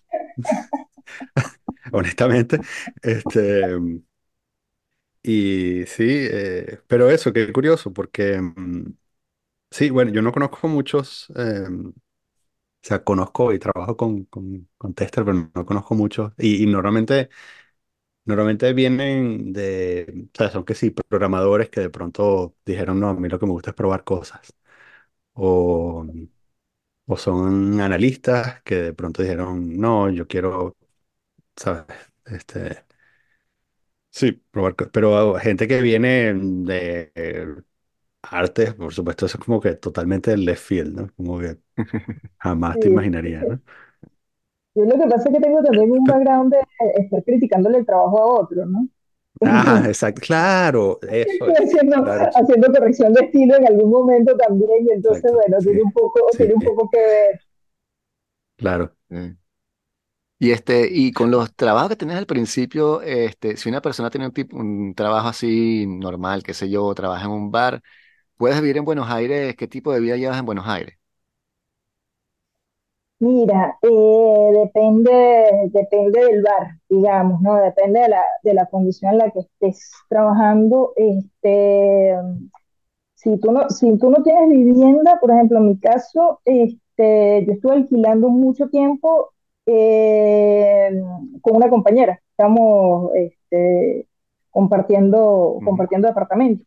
honestamente, 1.92 2.60
este, 3.02 3.76
y 5.22 5.84
sí, 5.86 6.04
eh, 6.08 6.80
pero 6.86 7.10
eso, 7.10 7.32
qué 7.32 7.52
curioso, 7.52 7.92
porque 7.92 8.40
mm, 8.40 8.94
sí, 9.70 9.90
bueno, 9.90 10.12
yo 10.12 10.22
no 10.22 10.32
conozco 10.32 10.68
muchos, 10.68 11.28
eh, 11.36 11.64
o 11.70 11.92
sea, 12.82 13.04
conozco 13.04 13.52
y 13.52 13.58
trabajo 13.58 13.96
con, 13.96 14.24
con, 14.26 14.68
con 14.78 14.94
tester, 14.94 15.24
pero 15.24 15.50
no 15.54 15.66
conozco 15.66 15.94
muchos, 15.94 16.32
y, 16.38 16.62
y 16.64 16.66
normalmente, 16.66 17.28
normalmente 18.28 18.72
vienen 18.74 19.52
de, 19.54 20.28
o 20.34 20.38
sea, 20.38 20.50
son 20.50 20.64
que 20.66 20.74
sí, 20.76 20.90
programadores 20.92 21.70
que 21.70 21.80
de 21.82 21.90
pronto 21.90 22.56
dijeron, 22.66 23.00
no, 23.00 23.10
a 23.10 23.14
mí 23.14 23.28
lo 23.28 23.38
que 23.40 23.46
me 23.46 23.52
gusta 23.52 23.70
es 23.72 23.76
probar 23.76 24.04
cosas, 24.04 24.40
o, 25.34 26.06
o 27.06 27.16
son 27.16 27.80
analistas 27.80 28.62
que 28.62 28.76
de 28.76 28.92
pronto 28.94 29.22
dijeron, 29.22 29.76
no, 29.78 30.10
yo 30.10 30.26
quiero, 30.28 30.76
¿sabes? 31.56 31.86
Este, 32.26 32.84
sí, 34.10 34.32
probar 34.50 34.76
cosas, 34.76 34.90
pero 34.92 35.34
gente 35.36 35.68
que 35.68 35.80
viene 35.80 36.32
de 36.34 37.12
eh, 37.14 37.46
artes, 38.22 38.74
por 38.74 38.94
supuesto, 38.94 39.26
eso 39.26 39.38
es 39.38 39.44
como 39.44 39.60
que 39.60 39.74
totalmente 39.76 40.32
el 40.32 40.44
left 40.44 40.64
field, 40.66 40.94
¿no? 40.96 41.14
Como 41.16 41.38
que 41.40 41.58
jamás 42.38 42.78
te 42.80 42.88
Sí. 42.88 42.90
imaginarías, 42.90 43.46
¿no? 43.48 43.62
Yo 44.74 44.84
lo 44.84 44.96
que 44.98 45.06
pasa 45.08 45.28
es 45.28 45.34
que 45.34 45.40
tengo 45.42 45.62
también 45.62 45.90
un 45.90 46.06
background 46.06 46.52
de 46.54 46.60
estar 47.02 47.22
criticándole 47.24 47.78
el 47.78 47.86
trabajo 47.86 48.18
a 48.20 48.40
otro, 48.40 48.64
¿no? 48.66 48.88
Ajá, 49.42 49.84
exacto, 49.88 50.20
claro, 50.20 50.98
eso 51.02 51.48
es, 51.48 51.60
haciendo, 51.60 51.96
claro, 52.02 52.34
haciendo 52.34 52.72
corrección 52.72 53.12
de 53.14 53.24
estilo 53.26 53.56
en 53.56 53.66
algún 53.66 53.90
momento 53.90 54.36
también, 54.36 54.86
y 54.88 54.92
entonces, 54.92 55.30
exacto, 55.30 55.32
bueno, 55.32 55.58
tiene 55.62 55.82
un 55.82 55.92
poco, 55.92 56.20
sí, 56.28 56.38
tiene 56.38 56.54
un 56.54 56.62
poco 56.62 56.88
que 56.90 56.98
ver. 56.98 57.40
claro. 58.56 58.96
Eh, 59.10 59.36
Y 60.40 60.52
este, 60.52 60.88
y 60.90 61.12
con 61.12 61.30
los 61.32 61.52
trabajos 61.56 61.88
que 61.90 61.96
tenías 61.96 62.18
al 62.18 62.26
principio, 62.26 63.02
este, 63.02 63.56
si 63.56 63.68
una 63.68 63.80
persona 63.82 64.08
tiene 64.10 64.26
un 64.26 64.32
tipo, 64.32 64.56
un 64.56 64.94
trabajo 64.94 65.28
así 65.28 65.84
normal, 65.88 66.44
qué 66.44 66.54
sé 66.54 66.70
yo, 66.70 66.94
trabaja 66.94 67.24
en 67.24 67.32
un 67.32 67.50
bar, 67.50 67.82
puedes 68.36 68.60
vivir 68.60 68.76
en 68.78 68.84
Buenos 68.84 69.10
Aires, 69.10 69.56
¿qué 69.56 69.68
tipo 69.68 69.92
de 69.92 70.00
vida 70.00 70.16
llevas 70.16 70.38
en 70.40 70.46
Buenos 70.46 70.66
Aires? 70.68 70.98
Mira, 73.20 73.76
eh, 73.82 74.50
depende, 74.62 75.10
depende 75.72 76.20
del 76.24 76.42
bar, 76.42 76.78
digamos, 76.88 77.40
¿no? 77.40 77.56
Depende 77.56 78.00
de 78.00 78.08
la, 78.10 78.22
de 78.44 78.54
la 78.54 78.66
condición 78.66 79.12
en 79.12 79.18
la 79.18 79.30
que 79.32 79.40
estés 79.40 79.90
trabajando. 80.08 80.92
Este, 80.96 82.14
si 83.14 83.38
tú 83.40 83.52
no, 83.52 83.68
si 83.70 83.98
tú 83.98 84.10
no 84.10 84.22
tienes 84.22 84.48
vivienda, 84.50 85.18
por 85.20 85.30
ejemplo, 85.32 85.58
en 85.58 85.66
mi 85.68 85.78
caso, 85.80 86.40
este, 86.44 87.44
yo 87.46 87.52
estuve 87.52 87.74
alquilando 87.74 88.28
mucho 88.30 88.68
tiempo 88.68 89.32
eh, 89.66 90.90
con 91.42 91.56
una 91.56 91.68
compañera. 91.70 92.20
Estamos 92.30 93.10
este, 93.16 94.08
compartiendo, 94.50 95.60
Ujú, 95.60 95.64
compartiendo 95.64 96.08
departamento, 96.08 96.64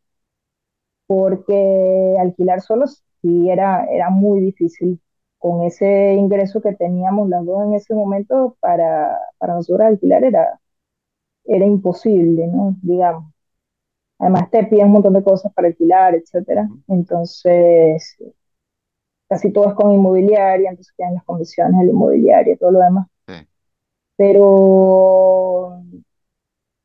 porque 1.08 2.16
alquilar 2.20 2.62
solos 2.62 3.04
sí 3.22 3.49
era, 3.49 3.86
era 3.86 4.10
muy 4.10 4.41
difícil. 4.41 4.99
Con 5.42 5.64
ese 5.64 6.16
ingreso 6.16 6.62
que 6.62 6.74
teníamos 6.76 7.30
las 7.30 7.46
dos 7.46 7.66
en 7.66 7.76
ese 7.76 7.96
momento, 7.96 8.58
para, 8.62 9.20
para 9.39 9.56
nosotros 9.56 9.88
alquilar 9.88 10.24
era, 10.26 10.62
era 11.46 11.66
imposible, 11.66 12.48
¿no? 12.48 12.78
Digamos. 12.84 13.34
Además 14.20 14.50
te 14.52 14.66
piden 14.66 14.88
un 14.88 14.94
montón 14.94 15.14
de 15.14 15.24
cosas 15.24 15.54
para 15.54 15.68
alquilar, 15.70 16.16
etcétera. 16.16 16.70
Entonces, 16.88 18.18
casi 19.28 19.52
todo 19.52 19.68
es 19.70 19.74
con 19.74 19.92
inmobiliaria, 19.92 20.70
entonces 20.70 20.94
tienen 20.96 21.16
las 21.16 21.24
condiciones 21.24 21.80
de 21.80 21.86
la 21.86 21.92
inmobiliaria 21.92 22.54
y 22.54 22.58
todo 22.58 22.72
lo 22.72 22.80
demás. 22.82 23.08
sí, 23.28 23.34
Pero 24.18 24.46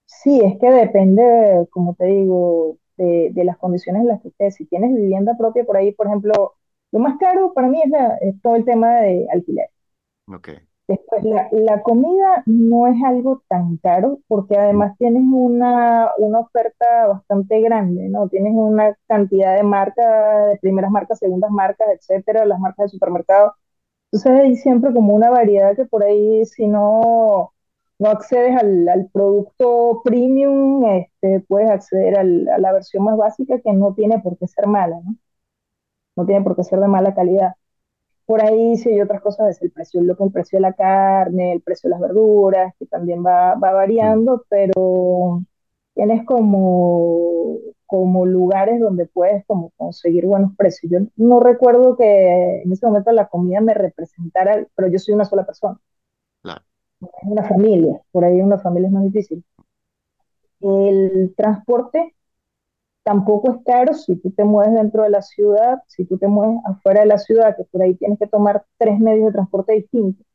sí, 0.07 0.41
es 0.45 0.59
que 0.61 0.71
depende, 0.71 1.67
como 1.71 1.95
te 1.95 2.07
digo, 2.07 2.79
de, 2.97 3.31
de 3.33 3.45
las 3.45 3.59
condiciones 3.59 4.03
en 4.03 4.09
las 4.09 4.23
que 4.23 4.29
estés. 4.29 4.55
Si 4.57 4.67
tienes 4.67 4.95
vivienda 4.95 5.37
propia 5.37 5.65
por 5.65 5.77
ahí, 5.77 5.93
por 5.93 6.07
ejemplo, 6.07 6.55
lo 6.93 7.01
más 7.01 7.18
caro 7.18 7.53
para 7.55 7.68
mí 7.68 7.80
es, 7.84 7.91
la- 7.91 8.16
es 8.20 8.41
todo 8.43 8.57
el 8.57 8.64
tema 8.64 8.97
de 9.01 9.26
alquiler. 9.32 9.70
ok. 10.26 10.49
Después, 10.89 11.24
la, 11.24 11.49
la 11.51 11.82
comida 11.82 12.45
no 12.47 12.87
es 12.87 12.95
algo 13.05 13.43
tan 13.49 13.76
caro 13.78 14.20
porque 14.28 14.57
además 14.57 14.97
tienes 14.99 15.22
una, 15.26 16.11
una 16.18 16.39
oferta 16.41 17.09
bastante 17.09 17.61
grande, 17.61 18.09
¿no? 18.09 18.28
Tienes 18.28 18.53
una 18.55 18.97
cantidad 19.09 19.57
de 19.57 19.64
marcas, 19.64 20.51
de 20.53 20.59
primeras 20.61 20.93
marcas, 20.93 21.18
segundas 21.18 21.51
marcas, 21.51 21.89
etcétera, 21.93 22.45
las 22.47 22.61
marcas 22.61 22.84
de 22.87 22.91
supermercado. 22.91 23.55
Entonces 24.12 24.41
hay 24.43 24.57
siempre 24.57 24.93
como 24.95 25.14
una 25.14 25.30
variedad 25.30 25.76
que 25.76 25.87
por 25.87 26.05
ahí 26.05 26.47
si 26.47 26.66
no, 26.68 27.53
no 27.99 28.11
accedes 28.11 28.57
al, 28.61 28.89
al 28.89 29.09
producto 29.12 30.03
premium, 30.05 30.84
este, 30.87 31.41
puedes 31.49 31.70
acceder 31.70 32.18
al- 32.18 32.49
a 32.49 32.59
la 32.59 32.72
versión 32.72 33.05
más 33.05 33.16
básica 33.18 33.61
que 33.61 33.72
no 33.74 33.95
tiene 33.95 34.20
por 34.20 34.39
qué 34.39 34.47
ser 34.49 34.66
mala, 34.68 34.99
¿no? 35.05 35.16
No 36.17 36.27
tiene 36.27 36.43
por 36.43 36.57
qué 36.57 36.64
ser 36.64 36.81
de 36.81 36.89
mala 36.89 37.14
calidad. 37.14 37.55
Por 38.27 38.43
ahí 38.43 38.77
sí 38.77 38.91
hay 38.91 39.01
otras 39.03 39.23
cosas, 39.23 39.51
es 39.51 39.62
el 39.62 39.71
precio, 39.71 40.03
lo 40.03 40.17
que 40.17 40.25
el 40.25 40.33
precio 40.33 40.59
de 40.59 40.62
la 40.62 40.73
carne, 40.73 41.53
el 41.53 41.62
precio 41.62 41.89
de 41.89 41.93
las 41.93 42.01
verduras, 42.01 42.75
que 42.79 42.87
también 42.87 43.25
va, 43.25 43.55
va 43.55 43.73
variando, 43.73 44.45
pero 44.49 45.43
tienes 45.95 46.25
como, 46.27 47.59
como 47.87 48.27
lugares 48.27 48.81
donde 48.81 49.07
puedes 49.07 49.45
como 49.47 49.71
conseguir 49.77 50.27
buenos 50.27 50.57
precios. 50.57 50.93
Yo 50.93 50.99
no 51.17 51.41
recuerdo 51.41 51.97
que 51.97 52.62
en 52.62 52.73
ese 52.73 52.87
momento 52.87 53.12
la 53.12 53.29
comida 53.29 53.61
me 53.61 53.75
representara, 53.75 54.67
pero 54.75 54.89
yo 54.89 54.99
soy 54.99 55.14
una 55.14 55.25
sola 55.25 55.47
persona, 55.47 55.79
claro, 56.43 56.62
es 57.01 57.29
una 57.31 57.45
familia, 57.45 58.01
por 58.11 58.25
ahí 58.25 58.41
una 58.41 58.59
familia 58.59 58.89
es 58.89 58.93
más 58.93 59.05
difícil. 59.05 59.45
El 60.61 61.35
transporte 61.37 62.16
tampoco 63.07 63.53
es 63.53 63.65
caro 63.65 63.95
si 63.95 64.17
tú 64.17 64.33
te 64.33 64.45
mueves 64.45 64.75
dentro 64.75 65.05
de 65.05 65.11
la 65.11 65.23
ciudad, 65.23 65.79
si 65.87 66.05
tú 66.07 66.19
te 66.19 66.29
mueves 66.29 66.59
afuera 66.67 67.01
de 67.03 67.07
la 67.07 67.19
ciudad, 67.19 67.57
que 67.57 67.65
por 67.65 67.83
ahí 67.83 67.95
tienes 67.97 68.19
que 68.19 68.27
tomar 68.27 68.67
tres 68.79 68.99
medios 69.01 69.29
de 69.29 69.33
transporte 69.33 69.75
distintos, 69.75 70.27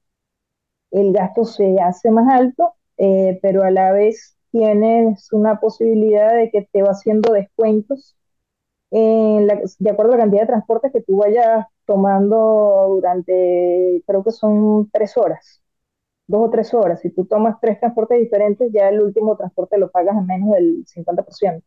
el 0.92 1.12
gasto 1.14 1.44
se 1.46 1.76
hace 1.82 2.12
más 2.12 2.34
alto, 2.34 2.74
eh, 2.98 3.40
pero 3.42 3.64
a 3.64 3.72
la 3.72 3.92
vez 3.92 4.38
tienes 4.52 5.32
una 5.34 5.60
posibilidad 5.60 6.34
de 6.36 6.50
que 6.50 6.68
te 6.72 6.82
va 6.84 6.92
haciendo 6.92 7.34
descuentos 7.34 8.16
de 8.92 9.90
acuerdo 9.92 10.14
a 10.14 10.18
la 10.18 10.24
cantidad 10.24 10.42
de 10.42 10.48
transportes 10.48 10.92
que 10.92 11.02
tú 11.02 11.18
vayas 11.18 11.66
tomando 11.86 12.88
durante, 12.90 14.04
creo 14.06 14.24
que 14.24 14.32
son 14.32 14.90
tres 14.92 15.18
horas, 15.18 15.62
dos 16.28 16.48
o 16.48 16.52
tres 16.52 16.74
horas. 16.74 17.02
Si 17.02 17.12
tú 17.12 17.26
tomas 17.26 17.58
tres 17.62 17.80
transportes 17.80 18.20
diferentes, 18.20 18.72
ya 18.74 18.90
el 18.90 19.02
último 19.02 19.38
transporte 19.38 19.78
lo 19.78 19.92
pagas 19.92 20.18
en 20.18 20.28
menos 20.28 20.52
del 20.52 20.86
50%. 20.88 21.64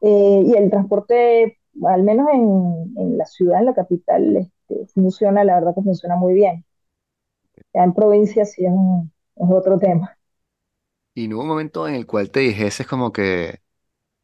Eh, 0.00 0.42
y 0.46 0.54
el 0.54 0.70
transporte, 0.70 1.58
al 1.86 2.02
menos 2.02 2.28
en, 2.32 2.94
en 2.98 3.18
la 3.18 3.24
ciudad, 3.26 3.60
en 3.60 3.66
la 3.66 3.74
capital, 3.74 4.36
este, 4.36 4.86
funciona, 4.94 5.44
la 5.44 5.54
verdad 5.56 5.74
que 5.74 5.82
funciona 5.82 6.16
muy 6.16 6.34
bien. 6.34 6.64
Ya 7.74 7.84
en 7.84 7.94
provincia 7.94 8.44
sí 8.44 8.64
es, 8.66 8.72
un- 8.72 9.12
es 9.36 9.48
otro 9.50 9.78
tema. 9.78 10.16
Y 11.14 11.26
no 11.28 11.36
hubo 11.36 11.42
un 11.42 11.48
momento 11.48 11.88
en 11.88 11.94
el 11.96 12.06
cual 12.06 12.30
te 12.30 12.40
dijese 12.40 12.84
como 12.84 13.12
que 13.12 13.60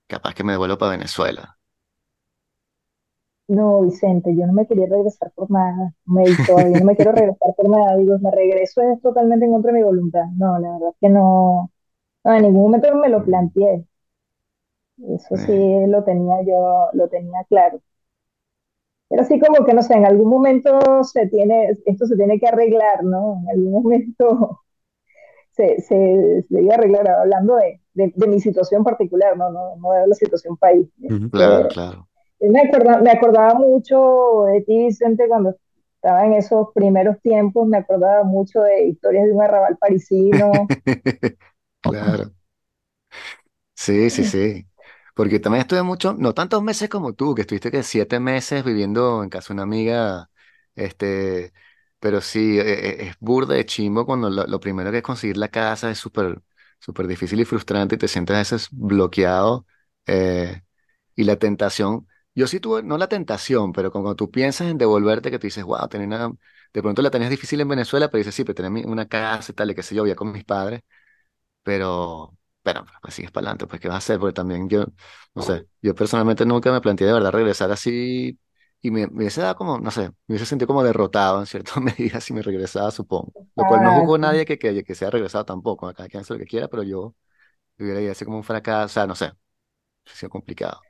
capaz 0.09 0.35
que 0.35 0.45
me 0.45 0.53
devuelvo 0.55 0.79
para 0.79 0.93
Venezuela. 0.93 1.59
No, 3.49 3.83
Vicente, 3.83 4.35
yo 4.37 4.47
no 4.47 4.53
me 4.55 4.67
quería 4.67 4.87
regresar 4.87 5.31
por 5.35 5.51
nada, 5.51 5.93
me, 6.07 6.39
todavía 6.39 6.79
no 6.79 6.85
me 6.87 6.97
quiero 6.97 7.13
regresar 7.13 7.55
por 7.57 7.69
nada, 7.69 7.97
digo, 7.97 8.19
me 8.19 8.31
regreso 8.31 8.81
es 8.83 9.01
totalmente 9.03 9.45
en 9.45 9.53
contra 9.53 9.73
de 9.73 9.79
mi 9.79 9.85
voluntad. 9.85 10.25
No, 10.37 10.59
la 10.59 10.73
verdad 10.73 10.89
es 10.91 10.97
que 11.01 11.09
no, 11.11 11.71
no, 12.25 12.35
en 12.35 12.43
ningún 12.43 12.63
momento 12.65 12.95
me 12.97 13.09
lo 13.11 13.25
planteé, 13.25 13.87
eso 15.17 15.37
sí 15.37 15.53
lo 15.89 16.05
tenía 16.05 16.43
yo, 16.47 16.89
lo 16.95 17.09
tenía 17.09 17.45
claro. 17.49 17.81
Pero 19.09 19.23
así 19.23 19.39
como 19.39 19.65
que, 19.67 19.75
no 19.75 19.83
sé, 19.83 19.95
en 19.95 20.07
algún 20.07 20.29
momento 20.31 21.05
se 21.05 21.27
tiene, 21.29 21.77
esto 21.87 22.07
se 22.07 22.17
tiene 22.17 22.39
que 22.41 22.49
arreglar, 22.49 23.05
¿no? 23.05 23.43
En 23.43 23.51
algún 23.51 23.73
momento 23.83 24.61
se, 25.53 25.81
se, 25.83 26.45
se 26.49 26.63
iba 26.63 26.75
a 26.75 26.79
arreglar 26.79 27.09
hablando 27.11 27.57
de, 27.57 27.81
de, 27.95 28.13
de 28.17 28.27
mi 28.29 28.41
situación 28.41 28.85
particular, 28.85 29.37
¿no? 29.37 29.51
No, 29.51 29.77
no 29.77 29.93
de 29.93 30.07
la 30.09 30.15
situación 30.15 30.57
país. 30.57 30.89
Ujú. 31.09 31.31
claro, 31.31 31.67
Este, 31.67 31.69
claro. 31.69 32.09
me 32.41 32.63
acordaba, 32.63 33.03
me 33.03 33.11
acordaba 33.13 33.55
mucho 33.55 34.45
de 34.53 34.63
ti, 34.63 34.79
Vicente, 34.87 35.29
cuando 35.29 35.57
estaba 35.97 36.27
en 36.27 36.35
esos 36.35 36.69
primeros 36.75 37.21
tiempos, 37.23 37.69
me 37.69 37.79
acordaba 37.79 38.25
mucho 38.25 38.63
de 38.63 38.89
historias 38.89 39.27
de 39.27 39.33
un 39.33 39.43
arrabal 39.43 39.79
parisino. 39.79 40.71
Claro. 41.81 42.33
Sí, 43.75 44.11
sí, 44.11 44.25
sí. 44.25 44.67
Porque 45.15 45.41
también 45.41 45.63
estuve 45.63 45.83
mucho, 45.83 46.15
no 46.15 46.35
tantos 46.35 46.63
meses 46.63 46.89
como 46.89 47.13
tú, 47.15 47.35
que 47.35 47.43
estuviste 47.43 47.71
que 47.71 47.83
siete 47.83 48.19
meses 48.21 48.65
viviendo 48.65 49.23
en 49.23 49.29
casa 49.31 49.49
de 49.49 49.55
una 49.55 49.63
amiga, 49.65 50.31
este, 50.75 51.53
pero 51.99 52.21
sí, 52.21 52.59
e- 52.59 52.63
e- 53.05 53.09
es 53.09 53.17
burda 53.21 53.55
de 53.55 53.67
chimbo 53.67 54.07
cuando 54.07 54.31
lo, 54.31 54.61
primero 54.61 54.91
que 54.91 54.99
es 54.99 55.03
conseguir 55.03 55.37
la 55.37 55.49
casa 55.49 55.91
es 55.91 55.99
súper, 55.99 56.43
súper 56.81 57.07
difícil 57.07 57.41
y 57.41 57.45
frustrante 57.45 57.95
y 57.97 57.99
te 57.99 58.09
sientes 58.09 58.35
a 58.37 58.39
veces 58.39 58.69
bloqueado. 58.73 59.67
eh, 60.07 60.63
y 61.15 61.25
la 61.25 61.37
tentación, 61.37 62.09
yo 62.35 62.47
sí 62.47 62.61
tuve, 62.61 62.83
no 62.83 62.97
la 62.99 63.09
tentación, 63.09 63.73
pero 63.73 63.91
cuando 63.93 64.17
tú 64.17 64.31
piensas 64.31 64.69
en 64.69 64.79
devolverte, 64.79 65.31
que 65.31 65.39
tú 65.39 65.47
dices, 65.47 65.65
wow, 65.65 65.89
tener 65.89 66.07
una, 66.07 66.29
de 66.73 66.83
pronto 66.83 67.03
la 67.03 67.11
tenías 67.11 67.31
difícil 67.31 67.61
en 67.61 67.69
Venezuela, 67.69 68.09
pero 68.11 68.19
dices, 68.19 68.35
sí, 68.35 68.45
pero 68.45 68.55
tener 68.55 68.87
una 68.87 69.07
casa 69.09 69.53
y 69.53 69.55
tal, 69.55 69.71
y 69.71 69.75
qué 69.75 69.83
sé 69.83 69.95
yo, 69.95 70.03
vivía 70.05 70.17
con 70.17 70.33
mis 70.33 70.45
padres. 70.45 70.83
Pero, 71.63 72.37
pero 72.63 72.85
pues 73.03 73.15
sigues 73.15 73.31
para 73.31 73.47
adelante, 73.49 73.67
pues 73.67 73.81
¿qué 73.81 73.89
vas 73.89 73.97
a 73.97 73.99
hacer? 73.99 74.19
Porque 74.21 74.35
también 74.35 74.69
yo, 74.69 74.87
no 75.35 75.43
sé, 75.43 75.67
yo 75.83 75.95
personalmente 75.95 76.47
nunca 76.47 76.73
me 76.73 76.81
planteé 76.81 77.07
de 77.09 77.13
verdad 77.15 77.33
regresar 77.33 77.71
así 77.73 78.39
y 78.81 78.91
me, 78.91 79.07
me 79.09 79.17
hubiese 79.19 79.41
dado 79.43 79.57
como, 79.57 79.79
no 79.79 79.91
sé, 79.91 80.09
me 80.11 80.15
hubiese 80.35 80.47
sentido 80.47 80.67
como 80.69 80.83
derrotado 80.85 81.41
en 81.41 81.47
cierta 81.47 81.81
medida 81.81 82.21
si 82.21 82.33
me 82.33 82.43
regresaba, 82.43 82.91
supongo. 82.91 83.35
Lo 83.55 83.67
cual 83.67 83.83
no 83.83 83.93
juzgo 83.93 84.15
a 84.17 84.19
Exacto. 84.19 84.19
nadie 84.19 84.45
que, 84.47 84.59
que, 84.59 84.83
que 84.85 84.95
sea 84.95 85.11
regresado 85.11 85.45
tampoco, 85.45 85.87
a 85.89 85.95
cada 85.95 86.09
quien 86.09 86.23
hace 86.23 86.33
lo 86.35 86.39
que 86.41 86.47
quiera, 86.47 86.69
pero 86.69 86.83
yo 86.83 87.15
hubiera 87.79 88.01
ido 88.01 88.13
así 88.13 88.25
como 88.25 88.39
un 88.39 88.45
fracaso, 88.45 88.87
o 88.87 88.89
sea, 88.91 89.07
no 89.07 89.15
sé, 89.17 89.27
ha 89.27 89.37
sido 90.15 90.31
complicado. 90.31 90.87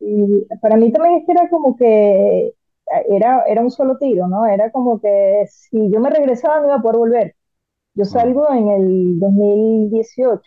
Y 0.00 0.46
para 0.60 0.76
mí 0.76 0.92
también 0.92 1.16
es 1.16 1.26
que 1.26 1.32
era 1.32 1.48
como 1.50 1.76
que 1.76 2.54
era, 3.08 3.44
era 3.46 3.62
un 3.62 3.70
solo 3.70 3.96
tiro, 3.98 4.28
¿no? 4.28 4.46
Era 4.46 4.70
como 4.70 5.00
que 5.00 5.44
si 5.48 5.90
yo 5.90 6.00
me 6.00 6.10
regresaba 6.10 6.60
no 6.60 6.66
iba 6.66 6.76
a 6.76 6.82
poder 6.82 6.96
volver. 6.98 7.36
Yo 7.94 8.04
salgo 8.06 8.50
en 8.52 8.70
el 8.70 9.20
2018 9.20 10.42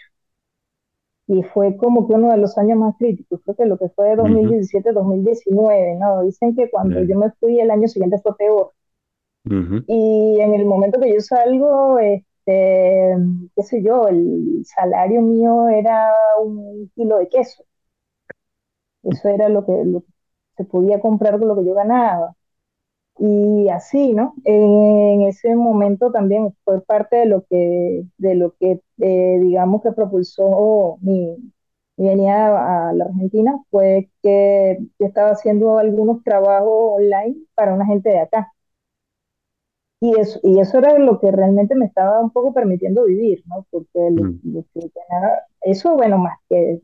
y 1.27 1.43
fue 1.43 1.77
como 1.77 2.07
que 2.07 2.15
uno 2.15 2.31
de 2.31 2.37
los 2.37 2.57
años 2.57 2.79
más 2.79 2.95
críticos, 2.97 3.41
creo 3.43 3.55
que 3.55 3.65
lo 3.65 3.77
que 3.77 3.89
fue 3.89 4.09
de 4.09 4.15
Ujú. 4.19 4.57
2017-2019, 4.95 5.97
¿no? 5.99 6.23
Dicen 6.23 6.55
que 6.55 6.69
cuando 6.69 7.03
yo 7.03 7.17
me 7.17 7.31
fui 7.39 7.59
el 7.59 7.71
año 7.71 7.87
siguiente 7.87 8.19
fue 8.19 8.35
peor. 8.37 8.73
Y 9.87 10.39
en 10.41 10.53
el 10.53 10.65
momento 10.65 10.99
que 10.99 11.13
yo 11.13 11.19
salgo, 11.21 11.99
este, 11.99 13.15
qué 13.55 13.63
sé 13.63 13.81
yo, 13.83 14.07
el 14.07 14.63
salario 14.65 15.21
mío 15.21 15.67
era 15.69 16.11
un 16.43 16.91
kilo 16.95 17.17
de 17.17 17.29
queso. 17.29 17.63
Eso 19.03 19.29
era 19.29 19.49
lo 19.49 19.65
que, 19.65 19.71
lo 19.85 20.01
que 20.01 20.07
se 20.57 20.65
podía 20.65 20.99
comprar 21.01 21.39
con 21.39 21.47
lo 21.47 21.55
que 21.57 21.65
yo 21.65 21.73
ganaba. 21.73 22.35
Y 23.19 23.69
así, 23.69 24.13
¿no? 24.13 24.35
En 24.43 25.23
ese 25.23 25.55
momento 25.55 26.11
también 26.11 26.53
fue 26.63 26.81
parte 26.81 27.17
de 27.17 27.25
lo 27.25 27.45
que, 27.49 28.05
de 28.17 28.35
lo 28.35 28.53
que 28.59 28.81
eh, 28.99 29.39
digamos 29.41 29.81
que 29.81 29.91
propulsó 29.91 30.97
mi, 31.01 31.35
y 31.97 32.03
venía 32.05 32.89
a, 32.89 32.93
la 32.93 33.05
Argentina, 33.05 33.59
fue 33.71 34.09
que 34.21 34.77
yo 34.99 35.05
estaba 35.07 35.31
haciendo 35.31 35.79
algunos 35.79 36.23
trabajos 36.23 36.69
online 36.97 37.37
para 37.55 37.73
una 37.73 37.85
gente 37.87 38.09
de 38.09 38.19
acá. 38.19 38.53
Y 39.99 40.19
eso, 40.19 40.39
y 40.43 40.59
eso 40.59 40.77
era 40.77 40.97
lo 40.99 41.19
que 41.19 41.31
realmente 41.31 41.73
me 41.75 41.85
estaba 41.85 42.21
un 42.21 42.29
poco 42.29 42.53
permitiendo 42.53 43.05
vivir, 43.05 43.43
¿no? 43.47 43.65
Porque 43.71 44.11
lo, 44.11 44.23
Mm, 44.25 44.39
lo 44.43 44.65
que 44.73 44.91
eso, 45.61 45.95
bueno, 45.95 46.19
más 46.19 46.37
que, 46.49 46.81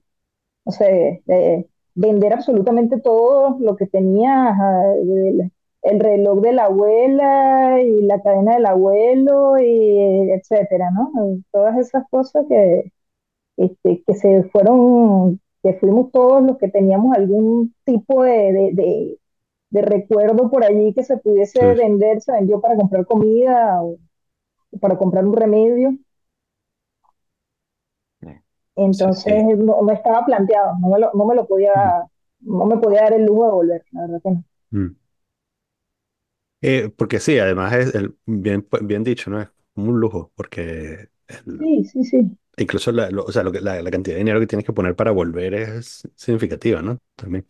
no 0.65 0.71
sé, 0.71 1.23
de 1.25 1.67
vender 1.95 2.34
absolutamente 2.34 2.99
todo 2.99 3.57
lo 3.59 3.75
que 3.75 3.88
tenía, 3.88 4.55
el, 5.84 5.93
el 5.95 5.99
reloj 5.99 6.41
de 6.41 6.53
la 6.53 6.65
abuela 6.65 7.81
y 7.81 8.03
la 8.05 8.21
cadena 8.21 8.55
del 8.55 8.65
abuelo, 8.65 9.57
y 9.59 10.31
etcétera, 10.31 10.91
¿no? 10.91 11.11
Todas 11.51 11.77
esas 11.77 12.05
cosas 12.09 12.45
que, 12.49 12.91
este, 13.57 14.03
que 14.05 14.13
se 14.15 14.43
fueron, 14.45 15.41
que 15.63 15.73
fuimos 15.75 16.11
todos 16.11 16.43
los 16.43 16.57
que 16.57 16.69
teníamos 16.69 17.15
algún 17.17 17.75
tipo 17.86 18.23
de, 18.23 18.31
de, 18.53 18.71
de- 18.73 19.19
de 19.71 19.81
recuerdo 19.84 20.49
por 20.51 20.63
allí 20.65 20.93
que 20.95 21.03
se 21.03 21.17
pudiese 21.17 21.59
sí, 21.59 21.67
vender, 21.75 22.21
se 22.21 22.31
vendió 22.34 22.61
para 22.61 22.77
comprar 22.77 23.05
comida 23.07 23.84
o 23.84 23.97
para 24.81 24.97
comprar 24.97 25.25
un 25.25 25.36
remedio. 25.36 25.97
Entonces 28.75 29.34
sí. 29.34 29.34
no, 29.57 29.81
no 29.81 29.91
estaba 29.91 30.25
planteado, 30.25 30.77
no 30.79 30.89
me 30.89 30.99
lo, 30.99 31.11
no 31.13 31.25
me 31.25 31.36
lo 31.36 31.47
podía, 31.47 31.71
Mm, 31.75 31.93
no 32.41 32.65
me 32.65 32.77
podía 32.77 33.01
dar 33.03 33.13
el 33.13 33.25
lujo 33.25 33.45
de 33.45 33.51
volver, 33.51 33.84
la 33.91 34.01
verdad 34.01 34.21
que 34.23 34.31
no. 34.31 34.43
mm. 34.71 34.95
Eh, 36.64 36.91
porque 36.97 37.22
sí, 37.22 37.39
además 37.39 37.74
es 37.76 37.95
el- 37.95 38.18
bien, 38.28 38.68
bien 38.84 39.03
dicho, 39.05 39.32
¿no? 39.32 39.41
Es 39.41 39.49
como 39.76 39.91
un 39.91 40.01
lujo, 40.01 40.34
porque 40.36 41.09
el- 41.30 41.70
Sí, 41.70 41.84
sí, 41.86 42.03
sí, 42.03 42.38
incluso 42.57 42.91
la, 42.93 43.09
lo- 43.11 43.26
o 43.26 43.32
sea, 43.34 43.43
lo 43.43 43.51
que, 43.51 43.61
la, 43.61 43.82
la 43.82 43.91
cantidad 43.91 44.16
de 44.16 44.20
dinero 44.20 44.39
que 44.41 44.47
tienes 44.47 44.66
que 44.66 44.74
poner 44.74 44.95
para 44.95 45.11
volver 45.11 45.53
es 45.55 46.03
significativa, 46.16 46.82
¿no? 46.82 46.99
También. 47.16 47.47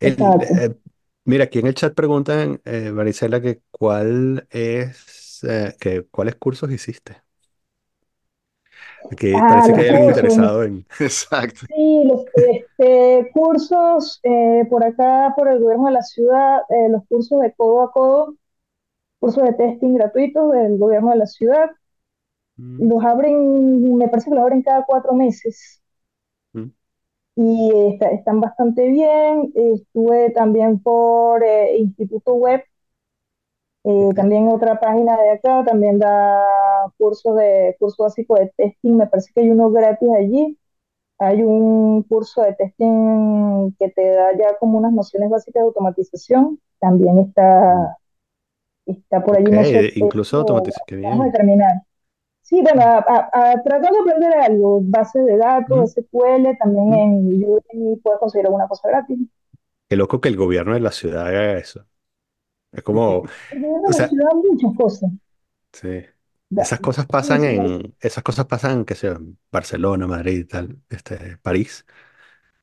El, 0.00 0.36
exacto. 0.36 0.54
eh, 0.58 0.76
mira, 1.24 1.44
aquí 1.44 1.58
en 1.60 1.66
el 1.68 1.74
chat 1.74 1.94
preguntan, 1.94 2.60
eh, 2.64 2.92
Marisela, 2.92 3.40
que 3.40 3.62
cuál 3.70 4.46
es, 4.50 5.40
eh, 5.44 5.74
que 5.80 6.04
cuáles 6.06 6.36
cursos 6.36 6.70
hiciste. 6.70 7.22
Aquí 9.10 9.42
Ah, 9.42 9.42
parece 9.42 9.72
que 9.72 9.80
los 9.80 9.82
hay 9.82 9.88
alguien 9.88 10.08
cursos, 10.08 10.08
interesado 10.08 10.64
en... 10.64 10.86
Exacto. 11.00 11.66
sí, 11.68 12.04
los 12.06 12.24
este, 12.78 13.30
cursos 13.32 14.20
eh, 14.22 14.64
por 14.70 14.84
acá, 14.84 15.34
por 15.36 15.48
el 15.48 15.60
gobierno 15.60 15.86
de 15.86 15.92
la 15.94 16.02
ciudad, 16.02 16.60
eh, 16.70 16.88
los 16.90 17.06
cursos 17.08 17.40
de 17.40 17.54
codo 17.54 17.82
a 17.82 17.92
codo, 17.92 18.34
cursos 19.20 19.44
de 19.44 19.54
testing 19.54 19.94
gratuitos 19.96 20.52
del 20.52 20.78
gobierno 20.78 21.10
de 21.12 21.16
la 21.18 21.26
ciudad, 21.26 21.70
Mm, 22.58 22.86
los 22.88 23.04
abren, 23.04 23.96
me 23.98 24.08
parece 24.08 24.30
que 24.30 24.34
los 24.36 24.42
abren 24.44 24.62
cada 24.62 24.84
cuatro 24.86 25.12
meses. 25.14 25.82
Mm, 26.54 26.70
y 27.36 27.70
eh, 27.72 27.88
está- 27.94 28.10
están 28.10 28.40
bastante 28.40 28.88
bien. 28.90 29.52
Estuve 29.54 30.30
también 30.30 30.80
por 30.80 31.42
eh, 31.44 31.78
Instituto 31.78 32.34
Web, 32.34 32.62
eh, 33.84 34.10
también 34.14 34.48
otra 34.48 34.80
página 34.80 35.16
de 35.20 35.30
acá, 35.30 35.64
también 35.64 35.98
da 35.98 36.42
cursos 36.98 37.36
de 37.36 37.76
curso 37.78 38.02
básico 38.04 38.34
de 38.36 38.52
testing, 38.56 38.96
me 38.96 39.06
parece 39.06 39.32
que 39.34 39.40
hay 39.42 39.50
uno 39.50 39.70
gratis 39.70 40.08
allí. 40.16 40.58
Hay 41.18 41.42
un 41.42 42.02
curso 42.04 42.42
de 42.42 42.54
testing 42.54 43.72
que 43.78 43.90
te 43.90 44.10
da 44.10 44.36
ya 44.38 44.58
como 44.58 44.78
unas 44.78 44.92
nociones 44.92 45.30
básicas 45.30 45.62
de 45.62 45.66
automatización, 45.68 46.60
también 46.78 47.18
está, 47.20 47.96
está 48.86 49.22
por 49.24 49.36
allí, 49.38 49.50
ok, 49.50 49.52
no 49.52 49.64
sé, 49.64 49.92
incluso 49.96 50.36
automatización, 50.36 50.82
vamos 51.02 51.28
a 51.28 51.32
terminar. 51.32 51.74
Sí, 52.42 52.62
bueno, 52.62 52.82
a, 52.82 52.98
a- 52.98 53.52
a 53.52 53.62
tratar 53.62 53.92
de 53.92 53.98
aprender 54.00 54.34
algo, 54.34 54.80
bases 54.84 55.24
de 55.26 55.36
datos, 55.38 55.84
Mm, 55.84 55.88
SQL, 55.92 56.56
también 56.58 56.92
mm. 56.92 56.96
en 56.96 57.44
Udemy 57.44 57.96
puedes 58.02 58.20
conseguir 58.20 58.46
alguna 58.46 58.68
cosa 58.68 58.88
gratis. 58.88 59.18
Qué 59.88 59.96
loco 59.96 60.20
que 60.20 60.28
el 60.28 60.36
gobierno 60.36 60.74
de 60.74 60.80
la 60.80 60.90
ciudad 60.92 61.26
haga 61.28 61.58
eso. 61.58 61.86
Es 62.72 62.82
como, 62.84 63.24
El 63.50 63.60
gobierno 63.60 63.88
o 63.88 63.92
de 63.92 63.94
la 63.98 64.02
sea, 64.02 64.08
ciudad 64.08 64.30
muchas 64.34 64.74
cosas, 64.76 65.10
sí. 65.72 66.06
Esas 66.50 66.80
cosas 66.80 67.06
pasan 67.06 67.44
en, 67.44 67.94
esas 68.00 68.22
cosas 68.24 68.46
pasan, 68.46 68.84
que 68.84 68.94
sea, 68.94 69.12
en 69.12 69.38
Barcelona, 69.52 70.06
Madrid, 70.06 70.46
tal, 70.48 70.80
este, 70.88 71.36
París. 71.38 71.84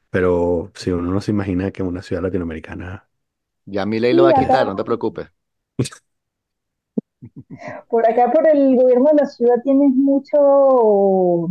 Pero 0.10 0.72
si 0.76 0.92
uno 0.92 1.12
no 1.12 1.22
se 1.22 1.32
imagina 1.32 1.72
que 1.72 1.82
en 1.84 1.90
una 1.90 2.02
ciudad 2.04 2.24
latinoamericana. 2.24 3.10
Ya 3.66 3.86
mi 3.86 4.00
ley 4.00 4.14
lo 4.14 4.24
va 4.24 4.30
sí, 4.30 4.32
a 4.32 4.34
quitar, 4.36 4.66
acá, 4.66 4.68
no 4.68 4.76
te 4.76 4.84
preocupes. 4.86 5.30
por 7.90 8.08
acá, 8.08 8.32
por 8.32 8.48
el 8.48 8.76
gobierno 8.76 9.10
de 9.10 9.16
la 9.16 9.26
ciudad 9.26 9.56
tienes 9.64 9.92
muchos 9.96 11.50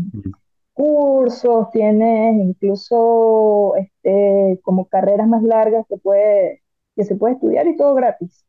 cursos, 0.74 1.70
tienes 1.72 2.34
incluso 2.36 3.74
este, 3.76 4.60
como 4.62 4.86
carreras 4.88 5.28
más 5.28 5.42
largas 5.42 5.86
que 5.88 5.98
puede, 5.98 6.62
que 6.96 7.04
se 7.04 7.16
puede 7.16 7.34
estudiar 7.34 7.66
y 7.68 7.76
todo 7.76 7.94
gratis. 7.94 8.44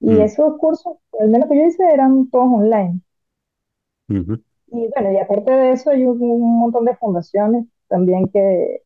Y 0.00 0.12
mm, 0.12 0.22
esos 0.22 0.58
cursos, 0.58 0.98
al 1.20 1.30
menos 1.30 1.48
que 1.50 1.56
yo 1.58 1.64
hice, 1.66 1.84
eran 1.92 2.30
todos 2.30 2.46
online. 2.48 3.02
Ujú, 4.08 4.42
Y 4.68 4.88
bueno, 4.94 5.12
y 5.12 5.18
aparte 5.18 5.50
de 5.52 5.72
eso, 5.72 5.90
hay 5.90 6.04
un, 6.04 6.20
un 6.22 6.58
montón 6.60 6.84
de 6.84 6.96
fundaciones 6.96 7.66
también 7.88 8.28
que, 8.28 8.82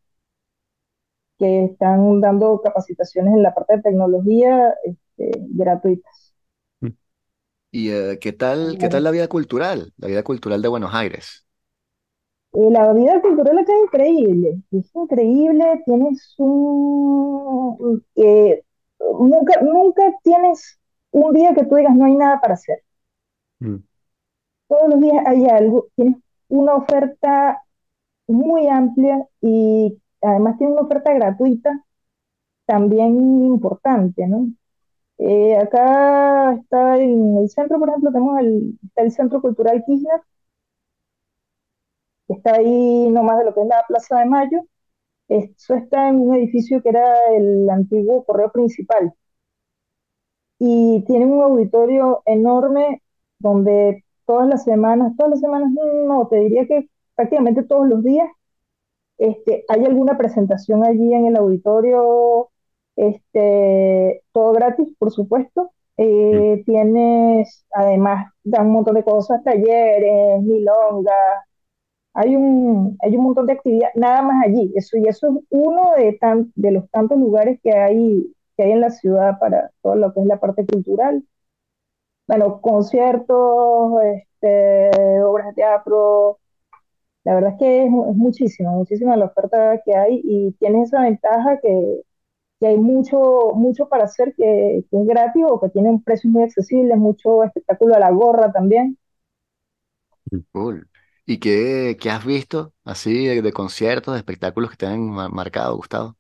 que 1.39 1.65
están 1.65 2.21
dando 2.21 2.61
capacitaciones 2.61 3.35
en 3.35 3.43
la 3.43 3.55
parte 3.55 3.77
de 3.77 3.83
tecnología 3.83 4.75
este, 4.85 5.31
gratuitas. 5.51 6.35
¿Y 7.71 7.91
eh, 7.91 8.19
qué 8.21 8.33
tal, 8.33 8.79
qué 8.79 8.89
tal 8.89 9.05
la 9.05 9.11
vida 9.11 9.29
cultural? 9.29 9.93
La 9.99 10.09
vida 10.09 10.23
cultural 10.23 10.63
de 10.63 10.69
Buenos 10.69 10.95
Aires. 10.95 11.47
Eh, 12.53 12.71
la 12.71 12.93
vida 12.93 13.21
cultural 13.21 13.59
acá 13.59 13.73
es 13.75 13.85
increíble, 13.85 14.63
es 14.73 14.91
increíble, 14.95 15.83
tienes 15.87 16.35
un... 16.39 18.05
eh, 18.17 18.63
nunca, 19.21 19.61
nunca 19.63 20.03
tienes 20.23 20.79
un 21.11 21.33
día 21.35 21.55
que 21.55 21.65
tú 21.65 21.77
digas 21.77 21.95
no 21.97 22.07
hay 22.07 22.15
nada 22.17 22.41
para 22.41 22.55
hacer. 22.55 22.79
Todos 24.69 24.89
los 24.91 25.01
días 25.01 25.25
hay 25.27 25.47
algo, 25.47 25.89
tienes 25.97 26.17
una 26.49 26.75
oferta 26.77 27.63
muy 28.29 28.69
amplia 28.69 29.27
y 29.41 29.99
además 30.23 30.59
tiene 30.59 30.75
una 30.75 30.83
oferta 30.83 31.13
gratuita 31.15 31.85
también 32.67 33.17
importante, 33.45 34.27
¿no? 34.29 34.49
Eh, 35.19 35.57
acá 35.57 36.55
está 36.55 36.99
en 36.99 37.39
el 37.39 37.51
centro, 37.51 37.79
por 37.81 37.89
ejemplo, 37.91 38.13
tenemos 38.13 38.39
el, 38.41 38.79
está 38.85 39.03
el 39.03 39.13
Centro 39.13 39.43
Cultural 39.43 39.85
Kirchner, 39.87 40.23
que 42.27 42.35
está 42.35 42.55
ahí 42.55 43.09
nomás 43.11 43.39
de 43.39 43.45
lo 43.47 43.55
que 43.55 43.63
es 43.63 43.67
la 43.69 43.85
Plaza 43.89 44.19
de 44.19 44.27
Mayo. 44.27 44.63
Eso 45.29 45.75
está 45.77 46.09
en 46.11 46.21
un 46.21 46.35
edificio 46.37 46.83
que 46.83 46.91
era 46.91 47.05
el 47.37 47.69
antiguo 47.71 48.25
correo 48.25 48.53
principal 48.53 49.15
y 50.59 51.05
tiene 51.07 51.27
un 51.27 51.43
auditorio 51.43 52.23
enorme 52.27 53.03
donde 53.39 54.05
todas 54.29 54.49
las 54.49 54.65
semanas, 54.65 55.15
todas 55.17 55.31
las 55.33 55.41
semanas, 55.41 55.71
no, 55.73 56.29
te 56.29 56.37
diría 56.37 56.67
que 56.67 56.89
prácticamente 57.17 57.63
todos 57.65 57.89
los 57.89 58.05
días 58.05 58.29
este, 59.19 59.65
hay 59.69 59.85
alguna 59.87 60.19
presentación 60.19 60.85
allí 60.85 61.15
en 61.15 61.27
el 61.27 61.37
auditorio, 61.37 62.51
este, 62.97 64.23
todo 64.33 64.53
gratis, 64.53 64.95
por 64.99 65.11
supuesto. 65.13 65.73
Eh, 65.97 66.63
tienes, 66.67 67.67
además, 67.73 68.33
dan 68.45 68.67
un 68.69 68.75
montón 68.75 68.97
de 68.97 69.05
cosas, 69.05 69.43
talleres, 69.43 70.43
milonga, 70.43 71.13
hay 72.15 72.37
un, 72.37 72.97
hay 73.01 73.17
un 73.17 73.25
montón 73.25 73.47
de 73.47 73.55
actividad, 73.55 73.91
nada 73.95 74.23
más 74.23 74.47
allí. 74.47 74.73
Eso, 74.75 74.99
y 74.99 75.09
eso 75.09 75.29
es 75.29 75.45
uno 75.51 75.93
de, 75.97 76.15
tan, 76.21 76.53
de 76.57 76.73
los 76.73 76.91
tantos 76.91 77.19
lugares 77.19 77.61
que 77.63 77.73
hay, 77.73 78.35
que 78.57 78.65
hay 78.65 78.73
en 78.73 78.81
la 78.81 78.91
ciudad 78.91 79.39
para 79.39 79.71
todo 79.83 79.95
lo 79.97 80.13
que 80.13 80.21
es 80.21 80.27
la 80.27 80.41
parte 80.41 80.67
cultural. 80.67 81.25
Bueno, 82.29 82.61
conciertos, 82.61 83.93
este, 84.05 84.91
obras 85.25 85.49
de 85.49 85.55
teatro, 85.55 86.41
la 87.25 87.35
verdad 87.35 87.53
es 87.55 87.59
que 87.59 87.83
es, 87.85 87.89
es 87.89 88.17
muchísima, 88.17 88.73
muchísima 88.73 89.17
la 89.17 89.27
oferta 89.27 89.81
que 89.85 89.97
hay 89.97 90.21
y 90.25 90.53
tienes 90.55 90.89
esa 90.89 91.03
ventaja 91.03 91.59
que, 91.63 92.03
que 92.61 92.67
hay 92.69 92.79
mucho, 92.79 93.53
mucho 93.55 93.89
para 93.89 94.05
hacer 94.05 94.35
que, 94.37 94.85
que 94.91 95.01
es 95.03 95.07
gratis 95.07 95.45
o 95.49 95.61
que 95.61 95.71
tienen 95.71 96.03
precios 96.03 96.33
muy 96.33 96.45
accesibles, 96.45 96.97
mucho 96.99 97.45
espectáculo 97.45 97.95
a 97.97 98.01
la 98.01 98.11
gorra 98.13 98.53
también. 98.53 98.99
Cool. 100.53 100.89
¿Y 101.27 101.39
qué, 101.39 101.97
qué 102.01 102.11
has 102.11 102.25
visto 102.25 102.75
así 102.85 103.27
de, 103.27 103.41
de 103.43 103.53
conciertos, 103.53 104.15
de 104.15 104.19
espectáculos 104.19 104.71
que 104.71 104.77
te 104.77 104.87
han 104.87 105.09
ma- 105.11 105.29
marcado, 105.29 105.77
gustado? 105.77 106.17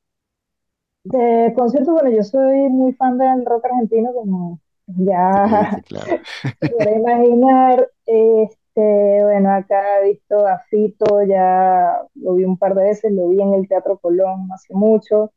De 1.04 1.52
conciertos, 1.56 1.92
bueno, 1.94 2.10
yo 2.10 2.22
soy 2.22 2.68
muy 2.68 2.92
fan 2.92 3.18
del 3.18 3.44
rock 3.46 3.64
argentino, 3.64 4.12
como 4.12 4.60
ya 4.96 5.70
sí, 5.70 5.82
claro. 5.82 6.18
podrá 6.60 6.92
imaginar. 6.96 7.90
Este, 8.06 9.24
bueno, 9.24 9.52
acá 9.52 10.00
he 10.00 10.10
visto 10.12 10.46
a 10.46 10.60
Fito, 10.70 11.22
ya 11.24 12.00
lo 12.14 12.34
vi 12.34 12.44
un 12.44 12.58
par 12.58 12.74
de 12.74 12.84
veces, 12.84 13.12
lo 13.12 13.28
vi 13.28 13.40
en 13.42 13.54
el 13.54 13.68
Teatro 13.68 13.98
Colón 13.98 14.48
hace 14.52 14.74
mucho. 14.74 15.32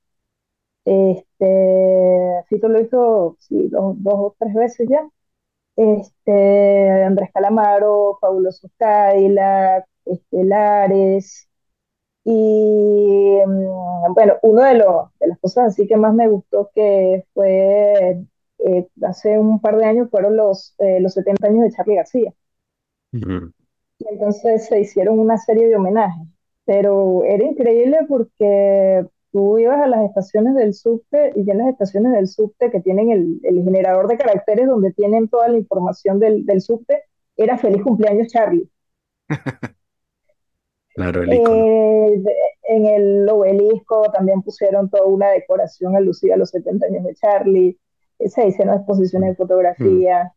Este, 0.86 2.44
Fito 2.50 2.68
lo 2.70 2.82
hizo, 2.82 3.38
sí, 3.40 3.68
dos, 3.70 3.96
dos 4.04 4.14
o 4.16 4.36
tres 4.40 4.54
veces 4.56 4.88
ya. 4.90 5.08
Este, 5.76 7.04
Andrés 7.04 7.32
Calamaro, 7.34 8.18
Fabuloso 8.22 8.70
Cadillac, 8.78 9.86
Estelares. 10.06 11.50
Y 12.24 13.40
mm, 13.46 14.14
bueno, 14.14 14.36
uno 14.44 14.64
de, 14.64 14.76
los, 14.76 15.10
de 15.20 15.28
las 15.28 15.40
cosas 15.40 15.68
así 15.70 15.88
que 15.88 15.98
más 15.98 16.14
me 16.14 16.28
gustó 16.28 16.72
que 16.76 17.26
fue 17.34 18.24
eh, 18.68 18.88
hace 19.04 19.38
un 19.40 19.60
par 19.62 19.78
de 19.78 19.86
años 19.86 20.10
fueron 20.12 20.36
los, 20.38 20.76
eh, 20.80 21.00
los 21.02 21.14
70 21.14 21.48
años 21.48 21.64
de 21.66 21.72
Charlie 21.72 21.96
García. 21.96 22.34
Y 24.00 24.08
entonces 24.14 24.66
se 24.68 24.80
hicieron 24.82 25.20
una 25.20 25.38
serie 25.38 25.68
de 25.68 25.76
homenajes, 25.76 26.28
pero 26.66 27.24
era 27.24 27.44
increíble 27.46 28.00
porque 28.08 29.06
tú 29.32 29.60
ibas 29.60 29.80
a 29.82 29.88
las 29.88 30.04
estaciones 30.06 30.56
del 30.56 30.74
subte 30.74 31.32
y 31.36 31.46
ya 31.46 31.54
en 31.54 31.60
las 31.60 31.70
estaciones 31.70 32.12
del 32.14 32.28
subte 32.28 32.72
que 32.72 32.82
tienen 32.82 33.12
el, 33.12 33.40
el 33.44 33.64
generador 33.64 34.08
de 34.08 34.18
caracteres 34.18 34.68
donde 34.68 34.92
tienen 34.94 35.30
toda 35.30 35.48
la 35.50 35.58
información 35.58 36.20
del, 36.20 36.46
del 36.46 36.62
subte, 36.62 37.04
era 37.38 37.58
feliz 37.58 37.84
cumpleaños 37.84 38.28
Charlie. 38.30 38.70
Claro, 40.94 41.24
el. 41.24 41.32
Eh, 41.34 42.14
de- 42.18 42.36
en 42.64 42.86
el 42.86 43.30
obelisco 43.30 44.12
también 44.12 44.42
pusieron 44.42 44.90
toda 44.90 45.06
una 45.06 45.30
decoración 45.32 45.96
alusiva 45.96 46.36
a 46.36 46.38
los 46.38 46.50
70 46.52 46.86
años 46.88 47.04
de 47.06 47.16
Charlie, 47.16 47.78
se 48.30 48.48
hicieron 48.48 48.76
exposiciones 48.76 49.32
de 49.32 49.36
Mm, 49.80 50.06
fotografía, 50.16 50.34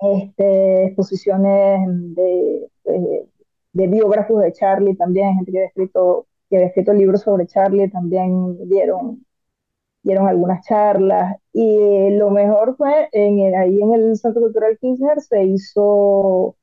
este, 0.00 0.86
exposiciones 0.86 1.80
de, 2.16 2.70
de, 2.84 3.28
de 3.72 3.86
biógrafos 3.88 4.42
de 4.42 4.52
Charlie 4.52 4.96
también, 4.96 5.36
gente 5.36 5.52
que 5.52 5.62
ha 5.62 5.66
escrito, 5.66 6.26
que 6.50 6.58
ha 6.58 6.66
escrito 6.66 6.92
libros 6.92 7.22
sobre 7.22 7.46
Charlie, 7.46 7.90
también 7.90 8.68
dieron, 8.68 9.24
dieron 10.02 10.28
algunas 10.28 10.64
charlas. 10.66 11.36
Y 11.52 12.10
lo 12.12 12.30
mejor 12.30 12.76
fue 12.76 13.08
en 13.12 13.40
el- 13.40 13.54
ahí 13.54 13.80
en 13.82 13.94
el 13.94 14.16
Centro 14.16 14.42
Cultural 14.42 14.78
Kirchner 14.80 15.20
se 15.20 15.44
hizo, 15.44 16.56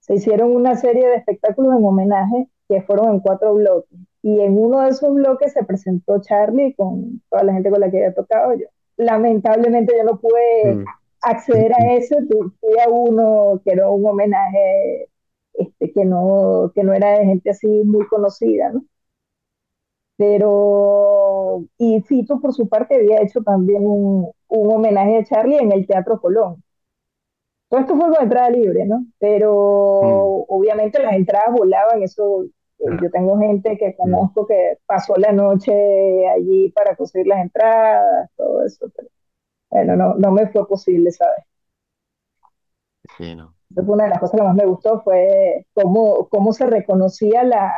se 0.00 0.14
hicieron 0.16 0.54
una 0.56 0.76
serie 0.76 1.08
de 1.08 1.16
espectáculos 1.16 1.76
en 1.78 1.84
homenaje 1.86 2.48
que 2.68 2.82
fueron 2.82 3.10
en 3.14 3.20
cuatro 3.20 3.54
bloques. 3.54 3.98
Y 4.22 4.40
en 4.40 4.58
uno 4.58 4.82
de 4.82 4.90
esos 4.90 5.14
bloques 5.14 5.52
se 5.54 5.64
presentó 5.64 6.20
Charlie 6.22 6.74
con 6.74 7.22
toda 7.30 7.44
la 7.44 7.54
gente 7.54 7.70
con 7.70 7.80
la 7.80 7.90
que 7.90 7.98
había 7.98 8.14
tocado 8.14 8.54
yo. 8.54 8.66
Lamentablemente 8.98 9.94
yo 9.98 10.04
no 10.04 10.20
pude 10.20 10.80
mm, 10.80 10.88
acceder 11.22 11.72
a 11.74 11.94
ese, 11.94 12.16
tu- 12.28 12.52
fui 12.60 12.78
a 12.80 12.88
uno 12.90 13.60
que 13.64 13.72
era 13.72 13.88
un 13.90 14.06
homenaje 14.06 15.08
este, 15.54 15.92
que, 15.92 16.04
no, 16.04 16.72
que 16.74 16.84
no 16.84 16.92
era 16.94 17.18
de 17.18 17.26
gente 17.26 17.50
así 17.50 17.66
muy 17.84 18.06
conocida, 18.08 18.72
¿no? 18.72 18.84
Pero, 20.16 21.64
y 21.78 22.00
Fito 22.02 22.40
por 22.40 22.52
su 22.52 22.68
parte 22.68 22.96
había 22.96 23.22
hecho 23.22 23.42
también 23.42 23.86
un, 23.86 24.30
un 24.48 24.74
homenaje 24.74 25.18
a 25.18 25.24
Charlie 25.24 25.58
en 25.58 25.72
el 25.72 25.86
Teatro 25.86 26.20
Colón. 26.20 26.62
Todo 27.68 27.80
esto 27.80 27.96
fue 27.96 28.10
con 28.14 28.22
entrada 28.22 28.50
libre, 28.50 28.86
¿no? 28.86 29.06
Pero 29.18 29.52
mm, 30.00 30.28
obviamente 30.48 31.02
las 31.02 31.12
entradas 31.14 31.52
volaban, 31.56 32.02
eso, 32.02 32.46
yo 32.78 33.10
tengo 33.10 33.38
gente 33.38 33.76
que 33.76 33.90
mm. 33.90 33.96
conozco 33.96 34.46
que 34.46 34.78
pasó 34.86 35.14
la 35.16 35.32
noche 35.32 35.72
allí 36.28 36.70
para 36.70 36.96
conseguir 36.96 37.26
las 37.26 37.40
entradas, 37.40 38.30
todo 38.36 38.64
eso, 38.64 38.88
pero 38.94 39.08
bueno, 39.70 39.96
no, 39.96 40.14
no 40.14 40.32
me 40.32 40.48
fue 40.48 40.66
posible, 40.66 41.10
¿sabes? 41.10 41.44
Sí, 43.16 43.34
no. 43.34 43.54
Fue 43.74 43.84
una 43.84 44.04
de 44.04 44.10
las 44.10 44.18
cosas 44.18 44.38
que 44.38 44.46
más 44.46 44.54
me 44.54 44.64
gustó, 44.64 45.02
fue 45.02 45.66
cómo, 45.74 46.28
cómo 46.28 46.52
se 46.52 46.66
reconocía 46.66 47.42
la, 47.42 47.74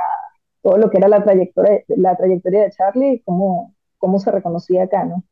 todo 0.62 0.76
lo 0.76 0.88
que 0.90 0.98
era 0.98 1.08
la 1.08 1.22
trayectoria, 1.24 1.82
la 1.88 2.16
trayectoria 2.16 2.62
de 2.62 2.70
Charlie 2.70 3.12
y 3.14 3.20
cómo, 3.20 3.74
cómo 3.98 4.18
se 4.18 4.30
reconocía 4.30 4.84
acá, 4.84 5.04
¿no? 5.04 5.24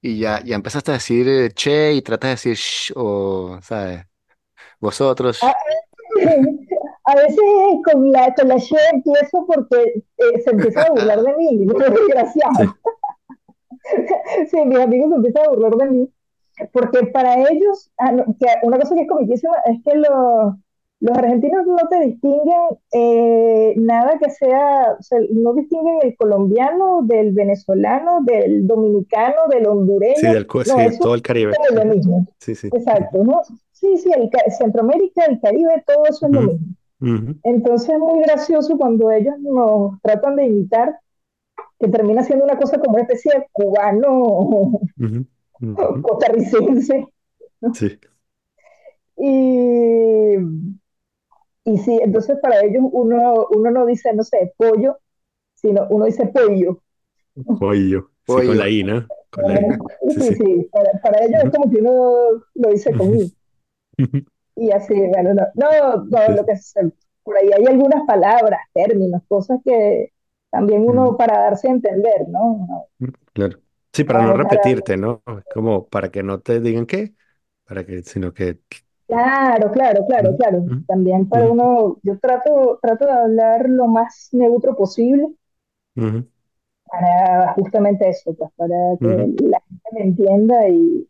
Y 0.00 0.20
ya, 0.20 0.40
ya 0.44 0.54
empezaste 0.54 0.92
a 0.92 0.94
decir 0.94 1.28
eh, 1.28 1.50
che 1.50 1.92
y 1.94 2.02
tratas 2.02 2.28
de 2.28 2.50
decir 2.50 2.56
shh 2.56 2.92
o, 2.94 3.58
¿sabes? 3.62 4.06
Vosotros. 4.80 5.40
A 7.10 7.14
veces 7.14 7.38
con 7.84 8.12
la, 8.12 8.34
con 8.34 8.48
la 8.48 8.56
Shrek 8.58 9.02
y 9.04 9.12
eso 9.22 9.46
porque 9.46 10.02
eh, 10.18 10.40
se 10.44 10.50
empiezan 10.50 10.86
a 10.86 10.90
burlar 10.92 11.22
de 11.22 11.36
mí, 11.36 11.66
es 11.80 11.86
Sí, 11.86 11.92
desgraciado. 12.06 12.74
Sí, 14.50 14.64
mis 14.64 14.78
amigos 14.78 15.10
se 15.10 15.16
empiezan 15.16 15.44
a 15.46 15.48
burlar 15.50 15.72
de 15.76 15.86
mí, 15.90 16.08
porque 16.72 17.06
para 17.06 17.34
ellos, 17.50 17.90
ah, 17.98 18.12
una 18.62 18.78
cosa 18.78 18.94
que 18.94 19.02
es 19.02 19.08
comiquísima 19.08 19.56
es 19.66 19.78
que 19.84 19.94
los, 19.96 20.54
los 21.00 21.16
argentinos 21.16 21.66
no 21.66 21.76
te 21.88 22.00
distinguen 22.00 22.60
eh, 22.92 23.74
nada 23.76 24.18
que 24.18 24.30
sea, 24.30 24.96
o 24.98 25.02
sea, 25.02 25.18
no 25.30 25.54
distinguen 25.54 25.98
el 26.02 26.16
colombiano 26.16 27.02
del 27.04 27.32
venezolano, 27.32 28.20
del 28.22 28.66
dominicano, 28.66 29.46
del 29.48 29.64
sí, 29.64 29.68
hondureño, 29.70 30.32
del, 30.34 30.46
co- 30.46 30.58
no, 30.64 30.90
sí, 30.90 30.98
todo 31.00 31.14
el 31.14 31.22
Caribe. 31.22 31.52
es 31.70 31.74
lo 31.76 31.84
mismo. 31.84 32.26
Sí, 32.40 32.54
sí. 32.54 32.68
Exacto, 32.68 33.22
¿no? 33.24 33.40
Sí, 33.72 33.96
sí, 33.96 34.10
el, 34.14 34.28
Ca- 34.30 34.50
Centroamérica, 34.50 35.24
el 35.26 35.40
Caribe, 35.40 35.84
todo 35.86 36.04
eso 36.06 36.26
es 36.26 36.32
lo 36.32 36.40
Ujú, 36.40 36.58
Entonces 37.00 37.90
es 37.90 37.98
muy 37.98 38.20
gracioso 38.22 38.76
cuando 38.76 39.10
ellos 39.10 39.38
nos 39.40 40.00
tratan 40.02 40.36
de 40.36 40.46
imitar, 40.46 40.98
que 41.78 41.88
termina 41.88 42.22
siendo 42.24 42.44
una 42.44 42.58
cosa 42.58 42.78
como 42.78 42.94
una 42.94 43.02
especie 43.02 43.32
de 43.32 43.46
cubano 43.52 44.80
costarricense. 46.02 47.06
¿no? 47.60 47.74
Sí. 47.74 47.98
Y, 49.16 50.36
y 51.64 51.78
sí, 51.78 51.98
entonces 52.02 52.38
para 52.40 52.62
ellos 52.62 52.82
uno, 52.92 53.46
uno 53.50 53.70
no 53.70 53.86
dice, 53.86 54.12
no 54.14 54.22
sé, 54.22 54.54
pollo, 54.56 54.98
sino 55.54 55.86
uno 55.90 56.06
dice 56.06 56.26
pollo. 56.26 56.82
Pollo. 57.58 58.10
Sí, 58.26 58.34
con 58.34 58.58
la 58.58 58.64
Pollo. 58.64 58.68
I, 58.68 58.84
¿no? 58.84 59.06
Con 59.30 59.44
la 59.48 59.60
I. 59.60 60.10
Sí, 60.10 60.34
Sí, 60.34 60.68
para, 60.70 61.00
para 61.02 61.24
ellos 61.24 61.44
es 61.44 61.50
como 61.50 61.70
que 61.70 61.78
uno 61.78 62.44
lo 62.54 62.70
dice 62.70 62.92
con 62.94 63.16
I. 63.16 63.32
Y 64.58 64.70
así, 64.72 64.94
bueno, 64.94 65.34
no, 65.34 65.42
no, 65.54 66.06
no, 66.10 66.28
Sí, 66.28 66.34
lo 66.36 66.44
que 66.46 66.56
se, 66.56 66.92
por 67.22 67.36
ahí 67.38 67.50
hay 67.56 67.66
algunas 67.66 68.04
palabras, 68.06 68.60
términos, 68.74 69.22
cosas 69.28 69.60
que 69.64 70.12
también 70.50 70.82
uno 70.88 71.16
para 71.16 71.40
darse 71.42 71.68
a 71.68 71.72
entender, 71.72 72.28
¿no? 72.28 72.88
Ujú, 73.00 73.12
Claro. 73.32 73.60
Sí, 73.92 74.04
para 74.04 74.20
no 74.20 74.32
repetirte, 74.32 74.96
¿no? 74.96 75.22
Como 75.48 75.88
para 75.88 76.10
que 76.10 76.22
no 76.22 76.40
te 76.40 76.60
digan 76.60 76.86
qué, 76.86 77.14
para 77.64 77.84
que, 77.86 78.02
sino 78.02 78.32
que. 78.34 78.60
claro, 79.06 79.70
claro, 79.72 80.04
claro, 80.06 80.36
Ujú, 80.36 80.36
claro. 80.36 80.72
También 80.86 81.28
para 81.28 81.46
uno, 81.46 81.98
yo 82.02 82.18
trato, 82.18 82.78
trato 82.82 83.04
de 83.06 83.12
hablar 83.12 83.68
lo 83.68 83.86
más 83.86 84.28
neutro 84.32 84.74
posible 84.76 85.28
para 86.84 87.52
justamente 87.54 88.08
eso, 88.08 88.34
pues 88.34 88.50
para 88.56 88.74
que 89.04 89.10
ujú, 89.10 89.28
la 89.40 89.60
gente 89.68 89.88
me 89.92 90.00
entienda 90.02 90.68
y, 90.68 91.08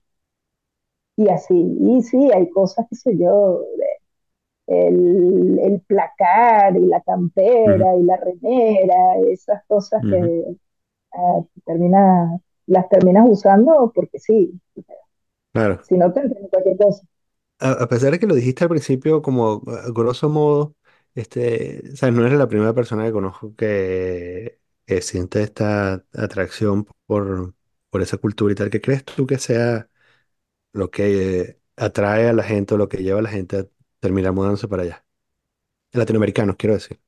y 1.19 1.29
así. 1.31 1.55
Y 1.81 2.03
sí, 2.03 2.31
hay 2.35 2.51
cosas, 2.51 2.87
qué 2.91 2.97
sé 2.97 3.19
yo, 3.19 3.63
el, 4.67 5.59
el 5.61 5.81
placar 5.83 6.77
y 6.77 6.87
la 6.87 7.01
campera 7.03 7.97
y 7.97 8.03
la 8.05 8.17
remera, 8.17 9.17
esas 9.31 9.65
cosas 9.67 10.05
que 10.09 10.45
ah, 11.15 11.43
termina, 11.67 12.41
las 12.67 12.89
terminas 12.91 13.27
usando 13.31 13.93
porque 13.95 14.19
sí, 14.21 14.61
Claro. 15.53 15.87
si 15.87 15.97
no 15.99 16.13
te 16.13 16.21
entiendo 16.21 16.49
cualquier 16.51 16.77
cosa. 16.77 17.05
A, 17.61 17.73
a 17.85 17.89
pesar 17.89 18.13
de 18.13 18.19
que 18.21 18.27
lo 18.27 18.35
dijiste 18.35 18.65
al 18.65 18.71
principio, 18.71 19.21
como 19.23 19.63
a 19.69 19.91
grosso 19.91 20.29
modo, 20.29 20.77
este, 21.15 21.83
o 21.93 21.97
sea, 21.97 22.11
no 22.11 22.25
eres 22.27 22.39
la 22.39 22.49
primera 22.49 22.73
persona 22.75 23.05
que 23.05 23.13
conozco 23.13 23.55
que, 23.57 24.61
que 24.87 25.03
siente 25.03 25.43
esta 25.43 26.05
atracción 26.15 26.87
por, 27.07 27.55
por 27.91 28.03
esa 28.03 28.17
cultura 28.19 28.53
y 28.53 28.55
tal. 28.57 28.71
¿Qué 28.71 28.81
crees 28.81 29.05
tú 29.05 29.27
que 29.27 29.39
sea 29.39 29.89
lo 30.73 30.91
que 30.91 31.61
atrae 31.77 32.29
a 32.29 32.33
la 32.33 32.43
gente 32.45 32.75
o 32.75 32.79
lo 32.79 32.89
que 32.89 32.99
lleva 32.99 33.21
a 33.21 33.23
la 33.23 33.31
gente 33.31 33.59
a 33.59 33.67
terminar 34.01 34.33
mudándose 34.33 34.69
para 34.69 34.83
allá? 34.83 35.05
Latinoamericanos, 35.93 36.57
quiero 36.57 36.75
decir. 36.75 37.01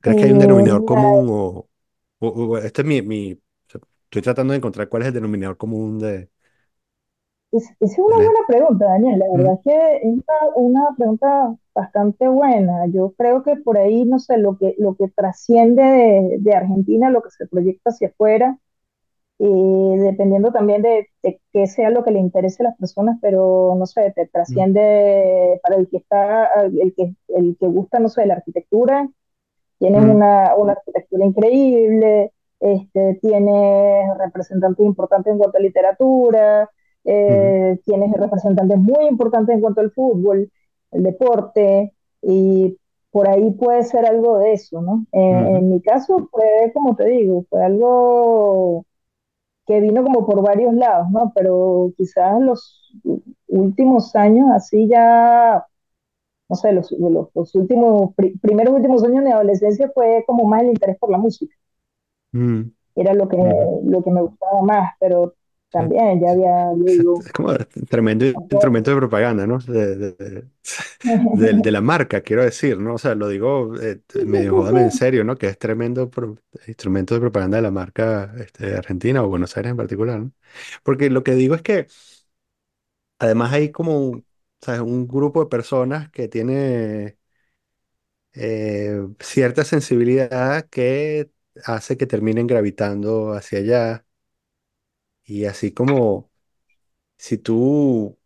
¿Crees 0.00 0.16
que 0.16 0.26
hay 0.26 0.32
un 0.32 0.38
Eh, 0.38 0.38
denominador 0.38 0.84
común 0.84 1.28
o, 1.30 1.68
o- 2.20 2.28
o- 2.28 2.58
este 2.58 2.82
es 2.82 2.86
mi, 2.88 3.00
mi, 3.02 3.40
estoy 4.04 4.22
tratando 4.22 4.52
de 4.52 4.58
encontrar 4.58 4.88
cuál 4.88 5.02
es 5.02 5.08
el 5.08 5.14
denominador 5.14 5.56
común 5.58 5.98
de, 5.98 6.30
es, 7.52 7.70
es 7.80 7.98
una 7.98 8.16
de 8.16 8.24
buena 8.24 8.46
pregunta, 8.48 8.86
Daniel. 8.86 9.18
La 9.18 9.26
verdad 9.30 9.54
es 9.54 9.60
que 9.64 9.96
es 9.96 10.02
una, 10.04 10.24
una 10.56 10.96
pregunta 10.96 11.56
bastante 11.74 12.28
buena. 12.28 12.86
Yo 12.88 13.12
creo 13.16 13.42
que 13.42 13.56
por 13.56 13.78
ahí, 13.78 14.04
no 14.04 14.18
sé, 14.18 14.38
lo 14.38 14.56
que, 14.58 14.74
lo 14.78 14.96
que 14.96 15.08
trasciende 15.08 15.82
de, 15.82 16.36
de 16.40 16.54
Argentina, 16.54 17.10
lo 17.10 17.22
que 17.22 17.30
se 17.30 17.46
proyecta 17.46 17.90
hacia 17.90 18.08
afuera, 18.08 18.58
y 19.38 19.96
dependiendo 19.98 20.52
también 20.52 20.82
de, 20.82 21.08
de 21.22 21.40
qué 21.52 21.66
sea 21.66 21.90
lo 21.90 22.04
que 22.04 22.12
le 22.12 22.20
interese 22.20 22.62
a 22.62 22.68
las 22.68 22.78
personas, 22.78 23.18
pero 23.20 23.74
no 23.78 23.86
sé, 23.86 24.12
te 24.14 24.26
trasciende 24.28 25.60
para 25.62 25.76
el 25.76 25.88
que 25.88 25.98
está, 25.98 26.48
el 26.64 26.94
que, 26.96 27.14
el 27.28 27.56
que 27.58 27.66
gusta, 27.66 27.98
no 27.98 28.08
sé, 28.08 28.26
la 28.26 28.34
arquitectura, 28.34 29.08
tienes 29.78 30.02
ujú, 30.02 30.10
una, 30.10 30.54
una 30.56 30.72
arquitectura 30.72 31.24
increíble, 31.26 32.32
este, 32.60 33.18
tienes 33.22 34.18
representantes 34.18 34.84
importantes 34.86 35.32
en 35.32 35.38
cuanto 35.38 35.58
a 35.58 35.60
literatura, 35.60 36.70
eh, 37.04 37.78
tienes 37.84 38.12
representantes 38.12 38.78
muy 38.78 39.06
importantes 39.06 39.54
en 39.54 39.60
cuanto 39.60 39.80
al 39.80 39.90
fútbol, 39.92 40.50
el 40.92 41.02
deporte, 41.02 41.92
y 42.22 42.78
por 43.10 43.28
ahí 43.28 43.50
puede 43.52 43.84
ser 43.84 44.06
algo 44.06 44.38
de 44.38 44.54
eso, 44.54 44.80
¿no? 44.82 45.06
Eh, 45.12 45.56
en 45.58 45.70
mi 45.70 45.80
caso 45.82 46.28
fue, 46.30 46.72
como 46.72 46.96
te 46.96 47.04
digo, 47.06 47.44
fue 47.50 47.64
algo 47.64 48.84
que 49.66 49.80
vino 49.80 50.02
como 50.04 50.26
por 50.26 50.42
varios 50.42 50.74
lados, 50.74 51.10
¿no? 51.10 51.32
Pero 51.34 51.92
quizás 51.96 52.36
en 52.38 52.46
los 52.46 52.82
últimos 53.48 54.14
años 54.16 54.48
así 54.54 54.88
ya, 54.88 55.66
no 56.50 56.56
sé, 56.56 56.72
los, 56.72 56.92
los, 56.92 57.28
los 57.34 57.54
últimos, 57.56 58.14
pri- 58.16 58.38
primeros 58.38 58.74
últimos 58.74 59.04
años 59.04 59.24
de 59.24 59.32
adolescencia 59.32 59.90
fue 59.94 60.24
como 60.26 60.46
más 60.46 60.62
el 60.62 60.70
interés 60.70 60.98
por 60.98 61.10
la 61.10 61.18
música. 61.18 61.54
Mm, 62.32 62.74
Era 62.96 63.14
lo 63.14 63.28
que, 63.28 63.36
lo 63.84 64.02
que 64.02 64.10
me 64.10 64.22
gustaba 64.22 64.62
más, 64.62 64.92
pero. 65.00 65.34
También 65.74 66.20
ya 66.22 66.30
había, 66.32 66.74
Es, 66.86 66.98
digo, 66.98 67.26
es 67.26 67.32
como 67.32 67.54
tremendo 67.88 68.26
instrumento 68.50 68.90
de 68.90 68.96
propaganda, 68.98 69.46
¿no? 69.46 69.58
De, 69.58 69.96
de, 69.96 70.12
de- 70.12 70.48
de- 71.32 71.54
de 71.54 71.72
la 71.72 71.80
marca, 71.80 72.20
quiero 72.22 72.44
decir, 72.44 72.78
¿no? 72.78 72.94
O 72.94 72.98
sea, 72.98 73.14
lo 73.14 73.28
digo 73.28 73.74
eh, 73.80 74.00
medio 74.26 74.54
jódame 74.54 74.82
en 74.82 74.90
serio, 74.92 75.24
¿no? 75.24 75.36
Que 75.36 75.48
es 75.48 75.58
tremendo 75.58 76.10
pro- 76.10 76.36
instrumento 76.66 77.14
de 77.14 77.20
propaganda 77.20 77.56
de 77.58 77.62
la 77.62 77.70
marca 77.70 78.34
este, 78.38 78.74
Argentina 78.76 79.22
o 79.24 79.28
Buenos 79.28 79.56
Aires 79.56 79.70
en 79.72 79.76
particular, 79.78 80.20
¿no? 80.20 80.32
Porque 80.84 81.10
lo 81.10 81.24
que 81.24 81.34
digo 81.34 81.54
es 81.54 81.62
que 81.62 81.86
además 83.18 83.52
hay 83.52 83.70
como, 83.72 83.98
un- 84.00 84.26
¿sabes? 84.60 84.80
Un 84.80 85.06
grupo 85.08 85.40
de 85.44 85.50
personas 85.50 86.10
que 86.10 86.28
tiene 86.28 87.18
eh, 88.34 88.92
cierta 89.20 89.64
sensibilidad 89.64 90.68
que 90.68 91.30
hace 91.64 91.96
que 91.96 92.06
terminen 92.06 92.46
gravitando 92.46 93.32
hacia 93.32 93.58
allá 93.60 94.06
y 95.24 95.44
así 95.46 95.72
como 95.72 96.30
si 97.18 97.38
tú 97.38 98.18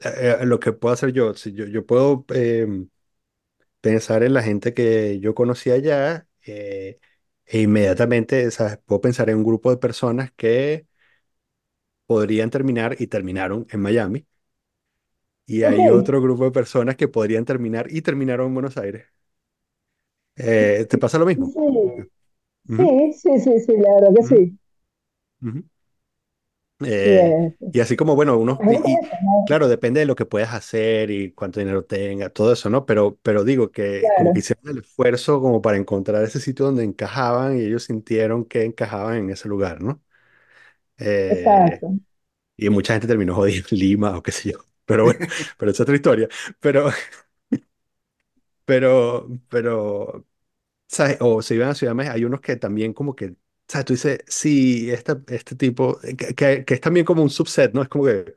eh, 0.00 0.38
eh, 0.42 0.46
lo 0.46 0.60
que 0.60 0.72
puedo 0.72 0.92
hacer 0.94 1.12
yo, 1.12 1.34
si 1.34 1.52
yo, 1.52 1.66
yo 1.66 1.86
puedo 1.86 2.24
em, 2.30 2.88
pensar 3.80 4.22
en 4.22 4.34
la 4.34 4.42
gente 4.42 4.74
que 4.74 5.20
yo 5.20 5.34
conocí 5.36 5.70
allá 5.70 6.28
eh, 6.46 7.00
e 7.46 7.62
inmediatamente, 7.62 8.50
¿sabes? 8.50 8.78
Puedo 8.86 9.00
pensar 9.02 9.30
en 9.30 9.38
un 9.38 9.44
grupo 9.44 9.70
de 9.70 9.78
personas 9.78 10.32
que 10.36 10.86
podrían 12.06 12.48
terminar 12.50 12.96
y 12.98 13.06
terminaron 13.08 13.66
en 13.70 13.80
Miami. 13.80 14.26
Y 15.46 15.62
Ok, 15.62 15.64
hay 15.64 15.88
otro 15.90 16.20
grupo 16.22 16.44
de 16.44 16.50
personas 16.50 16.96
que 16.96 17.08
podrían 17.08 17.44
terminar 17.46 17.86
y 17.90 18.02
terminaron 18.02 18.48
en 18.48 18.54
Buenos 18.54 18.76
Aires. 18.76 19.06
Eh, 20.36 20.86
¿te 20.88 20.98
pasa 20.98 21.18
lo 21.18 21.26
mismo? 21.26 21.54
sí, 21.54 22.08
Ujú, 22.68 22.94
sí, 23.12 23.12
sí, 23.14 23.40
sí, 23.40 23.60
sí, 23.60 23.72
la 23.78 23.94
verdad 23.94 24.14
que 24.16 24.22
ujú, 24.22 24.36
sí. 24.36 24.58
ujú. 25.42 25.60
Sí, 26.84 27.10
Eh, 27.10 27.40
y 27.72 27.80
así 27.80 27.96
como, 27.96 28.14
bueno, 28.14 28.38
uno, 28.38 28.62
y, 28.66 28.92
y, 28.94 29.00
claro, 29.44 29.68
depende 29.68 30.00
de 30.00 30.06
lo 30.06 30.14
que 30.16 30.26
puedas 30.26 30.54
hacer 30.54 31.10
y 31.10 31.32
cuánto 31.32 31.60
dinero 31.60 31.84
tenga, 31.84 32.30
todo 32.30 32.52
eso, 32.52 32.70
¿no? 32.70 32.86
Pero, 32.86 33.18
pero 33.22 33.44
digo 33.44 33.72
que 33.72 34.12
como 34.14 34.32
que 34.32 34.38
Claro, 34.38 34.40
hicieron 34.40 34.68
el 34.68 34.78
esfuerzo 34.78 35.40
como 35.40 35.60
para 35.62 35.76
encontrar 35.78 36.22
ese 36.24 36.40
sitio 36.40 36.66
donde 36.66 36.84
encajaban 36.84 37.58
y 37.58 37.62
ellos 37.62 37.84
sintieron 37.84 38.44
que 38.44 38.64
encajaban 38.64 39.16
en 39.18 39.30
ese 39.30 39.48
lugar, 39.48 39.82
¿no? 39.82 40.02
Eh, 40.98 41.82
exacto. 41.82 41.94
y 42.56 42.70
mucha 42.70 42.94
gente 42.94 43.08
terminó 43.08 43.34
jodida 43.34 43.64
en 43.70 43.78
Lima 43.78 44.16
o 44.18 44.22
qué 44.22 44.32
sé 44.32 44.52
yo. 44.52 44.58
Pero 44.86 45.04
bueno, 45.04 45.20
pero 45.58 45.70
es 45.72 45.80
otra 45.80 45.94
historia. 45.96 46.28
Pero, 46.60 46.90
pero, 48.64 49.28
pero, 49.48 50.26
¿sabes? 50.88 51.18
O 51.20 51.42
se 51.42 51.54
iban 51.56 51.70
a 51.70 51.74
Ciudad 51.76 51.92
de 51.92 51.96
México, 51.96 52.14
hay 52.16 52.24
unos 52.24 52.40
que 52.40 52.56
también 52.56 52.92
como 52.94 53.16
que, 53.16 53.36
¿sabes? 53.68 53.84
Tú 53.86 53.92
dices, 53.94 54.20
sí, 54.26 54.90
esta, 54.90 55.20
este 55.28 55.56
tipo, 55.56 55.98
que, 56.18 56.34
que, 56.34 56.64
que 56.64 56.74
es 56.74 56.80
también 56.80 57.06
como 57.06 57.22
un 57.22 57.30
subset, 57.30 57.72
¿no? 57.74 57.82
Es 57.82 57.88
como 57.88 58.04
que 58.06 58.36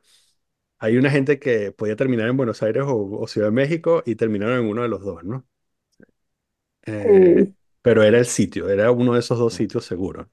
Hay 0.80 0.98
una 0.98 1.12
gente 1.12 1.40
que 1.40 1.72
podía 1.74 1.96
terminar 1.96 2.30
en 2.30 2.38
Buenos 2.38 2.64
Aires 2.64 2.84
o, 2.88 3.20
o 3.22 3.28
Ciudad 3.28 3.48
de 3.50 3.52
México 3.54 4.04
y 4.06 4.16
terminaron 4.16 4.60
en 4.62 4.72
uno 4.72 4.84
de 4.84 4.90
los 4.90 5.02
dos, 5.04 5.24
¿no? 5.24 5.48
Eh, 6.86 7.46
Sí, 7.46 7.56
pero 7.82 8.04
era 8.04 8.18
el 8.20 8.26
sitio, 8.26 8.70
era 8.70 8.92
uno 8.92 9.14
de 9.14 9.20
esos 9.20 9.38
dos 9.40 9.54
sitios 9.54 9.86
seguro. 9.86 10.30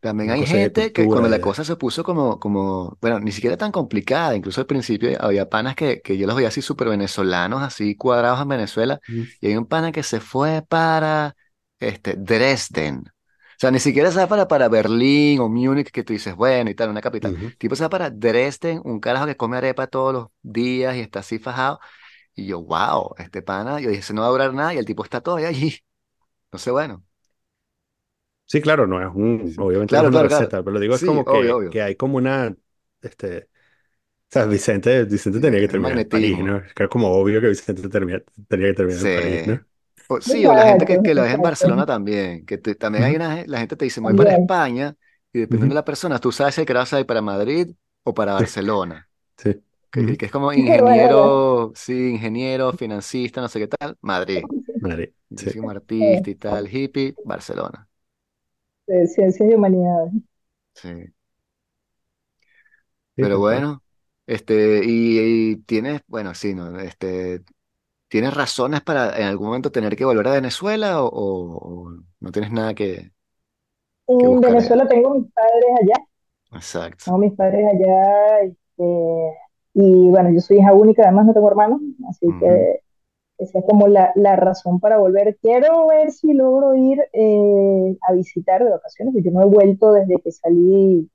También 0.00 0.30
Una 0.30 0.32
hay 0.32 0.44
cosa 0.44 0.56
de 0.58 0.72
gente 0.72 0.92
que 0.94 1.10
cuando 1.10 1.28
cultura. 1.28 1.28
la 1.28 1.40
De... 1.40 1.42
cosa 1.42 1.62
se 1.62 1.76
puso 1.76 2.02
como, 2.04 2.40
como, 2.40 2.96
bueno, 3.02 3.20
ni 3.20 3.32
siquiera 3.32 3.58
tan 3.58 3.70
complicada, 3.70 4.34
incluso 4.34 4.62
al 4.62 4.66
principio 4.66 5.10
había 5.22 5.50
panas 5.50 5.74
que, 5.76 6.00
que 6.00 6.16
yo 6.16 6.26
los 6.26 6.36
veía 6.36 6.48
así 6.48 6.62
súper 6.62 6.88
venezolanos, 6.88 7.62
así 7.62 7.96
cuadrados 7.96 8.40
en 8.40 8.48
Venezuela, 8.48 9.00
Mm, 9.08 9.30
y 9.40 9.48
hay 9.48 9.56
un 9.58 9.66
pana 9.66 9.92
que 9.92 10.02
se 10.02 10.20
fue 10.20 10.62
para 10.66 11.36
este, 11.80 12.14
Dresden. 12.16 13.04
O 13.60 13.62
sea, 13.62 13.70
ni 13.70 13.78
siquiera 13.78 14.10
se 14.10 14.18
va 14.18 14.26
para, 14.26 14.48
para 14.48 14.68
Berlín 14.70 15.38
o 15.40 15.48
Múnich, 15.50 15.90
que 15.90 16.02
tú 16.02 16.14
dices, 16.14 16.34
bueno, 16.34 16.70
y 16.70 16.74
tal, 16.74 16.88
una 16.90 17.02
capital. 17.02 17.34
ujú. 17.34 17.54
Tipo 17.58 17.76
se 17.76 17.82
va 17.84 17.90
para 17.90 18.08
Dresden, 18.10 18.80
un 18.84 19.00
carajo 19.00 19.26
que 19.26 19.36
come 19.36 19.58
arepa 19.58 19.86
todos 19.86 20.14
los 20.14 20.28
días 20.42 20.96
y 20.96 21.00
está 21.00 21.20
así 21.20 21.38
fajado. 21.38 21.78
Y 22.34 22.46
yo, 22.46 22.62
wow, 22.62 23.14
este 23.18 23.42
pana, 23.42 23.80
yo 23.80 23.90
dije, 23.90 24.00
"Ese 24.02 24.14
no 24.14 24.22
va 24.22 24.28
a 24.28 24.30
durar 24.32 24.54
nada, 24.54 24.74
y 24.74 24.78
el 24.78 24.86
tipo 24.86 25.04
está 25.04 25.20
todavía 25.22 25.48
allí. 25.48 25.78
No 26.52 26.58
sé, 26.60 26.70
bueno. 26.72 27.04
Sí, 28.46 28.60
claro, 28.60 28.86
no 28.88 29.00
es 29.00 29.08
un, 29.14 29.54
obviamente 29.58 29.96
no 29.96 30.02
es 30.04 30.08
Claro, 30.08 30.10
una 30.10 30.18
claro, 30.18 30.28
claro. 30.28 30.56
receta, 30.58 30.58
pero 30.62 30.72
lo 30.72 30.80
digo 30.80 30.96
es 30.96 31.02
Sí, 31.02 31.04
como 31.04 31.24
obvio, 31.26 31.56
que, 31.56 31.56
obvio. 31.56 31.70
que 31.70 31.82
hay 31.82 31.94
como 31.94 32.16
una, 32.16 32.52
este, 33.00 33.44
o 33.44 33.48
sea, 34.30 34.46
Vicente, 34.46 35.04
Vicente 35.04 35.40
tenía 35.40 35.60
que 35.60 35.68
terminar 35.68 35.98
en 35.98 36.06
París, 36.06 36.38
¿no? 36.40 36.58
Es 36.58 36.74
que 36.74 36.88
como 36.88 37.08
obvio 37.12 37.40
que 37.40 37.48
Vicente 37.48 37.88
termina- 37.90 38.22
tenía 38.48 38.68
que 38.68 38.74
terminar 38.74 39.02
Sí. 39.02 39.08
en 39.08 39.12
París, 39.12 39.46
¿no? 39.46 39.66
O, 40.12 40.20
sí, 40.20 40.44
o 40.46 40.52
la 40.54 40.64
gente 40.66 40.84
que, 40.84 41.00
que 41.00 41.14
lo 41.14 41.22
ves 41.22 41.34
en. 41.34 41.40
Barcelona 41.40 41.86
también, 41.86 42.44
que 42.44 42.58
te- 42.58 42.74
también 42.74 43.04
hay 43.04 43.14
una, 43.16 43.44
la 43.46 43.58
gente 43.60 43.76
te 43.76 43.84
dice, 43.84 44.00
voy 44.00 44.14
para. 44.14 44.32
España, 44.32 44.96
y 45.32 45.38
dependiendo 45.40 45.72
de 45.74 45.76
la 45.80 45.84
persona, 45.84 46.18
tú 46.18 46.32
sabes 46.32 46.56
si 46.56 46.64
querés 46.66 46.92
ir 46.94 47.06
para 47.06 47.22
Madrid 47.22 47.70
o 48.02 48.12
para 48.14 48.32
Barcelona, 48.34 49.08
sí. 49.36 49.62
que, 49.90 50.16
que 50.16 50.26
es 50.26 50.32
como 50.32 50.52
ingeniero, 50.52 51.72
sí, 51.76 52.10
ingeniero, 52.10 52.72
financista, 52.72 53.40
no 53.40 53.48
sé 53.48 53.60
qué 53.60 53.68
tal, 53.68 53.98
Madrid, 54.02 54.48
Madrid, 54.80 55.10
sí. 55.36 55.54
como 55.56 55.70
artista 55.70 56.30
y 56.30 56.34
tal, 56.36 56.68
hippie, 56.74 57.18
Barcelona, 57.22 57.88
de 58.86 59.06
ciencias 59.06 59.50
y 59.50 59.54
humanidades. 59.54 60.12
sí. 60.74 61.12
Pero 63.18 63.38
bueno, 63.38 63.84
este, 64.26 64.82
y, 64.84 65.52
y 65.52 65.56
tienes, 65.58 66.02
bueno, 66.06 66.34
sí, 66.34 66.54
¿no? 66.54 66.78
Este, 66.80 67.42
¿tienes 68.10 68.34
razones 68.34 68.82
para 68.82 69.18
en 69.18 69.28
algún 69.28 69.48
momento 69.48 69.72
tener 69.72 69.96
que 69.96 70.06
volver 70.06 70.28
a 70.28 70.32
Venezuela 70.34 71.02
o, 71.04 71.08
o- 71.08 71.88
o 71.90 72.04
no 72.20 72.32
tienes 72.32 72.52
nada 72.52 72.74
que, 72.74 73.12
que 74.18 74.28
En 74.28 74.28
buscar? 74.28 74.58
Venezuela 74.58 74.86
tengo 74.86 75.14
mis 75.14 75.32
padres 75.32 75.70
allá, 75.80 76.04
Exacto. 76.52 77.04
tengo 77.04 77.18
mis 77.18 77.34
padres 77.34 77.66
allá, 77.72 78.40
este, 78.42 78.84
y 79.74 80.10
bueno, 80.10 80.30
yo 80.32 80.40
soy 80.40 80.58
hija 80.58 80.74
única, 80.74 81.02
además 81.04 81.26
no 81.26 81.32
tengo 81.34 81.48
hermanos, 81.48 81.80
así 82.08 82.34
Ujú. 82.34 82.40
que 82.40 82.80
esa 83.38 83.60
es 83.60 83.64
como 83.68 83.88
la, 83.88 84.12
la 84.16 84.36
razón 84.36 84.80
para 84.80 84.98
volver. 84.98 85.38
Quiero 85.42 85.88
ver 85.88 86.12
si 86.12 86.34
logro 86.34 86.74
ir 86.76 87.00
eh, 87.14 87.98
a 88.08 88.12
visitar 88.14 88.64
de 88.64 88.70
vacaciones, 88.70 89.14
porque 89.14 89.26
yo 89.30 89.32
no 89.32 89.42
he 89.42 89.46
vuelto 89.46 89.92
desde 89.92 90.20
que 90.22 90.32
salí, 90.32 91.10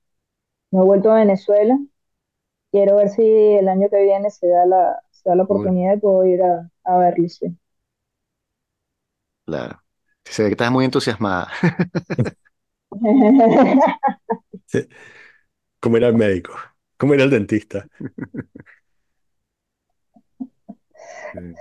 no 0.72 0.82
he 0.82 0.86
vuelto 0.86 1.12
a 1.12 1.16
Venezuela. 1.16 1.78
Quiero 2.72 2.96
ver 2.96 3.08
si 3.10 3.22
el 3.24 3.68
año 3.68 3.88
que 3.90 4.02
viene 4.02 4.30
se 4.30 4.48
da 4.48 4.66
la, 4.66 5.00
se 5.10 5.28
da 5.30 5.36
la 5.36 5.44
Cool. 5.48 5.76
oportunidad 5.76 5.94
de 5.94 5.98
poder 6.00 6.30
ir 6.32 6.42
a, 6.42 6.70
a 6.86 6.98
verlo, 6.98 7.28
sí. 7.28 7.46
Claro. 9.44 9.82
Se 10.24 10.42
ve 10.42 10.48
que 10.50 10.52
estás 10.54 10.70
muy 10.72 10.84
entusiasmada. 10.84 11.48
Sí. 14.66 14.88
¿Cómo 15.80 15.96
era 15.96 16.08
el 16.08 16.14
médico? 16.16 16.54
¿Cómo 16.98 17.14
era 17.14 17.24
el 17.24 17.30
dentista? 17.30 17.88
Sí. 21.32 21.56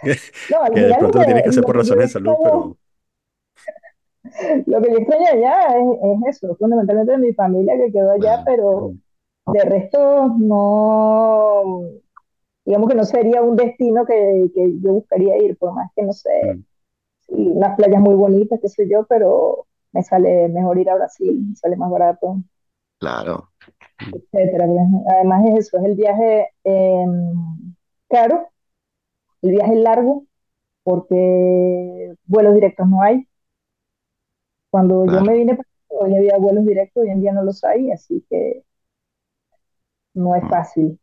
No, 0.49 0.61
al 0.63 0.73
Que 0.73 0.81
de 0.81 0.93
final 0.93 1.03
lo 1.03 1.11
pronto 1.11 1.19
lo 1.19 1.25
tienes 1.25 1.43
que 1.43 1.49
que, 1.49 1.49
hacer 1.49 1.63
lo 1.63 1.65
por 1.65 1.75
que 1.75 1.85
yo 1.85 1.93
razones 1.93 2.09
de 2.09 2.13
salud, 2.13 2.37
extraño, 2.37 2.39
pero... 2.41 2.77
lo 4.65 4.81
que 4.81 4.91
yo 4.91 4.97
extraño 4.97 5.27
allá 5.31 5.77
es, 5.77 6.27
es 6.29 6.37
eso, 6.43 6.55
fundamentalmente 6.57 7.11
de 7.13 7.17
mi 7.19 7.33
familia 7.33 7.75
que 7.77 7.91
quedó 7.91 8.11
allá, 8.11 8.41
Claro. 8.43 8.45
pero 8.45 8.95
de 9.45 9.61
resto 9.65 10.27
no, 10.39 11.81
digamos 12.65 12.89
que 12.89 12.95
no 12.95 13.05
sería 13.05 13.41
un 13.41 13.55
destino 13.55 14.05
que, 14.05 14.51
que 14.53 14.79
yo 14.81 14.93
buscaría 14.93 15.37
ir, 15.37 15.57
por 15.57 15.73
más 15.73 15.91
que 15.95 16.03
no 16.03 16.13
sé, 16.13 16.31
sí, 17.27 17.33
unas 17.35 17.75
playas 17.77 18.01
muy 18.01 18.15
bonitas, 18.15 18.59
qué 18.61 18.69
sé 18.69 18.89
yo, 18.89 19.05
pero 19.07 19.67
me 19.93 20.03
sale 20.03 20.49
mejor 20.49 20.79
ir 20.79 20.89
a 20.91 20.95
Brasil, 20.95 21.45
me 21.49 21.55
sale 21.57 21.77
más 21.77 21.91
barato, 21.91 22.37
Claro. 22.99 23.51
etcétera. 24.11 24.65
Pues, 24.67 24.81
Además 25.15 25.45
es 25.49 25.67
eso, 25.67 25.77
es 25.77 25.85
el 25.85 25.95
viaje 25.95 26.49
eh, 26.63 27.05
caro, 28.09 28.49
el 29.43 29.51
viaje 29.51 29.75
largo, 29.77 30.25
porque 30.83 32.15
vuelos 32.25 32.55
directos 32.55 32.87
no 32.89 33.01
hay. 33.03 33.27
Cuando 34.69 35.07
yo 35.07 35.21
me 35.21 35.33
vine, 35.33 35.57
hoy 35.87 36.15
había 36.15 36.37
vuelos 36.37 36.65
directos, 36.67 37.01
hoy 37.03 37.09
en 37.09 37.21
día 37.21 37.31
no 37.33 37.43
los 37.43 37.63
hay, 37.63 37.89
así 37.91 38.23
que 38.29 38.63
no 40.15 40.35
es 40.35 40.43
Mm. 40.43 40.49
fácil. 40.49 40.99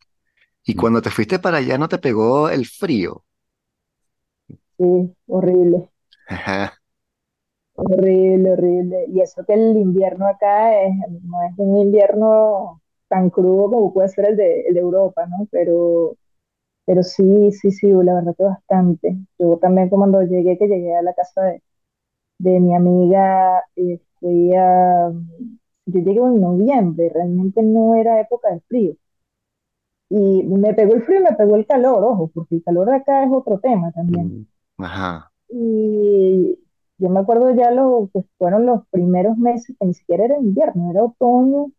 Y 0.65 0.75
mm. 0.75 0.77
cuando 0.77 1.03
te 1.03 1.11
fuiste 1.11 1.39
para 1.39 1.59
allá, 1.59 1.79
¿no 1.79 1.89
te 1.89 1.99
pegó 1.99 2.49
el 2.51 2.67
frío? 2.67 3.25
Sí, 4.77 5.15
horrible, 5.29 5.89
Ajá. 6.27 6.81
horrible, 7.75 8.53
horrible. 8.53 9.07
Y 9.09 9.21
eso 9.21 9.45
que 9.47 9.55
el 9.55 9.77
invierno 9.77 10.27
acá 10.27 10.83
es, 10.83 10.95
no 11.23 11.43
es 11.43 11.53
un 11.59 11.79
invierno 11.79 12.81
tan 13.09 13.31
crudo 13.31 13.71
como 13.71 13.93
puede 13.93 14.09
ser 14.09 14.27
el 14.31 14.37
de, 14.37 14.63
el 14.63 14.75
de 14.75 14.81
Europa, 14.81 15.27
¿no? 15.27 15.47
Pero, 15.51 16.17
pero 16.87 17.03
sí, 17.03 17.53
sí, 17.53 17.71
sí, 17.73 17.89
la 17.93 18.15
verdad 18.17 18.35
que 18.37 18.45
bastante. 18.45 19.17
Yo 19.39 19.59
también 19.59 19.89
cuando 19.91 20.23
llegué, 20.23 20.59
que 20.59 20.69
llegué 20.69 20.97
a 20.97 21.03
la 21.03 21.15
casa 21.15 21.43
de, 21.45 21.63
de 22.39 22.61
mi 22.61 22.75
amiga, 22.77 23.65
eh, 23.77 24.01
fui 24.21 24.55
a... 24.57 25.11
Yo 25.87 26.01
llegué 26.01 26.21
en 26.21 26.41
noviembre, 26.41 27.11
realmente 27.15 27.63
no 27.63 27.95
era 27.97 28.21
época 28.21 28.51
de 28.53 28.61
frío. 28.63 28.97
Y 30.13 30.45
me 30.45 30.75
pegó 30.75 30.95
el 30.95 31.03
frío 31.03 31.21
y 31.21 31.25
me 31.25 31.33
pegó 31.35 31.57
el 31.57 31.67
calor, 31.67 32.05
ojo, 32.05 32.31
porque 32.33 32.57
el 32.57 32.63
calor 32.63 32.89
de 32.89 32.97
acá 32.97 33.25
es 33.25 33.33
otro 33.33 33.59
tema 33.59 33.91
también. 33.93 34.33
Mm, 34.79 34.85
Ajá. 34.85 35.33
Y 35.49 36.59
yo 36.99 37.09
me 37.11 37.21
acuerdo 37.21 37.55
ya 37.55 37.71
lo 37.71 38.09
que 38.13 38.23
fueron 38.39 38.67
los 38.67 38.87
primeros 38.89 39.37
meses, 39.39 39.77
que 39.79 39.87
ni 39.87 39.95
siquiera 39.95 40.25
era 40.25 40.39
invierno, 40.39 40.91
era 40.91 41.05
otoño, 41.05 41.71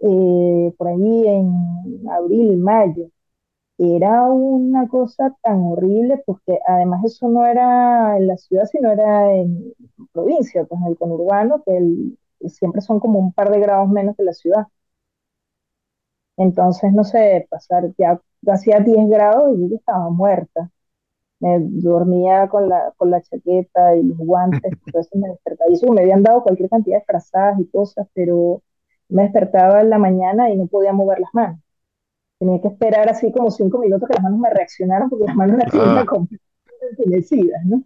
eh, 0.00 0.74
por 0.78 0.88
ahí 0.88 1.26
en 1.28 2.08
abril, 2.10 2.58
mayo. 2.58 3.10
Era 3.78 4.24
una 4.24 4.88
cosa 4.88 5.36
tan 5.42 5.60
horrible 5.62 6.22
porque 6.26 6.58
además 6.66 7.04
eso 7.04 7.28
no 7.28 7.46
era 7.46 8.16
en 8.18 8.26
la 8.28 8.36
ciudad, 8.38 8.66
sino 8.66 8.90
era 8.92 9.34
en 9.34 9.74
provincia, 10.12 10.64
pues 10.66 10.80
en 10.82 10.88
el 10.88 10.98
conurbano, 10.98 11.62
que 11.64 11.76
el- 11.78 12.18
siempre 12.50 12.80
son 12.82 13.00
como 13.00 13.18
un 13.20 13.32
par 13.32 13.50
de 13.50 13.60
grados 13.60 13.88
menos 13.90 14.16
que 14.16 14.24
la 14.24 14.32
ciudad. 14.34 14.66
Entonces, 16.38 16.92
no 16.94 17.04
sé, 17.04 17.46
pasar 17.50 17.92
ya 17.98 18.20
hacía 18.48 18.80
10 18.80 19.08
grados 19.10 19.58
y 19.58 19.70
yo 19.70 19.76
estaba 19.76 20.10
muerta. 20.10 20.70
Me 21.40 21.58
dormía 21.60 22.48
con 22.48 22.68
la, 22.68 22.92
con 22.96 23.10
la 23.10 23.22
chaqueta 23.22 23.96
y 23.96 24.04
los 24.04 24.18
guantes, 24.18 24.74
entonces 24.86 25.14
me 25.20 25.28
despertaba. 25.30 25.70
Y 25.70 25.74
eso 25.74 25.92
me 25.92 26.02
habían 26.02 26.22
dado 26.24 26.42
cualquier 26.42 26.70
cantidad 26.70 26.98
de 27.00 27.04
frazadas 27.06 27.60
y 27.60 27.68
cosas, 27.70 28.08
pero 28.14 28.62
me 29.08 29.24
despertaba 29.24 29.80
en 29.82 29.90
la 29.90 29.98
mañana 29.98 30.50
y 30.50 30.56
no 30.56 30.66
podía 30.68 30.92
mover 30.92 31.20
las 31.20 31.34
manos. 31.34 31.60
Tenía 32.38 32.60
que 32.60 32.68
esperar 32.68 33.08
así 33.10 33.32
como 33.32 33.50
cinco 33.50 33.78
minutos 33.78 34.08
que 34.08 34.14
las 34.14 34.24
manos 34.24 34.40
me 34.40 34.50
reaccionaran 34.50 35.10
porque 35.10 35.26
las 35.26 35.36
manos 35.36 35.58
tenía 35.72 36.04
Ah, 36.04 36.04
completamente 36.06 36.42
entumecidas, 36.92 37.64
¿no? 37.66 37.84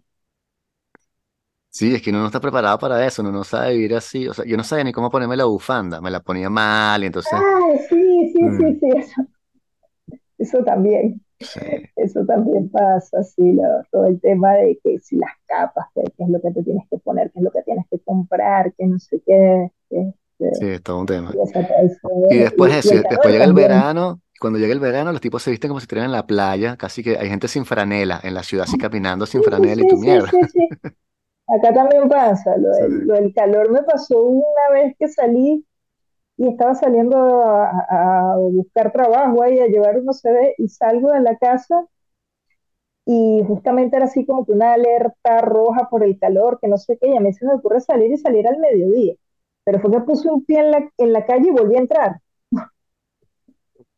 Sí, 1.73 1.95
es 1.95 2.01
que 2.01 2.11
uno 2.11 2.19
no 2.21 2.27
está 2.27 2.39
preparado 2.41 2.79
para 2.79 3.05
eso, 3.05 3.21
uno 3.21 3.31
no 3.31 3.43
sabe 3.43 3.73
vivir 3.73 3.95
así. 3.95 4.27
O 4.27 4.33
sea, 4.33 4.45
yo 4.45 4.57
no 4.57 4.63
sabía 4.63 4.83
ni 4.85 4.93
cómo 4.93 5.09
ponerme 5.11 5.37
la 5.37 5.45
bufanda, 5.45 6.01
me 6.01 6.11
la 6.11 6.21
ponía 6.23 6.49
mal 6.49 7.03
y 7.03 7.07
entonces, 7.07 7.45
Ay, 7.65 7.77
sí, 7.89 8.31
sí, 8.33 8.39
mm, 8.39 8.73
sí, 8.73 8.79
sí, 8.79 8.89
eso, 8.97 9.27
eso 10.37 10.63
también, 10.63 11.21
sí, 11.39 11.59
eso 11.97 12.25
también 12.25 12.69
pasa, 12.69 13.23
sí, 13.23 13.53
lo- 13.53 13.83
todo 13.91 14.05
el 14.07 14.19
tema 14.21 14.53
de 14.55 14.79
que 14.83 14.99
si 14.99 15.17
las 15.17 15.31
capas, 15.47 15.87
que, 15.95 16.03
qué 16.17 16.23
es 16.25 16.29
lo 16.29 16.41
que 16.41 16.51
te 16.51 16.63
tienes 16.63 16.85
que 16.89 16.99
poner, 16.99 17.31
qué 17.31 17.39
es 17.39 17.45
lo 17.45 17.51
que 17.51 17.63
tienes 17.63 17.85
que 17.91 17.99
comprar, 18.01 18.73
que 18.75 18.87
no 18.87 18.99
sé 18.99 19.21
qué, 19.25 19.71
que, 19.89 20.13
sí, 20.51 20.65
este, 20.65 20.67
es 20.67 20.83
todo 20.83 20.99
un 20.99 21.05
tema. 21.05 21.37
y, 21.37 21.41
esa- 21.41 21.61
eso, 21.83 22.09
Y 22.27 22.37
después 22.39 22.73
y, 22.83 22.89
eso, 22.89 22.95
y 22.95 22.99
después 23.09 23.33
llega 23.33 23.45
el 23.45 23.53
verano, 23.53 24.21
cuando 24.39 24.59
llega 24.59 24.73
el 24.73 24.79
verano 24.79 25.11
los 25.11 25.21
tipos 25.21 25.43
se 25.43 25.51
visten 25.51 25.69
como 25.69 25.79
si 25.79 25.85
estuvieran 25.85 26.07
en 26.11 26.13
la 26.17 26.27
playa, 26.27 26.77
casi 26.77 27.03
que 27.03 27.17
hay 27.17 27.29
gente 27.29 27.47
sin 27.49 27.65
franela 27.65 28.19
en 28.23 28.33
la 28.35 28.43
ciudad, 28.43 28.65
así 28.65 28.77
caminando 28.77 29.25
Sí, 29.25 29.27
sin 29.27 29.43
franela 29.43 29.81
y 29.83 29.85
tu 29.85 29.97
sí, 29.97 29.99
mierda. 29.99 30.37
Acá 31.47 31.73
también 31.73 32.09
pasa, 32.09 32.57
lo 32.57 32.71
Sí. 32.73 32.83
del, 32.83 33.05
lo 33.07 33.13
del 33.15 33.33
calor 33.33 33.71
me 33.71 33.83
pasó 33.83 34.21
una 34.23 34.69
vez 34.73 34.95
que 34.97 35.07
salí 35.07 35.65
y 36.37 36.49
estaba 36.49 36.75
saliendo 36.75 37.17
a, 37.17 38.33
a 38.33 38.37
buscar 38.37 38.91
trabajo 38.93 39.43
ahí, 39.43 39.59
a 39.59 39.67
llevar 39.67 39.99
unos 39.99 40.21
CD 40.21 40.55
y 40.59 40.69
salgo 40.69 41.11
de 41.13 41.21
la 41.21 41.37
casa 41.37 41.87
y 43.05 43.43
justamente 43.47 43.95
era 43.97 44.05
así 44.05 44.25
como 44.25 44.45
que 44.45 44.53
una 44.53 44.73
alerta 44.73 45.41
roja 45.41 45.89
por 45.89 46.03
el 46.03 46.17
calor, 46.19 46.59
que 46.61 46.67
no 46.67 46.77
sé 46.77 46.97
qué, 47.01 47.09
y 47.09 47.17
a 47.17 47.19
mí 47.19 47.33
se 47.33 47.45
me 47.45 47.53
ocurre 47.55 47.81
salir 47.81 48.11
y 48.11 48.17
salir 48.17 48.47
al 48.47 48.59
mediodía. 48.59 49.15
Pero 49.65 49.79
fue 49.79 49.91
que 49.91 49.99
puse 50.01 50.29
un 50.29 50.45
pie 50.45 50.59
en 50.59 50.71
la, 50.71 50.89
en 50.97 51.13
la 51.13 51.25
calle 51.25 51.49
y 51.49 51.51
volví 51.51 51.75
a 51.75 51.79
entrar. 51.79 52.21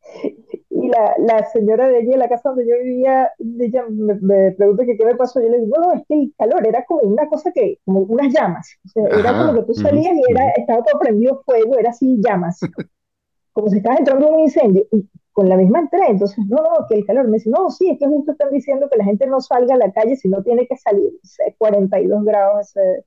Y 0.78 0.88
la, 0.88 1.14
la 1.18 1.46
señora 1.46 1.88
de 1.88 1.96
allí, 1.98 2.08
de 2.08 2.18
la 2.18 2.28
casa 2.28 2.50
donde 2.50 2.68
yo 2.68 2.76
vivía, 2.82 3.30
ella 3.38 3.84
me, 3.88 4.14
me 4.16 4.52
pregunta 4.52 4.84
que 4.84 4.96
qué 4.98 5.06
me 5.06 5.14
pasó. 5.14 5.40
Yo 5.40 5.48
le 5.48 5.60
digo, 5.60 5.74
no, 5.78 5.92
es 5.94 6.02
que 6.06 6.14
el 6.14 6.34
calor 6.36 6.66
era 6.66 6.84
como 6.84 7.00
una 7.00 7.26
cosa 7.28 7.50
que, 7.50 7.78
como 7.84 8.00
unas 8.00 8.32
llamas. 8.32 8.76
O 8.84 8.88
sea, 8.88 9.04
era 9.18 9.32
como 9.38 9.54
que 9.54 9.66
tú 9.66 9.74
salías 9.74 10.14
y 10.14 10.30
era, 10.30 10.50
estaba 10.50 10.82
todo 10.82 11.00
prendido 11.00 11.42
fuego, 11.46 11.78
era 11.78 11.90
así 11.90 12.20
llamas, 12.22 12.60
como 13.54 13.68
si 13.68 13.78
estabas 13.78 14.00
entrando 14.00 14.28
en 14.28 14.34
un 14.34 14.40
incendio. 14.40 14.86
Y 14.92 15.08
con 15.32 15.48
la 15.48 15.56
misma 15.56 15.80
entré, 15.80 16.08
entonces, 16.08 16.44
no, 16.46 16.56
no, 16.56 16.86
que 16.88 16.96
el 16.96 17.06
calor. 17.06 17.26
Me 17.26 17.38
dice, 17.38 17.48
no, 17.48 17.70
sí, 17.70 17.88
es 17.90 17.98
que 17.98 18.06
justo 18.06 18.32
están 18.32 18.50
diciendo 18.50 18.88
que 18.90 18.98
la 18.98 19.04
gente 19.04 19.26
no 19.26 19.40
salga 19.40 19.74
a 19.74 19.78
la 19.78 19.92
calle 19.92 20.16
si 20.16 20.28
no 20.28 20.42
tiene 20.42 20.66
que 20.66 20.76
salir. 20.76 21.08
O 21.08 21.26
sea, 21.26 21.46
42 21.56 22.22
grados 22.22 22.76
ese, 22.76 23.04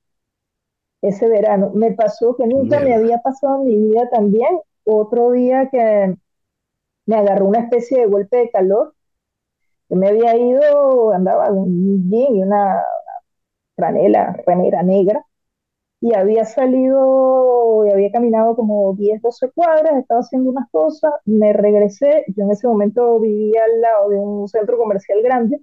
ese 1.02 1.28
verano. 1.28 1.70
Me 1.74 1.92
pasó 1.92 2.34
que 2.36 2.46
nunca 2.46 2.80
me 2.80 2.94
había 2.94 3.18
pasado 3.18 3.60
en 3.60 3.66
mi 3.66 3.76
vida 3.76 4.08
también. 4.10 4.58
Otro 4.84 5.30
día 5.30 5.68
que 5.70 6.16
me 7.06 7.16
agarró 7.16 7.46
una 7.46 7.60
especie 7.60 8.00
de 8.00 8.06
golpe 8.06 8.36
de 8.38 8.50
calor. 8.50 8.94
Yo 9.88 9.96
me 9.96 10.08
había 10.08 10.36
ido, 10.36 11.12
andaba 11.12 11.48
en 11.48 11.54
un 11.58 12.10
jean 12.10 12.36
y 12.36 12.42
una 12.42 12.82
franela, 13.76 14.36
negra, 14.84 15.24
y 16.00 16.14
había 16.14 16.44
salido, 16.46 17.86
y 17.86 17.92
había 17.92 18.12
caminado 18.12 18.56
como 18.56 18.94
10 18.96 19.22
12 19.22 19.50
cuadras, 19.52 19.98
estaba 19.98 20.20
haciendo 20.20 20.50
unas 20.50 20.70
cosas, 20.70 21.12
me 21.26 21.52
regresé, 21.52 22.24
yo 22.36 22.44
en 22.44 22.52
ese 22.52 22.68
momento 22.68 23.20
vivía 23.20 23.64
al 23.64 23.80
lado 23.80 24.08
de 24.10 24.18
un 24.18 24.48
centro 24.48 24.78
comercial 24.78 25.22
grande, 25.22 25.60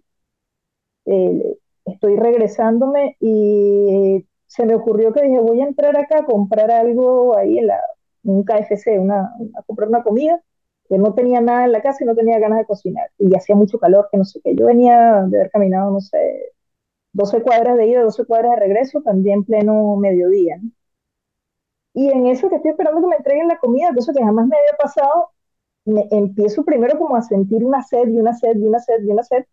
eh, 1.05 1.57
estoy 1.85 2.17
regresándome 2.17 3.15
y 3.19 4.25
se 4.47 4.65
me 4.65 4.75
ocurrió 4.75 5.13
que 5.13 5.21
dije, 5.23 5.39
voy 5.39 5.61
a 5.61 5.67
entrar 5.67 5.97
acá 5.97 6.19
a 6.19 6.25
comprar 6.25 6.71
algo 6.71 7.37
ahí 7.37 7.57
en 7.59 7.67
la, 7.67 7.79
un 8.23 8.43
KFC, 8.43 8.97
a 8.97 9.63
comprar 9.65 9.89
una 9.89 10.03
comida, 10.03 10.41
que 10.89 10.97
no 10.97 11.13
tenía 11.13 11.41
nada 11.41 11.65
en 11.65 11.71
la 11.71 11.81
casa 11.81 12.03
y 12.03 12.07
no 12.07 12.15
tenía 12.15 12.39
ganas 12.39 12.59
de 12.59 12.65
cocinar. 12.65 13.09
Y 13.17 13.35
hacía 13.35 13.55
mucho 13.55 13.79
calor, 13.79 14.09
que 14.11 14.17
no 14.17 14.25
sé 14.25 14.41
qué. 14.43 14.55
Yo 14.55 14.65
venía 14.67 15.25
de 15.27 15.37
haber 15.37 15.51
caminado, 15.51 15.91
no 15.91 16.01
sé, 16.01 16.53
12 17.13 17.41
cuadras 17.41 17.77
de 17.77 17.87
ida, 17.87 18.03
12 18.03 18.25
cuadras 18.25 18.53
de 18.53 18.59
regreso, 18.61 19.01
también 19.01 19.43
pleno 19.45 19.95
mediodía. 19.97 20.59
Y 21.93 22.09
en 22.11 22.27
eso 22.27 22.49
que 22.49 22.57
estoy 22.57 22.71
esperando 22.71 23.01
que 23.01 23.07
me 23.07 23.15
entreguen 23.17 23.47
la 23.47 23.57
comida, 23.57 23.93
cosa 23.95 24.13
que 24.13 24.23
jamás 24.23 24.47
me 24.47 24.55
había 24.55 24.77
pasado, 24.77 25.31
me 25.85 26.07
empiezo 26.11 26.63
primero 26.65 26.97
como 26.99 27.15
a 27.15 27.21
sentir 27.21 27.65
una 27.65 27.81
sed 27.83 28.07
y 28.09 28.19
una 28.19 28.33
sed 28.33 28.57
y 28.57 28.67
una 28.67 28.79
sed 28.79 29.03
y 29.03 29.11
una 29.11 29.23
sed 29.23 29.45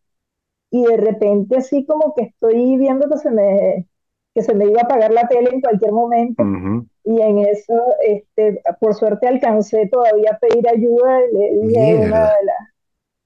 y 0.70 0.85
de 0.85 0.97
repente 0.97 1.57
así 1.57 1.87
como 1.87 2.14
que 2.14 2.24
estoy 2.24 2.76
viendo 2.78 3.09
que 3.09 3.18
se 3.18 3.30
me, 3.30 3.89
que 4.35 4.43
se 4.43 4.55
me 4.55 4.66
iba 4.66 4.82
a 4.82 4.85
apagar 4.85 5.12
la 5.12 5.28
tele 5.28 5.51
en 5.53 5.61
cualquier 5.61 5.93
momento 5.93 6.43
Ujú. 6.43 6.87
Y 7.05 7.21
en 7.21 7.39
eso, 7.41 7.75
este, 8.03 8.63
por 8.81 8.95
suerte 8.95 9.29
alcancé 9.29 9.89
todavía 9.89 10.31
a 10.33 10.39
pedir 10.39 10.67
ayuda, 10.69 11.21
le 11.33 11.67
dije 11.67 11.93
a 11.93 11.97
una 11.97 12.21
de, 12.21 12.45
las 12.47 12.59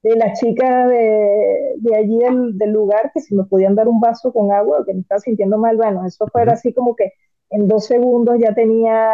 de 0.03 0.17
las 0.17 0.41
chicas 0.41 0.89
de, 0.89 1.75
de 1.77 1.97
allí 1.97 2.19
del, 2.19 2.59
del, 2.59 2.71
lugar 2.71 3.13
que 3.15 3.21
si 3.21 3.37
me 3.37 3.45
podían 3.45 3.77
dar 3.77 3.89
un 3.89 4.01
vaso 4.01 4.33
con 4.33 4.51
agua, 4.51 4.85
que 4.85 4.95
me 4.95 5.01
estaba 5.01 5.21
sintiendo 5.21 5.59
mal, 5.59 5.77
bueno, 5.77 6.05
eso 6.05 6.25
Ujú. 6.25 6.51
así 6.51 6.75
como 6.75 6.97
que 6.97 7.13
en 7.51 7.69
dos 7.69 7.87
segundos 7.87 8.37
ya 8.41 8.53
tenía 8.53 9.11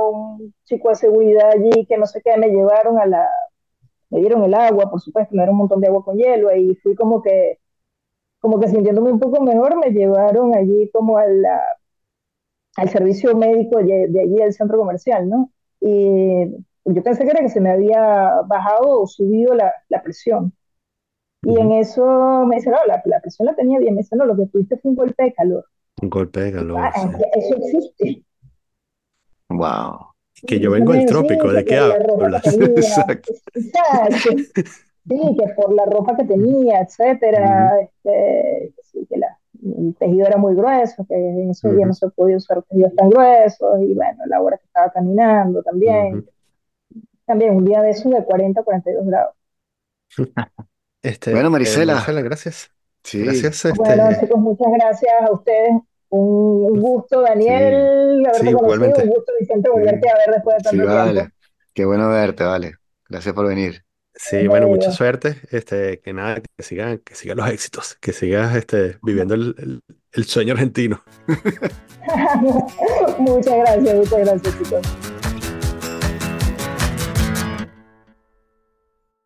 un 0.00 0.52
chico 0.64 0.88
de 0.88 0.96
seguridad 0.96 1.50
allí 1.52 1.86
que 1.86 1.96
no 1.96 2.06
sé 2.06 2.20
qué, 2.22 2.36
me 2.36 2.48
llevaron 2.48 2.98
a 2.98 3.06
la, 3.06 3.28
me 4.10 4.18
dieron 4.18 4.42
el 4.42 4.54
agua, 4.54 4.90
por 4.90 5.00
supuesto, 5.00 5.34
me 5.34 5.42
dieron 5.42 5.54
un 5.54 5.60
montón 5.60 5.80
de 5.80 5.86
agua 5.86 6.04
con 6.04 6.16
hielo 6.16 6.54
y 6.54 6.74
fui 6.76 6.96
como 6.96 7.22
que 7.22 7.58
como 8.40 8.60
que 8.60 8.68
sintiéndome 8.68 9.12
un 9.12 9.18
poco 9.18 9.42
mejor, 9.42 9.76
me 9.76 9.90
llevaron 9.90 10.54
allí 10.54 10.90
como 10.92 11.18
a 11.18 11.26
la, 11.26 11.60
al 12.78 12.88
servicio 12.88 13.34
médico 13.36 13.78
de, 13.78 14.06
de, 14.08 14.20
allí 14.20 14.36
del 14.36 14.52
centro 14.52 14.78
comercial, 14.78 15.28
¿no? 15.28 15.50
Y 15.80 16.46
yo 16.84 17.02
pensé 17.02 17.24
que 17.24 17.30
era 17.30 17.40
que 17.40 17.48
se 17.48 17.60
me 17.60 17.70
había 17.70 18.42
bajado 18.46 19.02
o 19.02 19.06
subido 19.06 19.54
la, 19.54 19.72
la 19.88 20.02
presión. 20.02 20.52
Y 21.42 21.58
en 21.58 21.72
eso 21.72 22.46
me 22.46 22.56
dice, 22.56 22.70
no, 22.70 22.78
la, 22.86 23.02
la, 23.04 23.20
presión 23.20 23.46
la 23.46 23.54
tenía 23.54 23.78
bien. 23.78 23.94
Me 23.94 24.02
dice, 24.02 24.16
no, 24.16 24.24
lo 24.24 24.36
que 24.36 24.46
tuviste 24.46 24.76
fue 24.76 24.90
un 24.90 24.96
golpe 24.96 25.24
de 25.24 25.32
calor. 25.32 25.64
Un 26.00 26.10
golpe 26.10 26.40
de 26.40 26.52
calor. 26.52 26.80
Ah, 26.80 26.92
sí. 26.94 27.08
Eso 27.34 27.56
existe. 27.56 28.24
Wow. 29.48 30.08
Que 30.46 30.60
yo 30.60 30.70
vengo 30.70 30.92
del 30.92 31.06
trópico, 31.06 31.52
¿de 31.52 31.64
qué 31.64 31.76
hablas? 31.78 32.46
Exacto. 32.46 33.32
Exacto. 33.54 34.42
Sí, 35.08 35.36
que 35.38 35.54
por 35.56 35.72
la 35.72 35.86
ropa 35.86 36.16
que 36.16 36.24
tenía, 36.24 36.80
etcétera, 36.80 37.72
uh 37.72 37.78
-huh. 37.78 37.84
este, 37.84 38.74
sí, 38.82 39.06
que 39.08 39.16
la, 39.16 39.37
el 39.76 39.94
tejido 39.96 40.26
era 40.26 40.36
muy 40.36 40.54
grueso, 40.54 41.04
que 41.06 41.14
en 41.14 41.50
esos 41.50 41.64
uh 41.64 41.74
-huh. 41.74 41.76
días 41.76 41.88
no 41.88 41.94
se 41.94 42.08
podía 42.10 42.36
usar 42.36 42.62
tejidos 42.62 42.94
tan 42.94 43.10
gruesos, 43.10 43.80
y 43.80 43.94
bueno, 43.94 44.18
la 44.26 44.40
hora 44.40 44.56
que 44.58 44.66
estaba 44.66 44.90
caminando 44.90 45.62
también. 45.62 46.14
Uh 46.14 46.18
-huh. 46.18 46.28
También 47.26 47.56
un 47.56 47.64
día 47.64 47.82
de 47.82 47.90
esos 47.90 48.10
de 48.10 48.24
40 48.24 48.62
42 48.62 49.06
grados. 49.06 49.34
Este, 51.00 51.32
bueno, 51.32 51.48
Marisela. 51.48 51.92
Eh, 51.92 51.94
Marisela, 51.94 52.22
gracias. 52.22 52.70
Sí. 53.04 53.22
Gracias. 53.22 53.64
Este... 53.64 53.78
Bueno, 53.78 54.08
chicos, 54.18 54.40
muchas 54.40 54.66
gracias 54.72 55.12
a 55.22 55.32
ustedes. 55.32 55.70
Un 56.10 56.80
gusto, 56.80 57.20
Daniel, 57.20 58.22
sí. 58.22 58.26
haberte 58.26 58.46
sí, 58.48 58.52
conocido. 58.52 58.74
Igualmente. 58.74 59.02
Un 59.04 59.08
gusto, 59.10 59.32
Vicente, 59.38 59.70
volverte 59.70 60.00
sí. 60.02 60.08
a 60.08 60.16
ver 60.18 60.34
después 60.34 60.56
de 60.56 60.62
tanto 60.64 60.82
sí, 60.82 60.88
vale. 60.88 61.12
tiempo. 61.12 61.34
Qué 61.72 61.84
bueno 61.84 62.08
verte, 62.08 62.44
vale. 62.44 62.72
Gracias 63.08 63.34
por 63.34 63.46
venir. 63.46 63.84
Sí, 64.18 64.48
bueno, 64.48 64.66
mucha 64.66 64.90
suerte. 64.90 65.36
Este, 65.50 66.00
que 66.00 66.12
nada, 66.12 66.40
que 66.40 66.62
sigan, 66.62 66.98
que 66.98 67.14
sigan 67.14 67.36
los 67.36 67.48
éxitos, 67.48 67.96
que 68.00 68.12
sigas 68.12 68.54
este, 68.56 68.98
viviendo 69.02 69.34
el, 69.34 69.54
el, 69.58 69.82
el 70.12 70.24
sueño 70.24 70.54
argentino. 70.54 71.02
muchas 73.18 73.54
gracias, 73.54 73.94
muchas 73.94 74.18
gracias, 74.18 74.58
chicos. 74.58 75.17